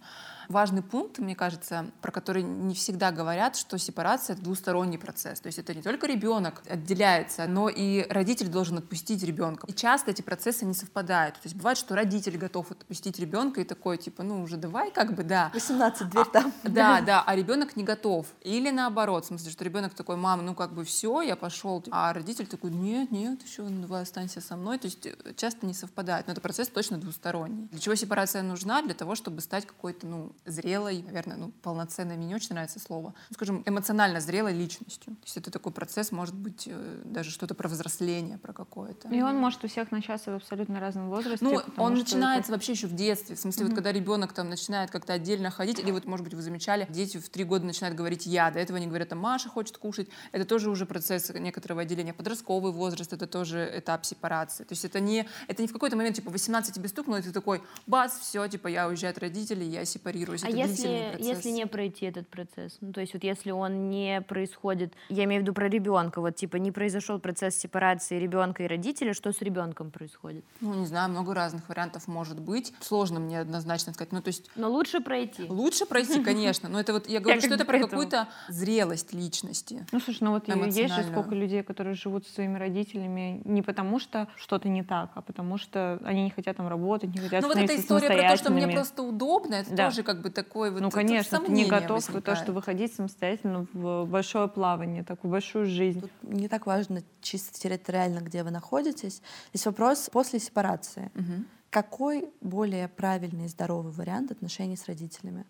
Важный 0.50 0.82
пункт, 0.82 1.20
мне 1.20 1.36
кажется, 1.36 1.86
про 2.02 2.12
который 2.12 2.44
не 2.44 2.76
всегда 2.76 3.12
говорят, 3.12 3.56
что 3.56 3.78
сепарация— 3.78 4.34
это 4.36 4.44
двусторонний 4.44 4.98
процесс. 4.98 5.40
То 5.40 5.48
есть 5.48 5.60
это 5.60 5.74
не 5.74 5.82
только 5.82 6.08
ребенок 6.08 6.64
отделяется, 6.68 7.48
но 7.48 7.70
и 7.70 8.06
родитель 8.10 8.48
должен 8.48 8.78
отпустить 8.78 9.24
ребенка. 9.24 9.66
И 9.68 9.74
часто 9.74 10.12
эти 10.12 10.22
процессы 10.22 10.66
не 10.66 10.74
совпадают. 10.74 11.36
То 11.36 11.46
есть 11.46 11.56
бывает, 11.56 11.78
что 11.78 11.96
родитель 11.96 12.38
готов 12.38 12.72
отпустить 12.72 13.20
ребенка 13.20 13.62
и 13.62 13.64
такой, 13.64 13.98
типа, 13.98 14.24
ну 14.24 14.42
уже 14.42 14.58
давай, 14.58 14.92
как 14.92 15.14
бы, 15.14 15.24
да. 15.24 15.50
18, 15.54 16.10
дверь 16.10 16.26
там. 16.26 16.54
Да, 16.64 17.02
да, 17.06 17.24
а 17.26 17.36
ребенок 17.36 17.76
не 17.76 17.84
готов. 17.84 18.28
Или 18.42 18.63
наоборот, 18.72 19.26
в 19.26 19.28
смысле, 19.28 19.52
что 19.52 19.64
ребенок 19.64 19.94
такой, 19.94 20.16
мама, 20.16 20.44
ну 20.44 20.56
как 20.56 20.74
бы 20.74 20.84
все, 20.84 21.22
я 21.22 21.36
пошел. 21.36 21.84
А 21.92 22.14
родитель 22.14 22.48
такой, 22.48 22.72
нет, 22.72 23.12
нет, 23.12 23.42
еще 23.44 23.64
давай 23.64 24.04
останься 24.04 24.42
со 24.42 24.56
мной. 24.56 24.78
То 24.78 24.86
есть 24.86 25.06
э, 25.06 25.16
часто 25.36 25.66
не 25.66 25.74
совпадает. 25.74 26.28
Но 26.28 26.34
это 26.34 26.42
процесс 26.42 26.68
точно 26.68 26.98
двусторонний. 26.98 27.68
Для 27.72 27.80
чего 27.80 27.96
сепарация 27.96 28.44
нужна? 28.44 28.82
Для 28.82 28.94
того, 28.94 29.16
чтобы 29.16 29.42
стать 29.42 29.66
какой-то, 29.66 30.08
ну, 30.08 30.32
зрелой, 30.46 31.04
наверное, 31.04 31.38
ну, 31.38 31.52
полноценной, 31.62 32.18
мне 32.18 32.28
не 32.28 32.36
очень 32.36 32.50
нравится 32.52 32.80
слово, 32.80 33.14
ну, 33.30 33.34
скажем, 33.34 33.64
эмоционально 33.66 34.20
зрелой 34.20 34.54
личностью. 34.54 35.16
То 35.16 35.24
есть 35.24 35.38
это 35.38 35.52
такой 35.52 35.72
процесс, 35.72 36.12
может 36.12 36.36
быть, 36.36 36.68
э, 36.68 37.02
даже 37.06 37.32
что-то 37.32 37.56
про 37.56 37.68
взросление, 37.68 38.38
про 38.38 38.54
какое-то. 38.54 39.10
И 39.10 39.22
он 39.22 39.38
может 39.38 39.64
у 39.64 39.68
всех 39.68 39.92
начаться 39.92 40.32
в 40.32 40.36
абсолютно 40.36 40.80
разном 40.80 41.10
возрасте. 41.10 41.44
Ну, 41.44 41.62
он 41.78 41.96
начинается 41.96 42.52
вообще 42.52 42.74
еще 42.74 42.88
в 42.88 42.96
детстве. 42.96 43.36
В 43.36 43.40
смысле, 43.40 43.66
вот 43.66 43.76
когда 43.76 43.92
ребенок 43.92 44.34
там 44.34 44.50
начинает 44.50 44.92
как-то 44.92 45.14
отдельно 45.14 45.50
ходить, 45.52 45.80
или 45.80 45.92
вот, 45.92 46.06
может 46.06 46.24
быть, 46.24 46.34
вы 46.34 46.42
замечали, 46.42 46.88
дети 46.90 47.18
в 47.18 47.30
три 47.30 47.44
года 47.44 47.66
начинают 47.66 47.98
говорить 47.98 48.26
«я», 48.26 48.52
до 48.54 48.60
этого 48.60 48.78
они 48.78 48.88
говорят, 48.88 49.10
там, 49.10 49.20
Маша 49.20 49.50
хочет 49.50 49.78
кушать. 49.78 50.08
Это 50.32 50.46
тоже 50.46 50.70
уже 50.70 50.86
процесс 50.86 51.30
некоторого 51.34 51.82
отделения. 51.82 52.14
Подростковый 52.14 52.72
возраст— 52.72 53.14
это 53.14 53.28
тоже 53.28 53.72
этап 53.76 54.06
сепарации. 54.06 54.64
То 54.64 54.74
есть 54.74 54.86
это 54.86 55.00
не, 55.00 55.28
это 55.48 55.62
не 55.62 55.68
в 55.68 55.74
какой-то 55.74 55.96
момент, 55.96 56.16
типа, 56.16 56.32
18 56.32 56.74
тебе 56.74 56.88
стукнуло, 56.88 57.18
и 57.18 57.22
ты 57.22 57.32
такой, 57.32 57.62
бац, 57.88 58.18
все, 58.20 58.48
типа, 58.48 58.68
я 58.68 58.88
уезжаю 58.88 59.12
от 59.12 59.18
родителей, 59.20 59.68
я 59.68 59.86
сепарируюсь. 59.86 60.44
А 60.44 60.48
это 60.48 60.58
если, 60.58 61.10
процесс. 61.12 61.28
если 61.28 61.50
не 61.50 61.68
пройти 61.68 62.06
этот 62.06 62.28
процесс? 62.28 62.78
Ну, 62.82 62.94
то 62.94 63.02
есть 63.02 63.14
вот 63.14 63.24
если 63.24 63.52
он 63.52 63.90
не 63.90 64.22
происходит, 64.22 64.94
я 65.10 65.24
имею 65.26 65.42
в 65.42 65.44
виду 65.44 65.54
про 65.54 65.68
ребенка, 65.68 66.22
вот 66.22 66.36
типа 66.36 66.58
не 66.58 66.72
произошел 66.72 67.20
процесс 67.20 67.56
сепарации 67.56 68.20
ребенка 68.20 68.64
и 68.64 68.68
родителя, 68.68 69.14
что 69.14 69.32
с 69.32 69.42
ребенком 69.42 69.92
происходит? 69.92 70.44
Ну, 70.62 70.74
не 70.74 70.86
знаю, 70.86 71.10
много 71.10 71.34
разных 71.34 71.68
вариантов 71.70 72.08
может 72.08 72.40
быть. 72.40 72.74
Сложно 72.82 73.20
мне 73.20 73.40
однозначно 73.40 73.94
сказать. 73.94 74.12
Ну, 74.12 74.22
то 74.22 74.30
есть 74.30 74.50
Но 74.56 74.70
лучше 74.70 75.00
пройти. 75.02 75.44
лучше 75.50 75.86
пройти, 75.86 76.24
конечно, 76.24 76.70
но 76.70 76.80
это 76.80 76.94
вот, 76.94 77.08
я 77.08 77.20
говорю, 77.20 77.42
что 77.42 77.54
это 77.54 77.66
про 77.66 77.80
какую-то 77.80 78.28
зрелость 78.50 79.14
личности. 79.14 79.86
Ну, 79.92 80.00
слушай, 80.00 80.24
ну 80.24 80.32
вот 80.32 80.48
есть 80.48 80.94
же 80.94 81.04
сколько 81.04 81.36
людей, 81.36 81.64
которые 81.64 81.96
живут 81.96 82.26
со 82.28 82.34
своими 82.34 82.58
родителями 82.58 83.42
не 83.46 83.62
потому, 83.62 84.00
что 84.00 84.28
что-то 84.36 84.70
не 84.70 84.84
так, 84.84 85.12
а 85.16 85.22
потому 85.22 85.58
что 85.58 86.00
они 86.04 86.24
не 86.24 86.30
хотят 86.30 86.58
там 86.58 86.68
работать, 86.68 87.14
не 87.14 87.20
хотят 87.22 87.42
Ну 87.42 87.48
вот 87.48 87.58
эта 87.58 87.76
история 87.76 88.08
про 88.08 88.30
то, 88.30 88.38
что 88.38 88.52
мне 88.52 88.68
просто 88.68 89.04
удобно, 89.04 89.56
это 89.56 89.74
Да. 89.76 89.90
тоже 89.90 90.04
как 90.04 90.22
бы 90.22 90.30
такой 90.30 90.72
вот 90.72 90.82
Ну, 90.82 90.90
конечно, 90.92 91.40
ты 91.40 91.52
не 91.52 91.66
готов 91.66 92.02
в 92.04 92.08
то, 92.08 92.14
возникает. 92.14 92.38
что 92.40 92.54
выходить 92.54 92.94
самостоятельно 92.94 93.68
в 93.74 94.06
большое 94.06 94.48
плавание, 94.48 95.04
такую 95.04 95.32
большую 95.32 95.66
жизнь. 95.66 96.02
Тут 96.02 96.12
не 96.24 96.48
так 96.48 96.66
важно 96.66 97.02
чисто 97.22 97.60
территориально, 97.60 98.20
где 98.20 98.44
вы 98.44 98.52
находитесь. 98.52 99.22
Здесь 99.54 99.66
вопрос 99.66 100.10
после 100.12 100.40
сепарации. 100.40 101.12
Мгм. 101.14 101.46
Какой 101.70 102.30
более 102.42 102.88
правильный 102.88 103.46
и 103.46 103.48
здоровый 103.48 103.92
вариант 103.92 104.32
отношений 104.32 104.76
с 104.78 104.86
родителями? 104.88 105.46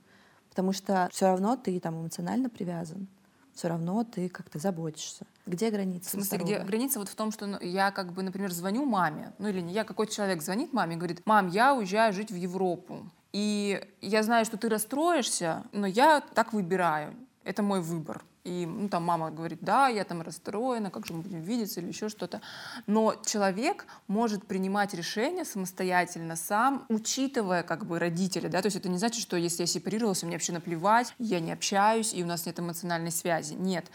Потому 0.54 0.72
что 0.72 1.10
все 1.12 1.26
равно 1.26 1.56
ты 1.56 1.80
там 1.80 2.00
эмоционально 2.00 2.48
привязан, 2.48 3.08
все 3.56 3.70
равно 3.70 4.04
ты 4.04 4.30
как-то 4.30 4.60
заботишься. 4.60 5.26
Где 5.48 5.72
В 5.72 5.74
границы? 5.74 6.12
смысле, 6.12 6.38
где 6.38 6.60
граница 6.60 7.00
вот 7.00 7.10
в 7.10 7.16
том, 7.16 7.32
что 7.32 7.48
ну, 7.48 7.58
я 7.60 7.90
как 7.90 8.14
бы, 8.14 8.22
например, 8.22 8.52
звоню 8.52 8.86
маме, 8.86 9.34
ну 9.40 9.48
или 9.48 9.62
не 9.62 9.74
я, 9.74 9.84
какой-то 9.84 10.14
человек 10.14 10.44
звонит 10.44 10.72
маме 10.72 10.94
и 10.94 10.98
говорит, 11.00 11.24
мам, 11.26 11.48
я 11.48 11.74
уезжаю 11.74 12.14
жить 12.14 12.30
в 12.30 12.36
Европу. 12.36 13.00
И 13.32 13.84
я 14.00 14.22
знаю, 14.22 14.46
что 14.46 14.58
ты 14.58 14.70
расстроишься, 14.70 15.64
но 15.72 15.88
я 15.88 16.22
так 16.22 16.54
выбираю. 16.54 17.16
Это 17.44 17.64
мой 17.64 17.82
выбор. 17.82 18.24
И 18.44 18.66
ну, 18.66 18.90
там 18.90 19.04
мама 19.04 19.32
говорит, 19.32 19.60
да, 19.62 19.88
я 19.88 20.04
там 20.04 20.22
расстроена, 20.22 20.92
как 20.92 21.06
же 21.06 21.14
мы 21.14 21.22
будем 21.22 21.42
видеться 21.42 21.80
или 21.80 21.88
еще 21.88 22.10
что-то. 22.10 22.42
Но 22.88 23.16
человек 23.26 23.86
может 24.08 24.46
принимать 24.46 24.94
решения 24.94 25.46
самостоятельно 25.46 26.36
сам, 26.36 26.86
учитывая 26.90 27.64
как 27.64 27.86
бы 27.86 28.00
родителей. 28.00 28.50
Да? 28.50 28.62
То 28.62 28.66
есть 28.68 28.76
это 28.76 28.90
не 28.90 28.98
значит, 28.98 29.22
что 29.22 29.38
если 29.38 29.64
я 29.64 29.68
сепарировался, 29.68 30.26
мне 30.26 30.36
вообще 30.36 30.52
наплевать, 30.52 31.14
я 31.20 31.40
не 31.40 31.54
общаюсь, 31.54 32.14
и 32.14 32.22
у 32.22 32.26
нас 32.28 32.46
нет 32.46 32.60
эмоциональной 32.60 33.12
связи. 33.12 33.54
Нет. 33.54 33.86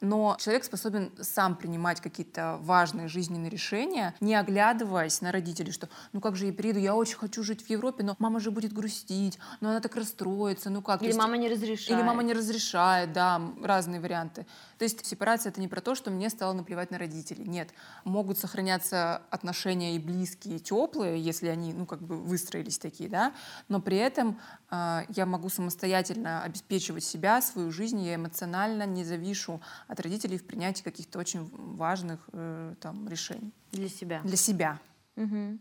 Но 0.00 0.36
человек 0.40 0.64
способен 0.64 1.10
сам 1.20 1.56
принимать 1.56 2.00
какие-то 2.00 2.58
важные 2.62 3.08
жизненные 3.08 3.50
решения, 3.50 4.14
не 4.20 4.36
оглядываясь 4.36 5.20
на 5.20 5.32
родителей, 5.32 5.72
что 5.72 5.88
ну 6.12 6.20
как 6.20 6.36
же 6.36 6.46
я 6.46 6.52
приеду, 6.52 6.78
я 6.78 6.94
очень 6.94 7.16
хочу 7.18 7.42
жить 7.42 7.66
в 7.66 7.68
Европе, 7.68 8.04
но 8.04 8.14
мама 8.20 8.38
же 8.40 8.50
будет 8.52 8.72
грустить, 8.72 9.38
но 9.60 9.70
она 9.70 9.80
так 9.80 9.96
расстроится, 9.96 10.70
ну 10.70 10.82
как? 10.82 11.02
Или 11.02 11.08
есть- 11.08 11.18
мама 11.18 11.36
не 11.36 11.48
разрешает. 11.48 11.90
или 11.90 12.02
мама 12.06 12.22
не 12.22 12.32
разрешает, 12.32 13.12
да, 13.12 13.36
м, 13.36 13.56
разные 13.98 14.00
варианты. 14.00 14.46
То 14.78 14.84
есть 14.84 15.04
сепарация— 15.04 15.50
это 15.52 15.60
не 15.60 15.68
про 15.68 15.80
то, 15.80 15.94
что 15.94 16.10
мне 16.10 16.30
стало 16.30 16.52
наплевать 16.52 16.90
на 16.90 16.98
родителей. 16.98 17.44
Нет. 17.48 17.70
Могут 18.04 18.38
сохраняться 18.38 19.22
отношения 19.30 19.96
и 19.96 19.98
близкие, 19.98 20.56
и 20.56 20.60
теплые, 20.60 21.20
если 21.20 21.48
они, 21.48 21.72
ну, 21.72 21.86
как 21.86 22.00
бы 22.00 22.16
выстроились 22.16 22.78
такие, 22.78 23.08
да, 23.10 23.32
но 23.68 23.80
при 23.80 23.96
этом 23.96 24.38
э, 24.70 25.00
я 25.16 25.26
могу 25.26 25.48
самостоятельно 25.48 26.42
обеспечивать 26.44 27.04
себя, 27.04 27.42
свою 27.42 27.70
жизнь, 27.70 28.00
я 28.00 28.14
эмоционально 28.14 28.86
не 28.86 29.04
завишу 29.04 29.60
от 29.88 30.00
родителей 30.00 30.38
в 30.38 30.46
принятии 30.46 30.82
каких-то 30.82 31.18
очень 31.18 31.50
важных 31.76 32.18
э, 32.32 32.74
там 32.80 33.08
решений 33.08 33.52
Для 33.72 33.88
себя. 33.88 34.20
для 34.24 34.36
себя. 34.36 34.78
Мгм. 35.16 35.60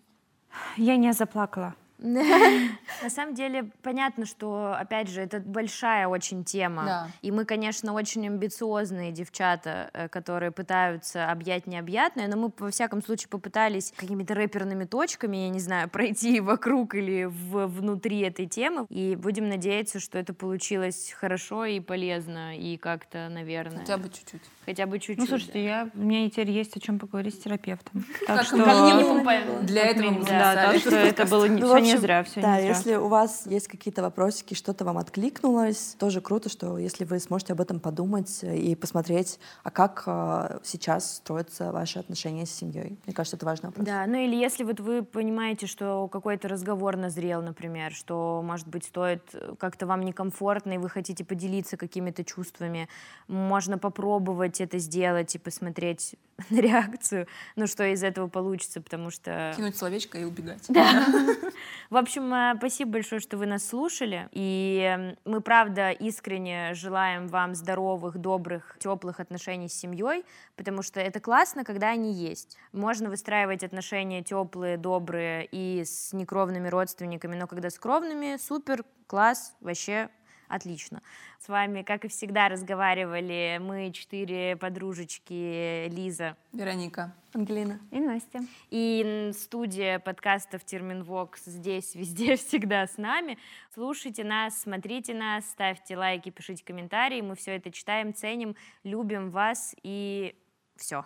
Я 0.78 0.98
не 0.98 1.14
заплакала. 1.14 1.74
На 2.00 3.10
самом 3.10 3.34
деле, 3.34 3.70
понятно, 3.82 4.26
что, 4.26 4.76
опять 4.80 5.10
же, 5.10 5.22
это 5.22 5.40
большая 5.40 6.08
очень 6.08 6.44
тема. 6.44 6.84
Да. 6.86 7.08
И 7.22 7.32
мы, 7.32 7.46
конечно, 7.46 7.94
очень 7.94 8.28
амбициозные 8.28 9.12
девчата, 9.12 9.90
э, 9.94 10.08
которые 10.08 10.52
пытаются 10.52 11.32
объять 11.32 11.68
необъятное, 11.68 12.28
но 12.28 12.38
мы, 12.38 12.52
во 12.58 12.70
всяком 12.72 13.04
случае, 13.04 13.30
попытались 13.30 13.94
какими-то 13.96 14.34
рэперными 14.36 14.86
точками, 14.86 15.38
я 15.38 15.50
не 15.50 15.60
знаю, 15.60 15.90
пройти 15.90 16.40
вокруг 16.40 16.96
или 16.96 17.26
в- 17.26 17.68
внутри 17.68 18.20
этой 18.22 18.46
темы. 18.46 18.86
И 18.90 19.16
будем 19.16 19.50
надеяться, 19.50 20.00
что 20.00 20.18
это 20.18 20.34
получилось 20.34 21.14
хорошо 21.18 21.66
и 21.66 21.80
полезно, 21.80 22.58
и 22.58 22.78
как-то, 22.78 23.30
наверное, 23.30 23.80
Хотя 23.80 23.98
бы 23.98 24.10
чуть-чуть. 24.10 24.42
хотя 24.66 24.86
бы 24.86 25.00
чуть-чуть. 25.00 25.18
Ну, 25.18 25.26
слушайте, 25.26 25.64
я, 25.64 25.90
у 25.94 26.00
меня 26.00 26.30
теперь 26.30 26.52
есть 26.52 26.76
о 26.78 26.80
чем 26.80 27.00
поговорить 27.00 27.36
с 27.36 27.40
терапевтом. 27.40 28.06
Так 28.28 28.38
Как 28.38 28.46
что... 28.46 28.58
минимум, 28.58 29.66
Для 29.66 29.86
этого 29.88 30.12
мы 30.12 30.26
да, 30.26 30.54
так 30.56 30.80
что 30.80 30.96
это 30.96 31.26
было 31.26 31.46
всё 31.88 31.94
не 31.94 31.94
общем, 31.94 32.02
зря, 32.02 32.24
все 32.24 32.42
да, 32.42 32.56
не 32.56 32.62
зря. 32.62 32.70
если 32.70 32.96
у 32.96 33.08
вас 33.08 33.46
есть 33.46 33.68
какие-то 33.68 34.02
вопросики, 34.02 34.54
что-то 34.54 34.86
вам 34.86 34.98
откликнулось, 34.98 35.96
тоже 35.98 36.22
круто, 36.22 36.50
что 36.50 36.78
если 36.78 37.06
вы 37.06 37.20
сможете 37.20 37.54
об 37.54 37.62
этом 37.62 37.80
подумать 37.80 38.44
и 38.44 38.76
посмотреть, 38.76 39.40
а 39.64 39.72
как 39.72 40.04
э, 40.06 40.60
сейчас 40.64 41.18
строятся 41.18 41.72
ваши 41.72 42.00
отношения 42.00 42.46
с 42.46 42.52
семьей. 42.52 42.98
Мне 43.06 43.14
кажется, 43.14 43.38
это 43.38 43.46
важный 43.46 43.68
вопрос. 43.68 43.86
Да, 43.86 44.06
ну 44.06 44.18
или 44.18 44.36
если 44.36 44.64
вот 44.64 44.80
вы 44.80 45.04
понимаете, 45.04 45.68
что 45.68 46.08
какой-то 46.08 46.48
разговор 46.48 46.98
назрел, 46.98 47.42
например, 47.42 47.94
что, 47.94 48.42
может 48.44 48.68
быть, 48.68 48.86
стоит 48.86 49.24
э, 49.34 49.56
как-то 49.60 49.86
вам 49.86 50.02
некомфортно, 50.02 50.74
и 50.74 50.78
вы 50.78 50.90
хотите 50.90 51.24
поделиться 51.24 51.78
какими-то 51.78 52.24
чувствами, 52.24 52.90
можно 53.28 53.78
попробовать 53.78 54.62
это 54.62 54.80
сделать 54.80 55.36
и 55.36 55.40
посмотреть 55.40 56.16
на 56.50 56.60
реакцию, 56.60 57.28
ну 57.56 57.66
что 57.66 57.84
из 57.92 58.04
этого 58.04 58.28
получится, 58.28 58.80
потому 58.80 59.10
что... 59.10 59.54
Кинуть 59.56 59.76
словечко 59.76 60.20
и 60.20 60.24
убегать. 60.24 60.66
Да. 60.70 61.06
В 61.90 61.98
общем, 61.98 62.32
э, 62.34 62.54
спасибо 62.58 62.92
большое, 62.92 63.20
что 63.20 63.38
вы 63.38 63.48
нас 63.48 63.68
слушали. 63.68 64.30
И 64.32 65.16
мы, 65.26 65.42
правда, 65.42 65.92
искренне 65.92 66.74
желаем 66.76 67.28
вам 67.28 67.56
здоровых, 67.56 68.18
добрых, 68.20 68.78
теплых 68.80 69.20
отношений 69.20 69.68
с 69.68 69.74
семьей, 69.74 70.26
потому 70.56 70.84
что 70.84 71.00
это 71.00 71.20
классно, 71.20 71.64
когда 71.64 71.90
они 71.90 72.14
есть. 72.14 72.58
Можно 72.72 73.10
выстраивать 73.10 73.64
отношения 73.64 74.24
теплые, 74.24 74.78
добрые 74.78 75.48
и 75.52 75.84
с 75.84 76.14
некровными 76.14 76.68
родственниками, 76.68 77.36
но 77.36 77.48
когда 77.48 77.72
с 77.72 77.80
кровными, 77.80 78.38
супер, 78.38 78.86
класс, 79.08 79.56
вообще 79.62 80.10
Отлично. 80.48 81.02
С 81.40 81.50
вами, 81.50 81.84
как 81.84 82.06
и 82.06 82.08
всегда, 82.08 82.50
разговаривали 82.50 83.60
мы, 83.62 83.92
четыре 83.92 84.56
подружечки, 84.56 85.88
Лиза, 85.90 86.38
Вероника. 86.54 87.14
Ангелина. 87.34 87.80
И 87.92 88.00
Настя. 88.00 88.40
и 88.72 89.32
студия 89.34 90.00
подкастов 90.00 90.64
Терминвокс 90.64 91.46
здесь, 91.46 91.94
везде, 91.96 92.36
всегда 92.36 92.88
с 92.88 92.98
нами. 92.98 93.38
Слушайте 93.74 94.24
нас, 94.24 94.62
смотрите 94.62 95.14
нас, 95.14 95.46
ставьте 95.46 95.98
лайки, 95.98 96.30
пишите 96.30 96.64
комментарии. 96.64 97.22
Мы 97.22 97.36
все 97.36 97.56
это 97.56 97.72
читаем, 97.72 98.14
ценим, 98.14 98.56
любим 98.84 99.30
вас 99.30 99.76
и 99.84 100.36
все. 100.78 101.06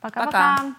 Пока-пока. 0.00 0.76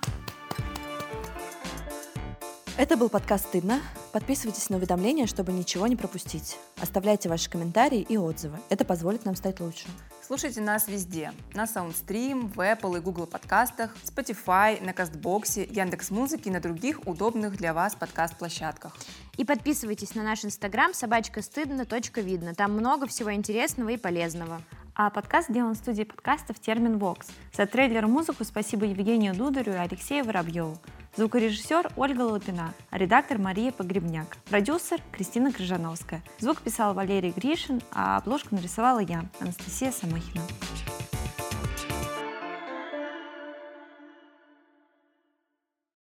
Это 2.80 2.96
был 2.96 3.10
подкаст 3.10 3.48
«Стыдно». 3.48 3.82
Подписывайтесь 4.14 4.70
на 4.70 4.78
уведомления, 4.78 5.28
чтобы 5.28 5.52
ничего 5.52 5.86
не 5.88 5.98
пропустить. 5.98 6.56
Оставляйте 6.82 7.28
ваши 7.28 7.50
комментарии 7.50 8.00
и 8.08 8.16
отзывы. 8.16 8.58
Это 8.70 8.86
позволит 8.86 9.26
нам 9.26 9.36
стать 9.36 9.60
лучше. 9.60 9.86
Слушайте 10.26 10.62
нас 10.62 10.88
везде. 10.88 11.34
На 11.54 11.66
Soundstream, 11.66 12.48
в 12.48 12.58
Apple 12.58 13.00
и 13.00 13.02
Google 13.02 13.28
подкастах, 13.28 13.94
Spotify, 14.06 14.82
на 14.82 14.94
Кастбоксе, 14.94 15.66
Яндекс.Музыке 15.66 16.50
и 16.50 16.54
на 16.54 16.62
других 16.62 17.06
удобных 17.06 17.58
для 17.58 17.74
вас 17.74 17.96
подкаст-площадках. 17.96 18.96
И 19.36 19.44
подписывайтесь 19.44 20.16
на 20.16 20.24
наш 20.24 20.46
инстаграм 20.46 20.94
собачка 20.94 21.42
стыдно 21.42 21.84
точка 21.84 22.22
видно. 22.22 22.56
Там 22.56 22.72
много 22.72 23.08
всего 23.08 23.34
интересного 23.34 23.90
и 23.90 23.98
полезного. 23.98 24.62
А 25.02 25.10
подкаст 25.10 25.48
сделан 25.48 25.76
в 25.76 25.78
студии 25.78 26.04
подкастов 26.04 26.60
«Термин 26.60 26.98
Вокс». 26.98 27.30
За 27.54 27.66
трейлер 27.66 28.06
музыку 28.06 28.44
спасибо 28.44 28.86
Евгению 28.86 29.34
Дударю 29.34 29.72
и 29.72 29.78
Алексею 29.78 30.26
Воробьеву. 30.26 30.78
Звукорежиссер 31.16 31.94
Ольга 31.96 32.24
Лапина, 32.24 32.74
а 32.90 32.98
редактор 32.98 33.38
Мария 33.38 33.72
Погребняк. 33.72 34.36
Продюсер 34.50 35.00
Кристина 35.14 35.54
Крыжановская. 35.54 36.22
Звук 36.40 36.58
писал 36.60 36.94
Валерий 36.94 37.32
Гришин, 37.32 37.82
а 37.94 38.18
обложку 38.18 38.56
нарисовала 38.56 39.00
я, 39.00 39.24
Анастасия 39.40 39.94
Самохина. 39.94 40.42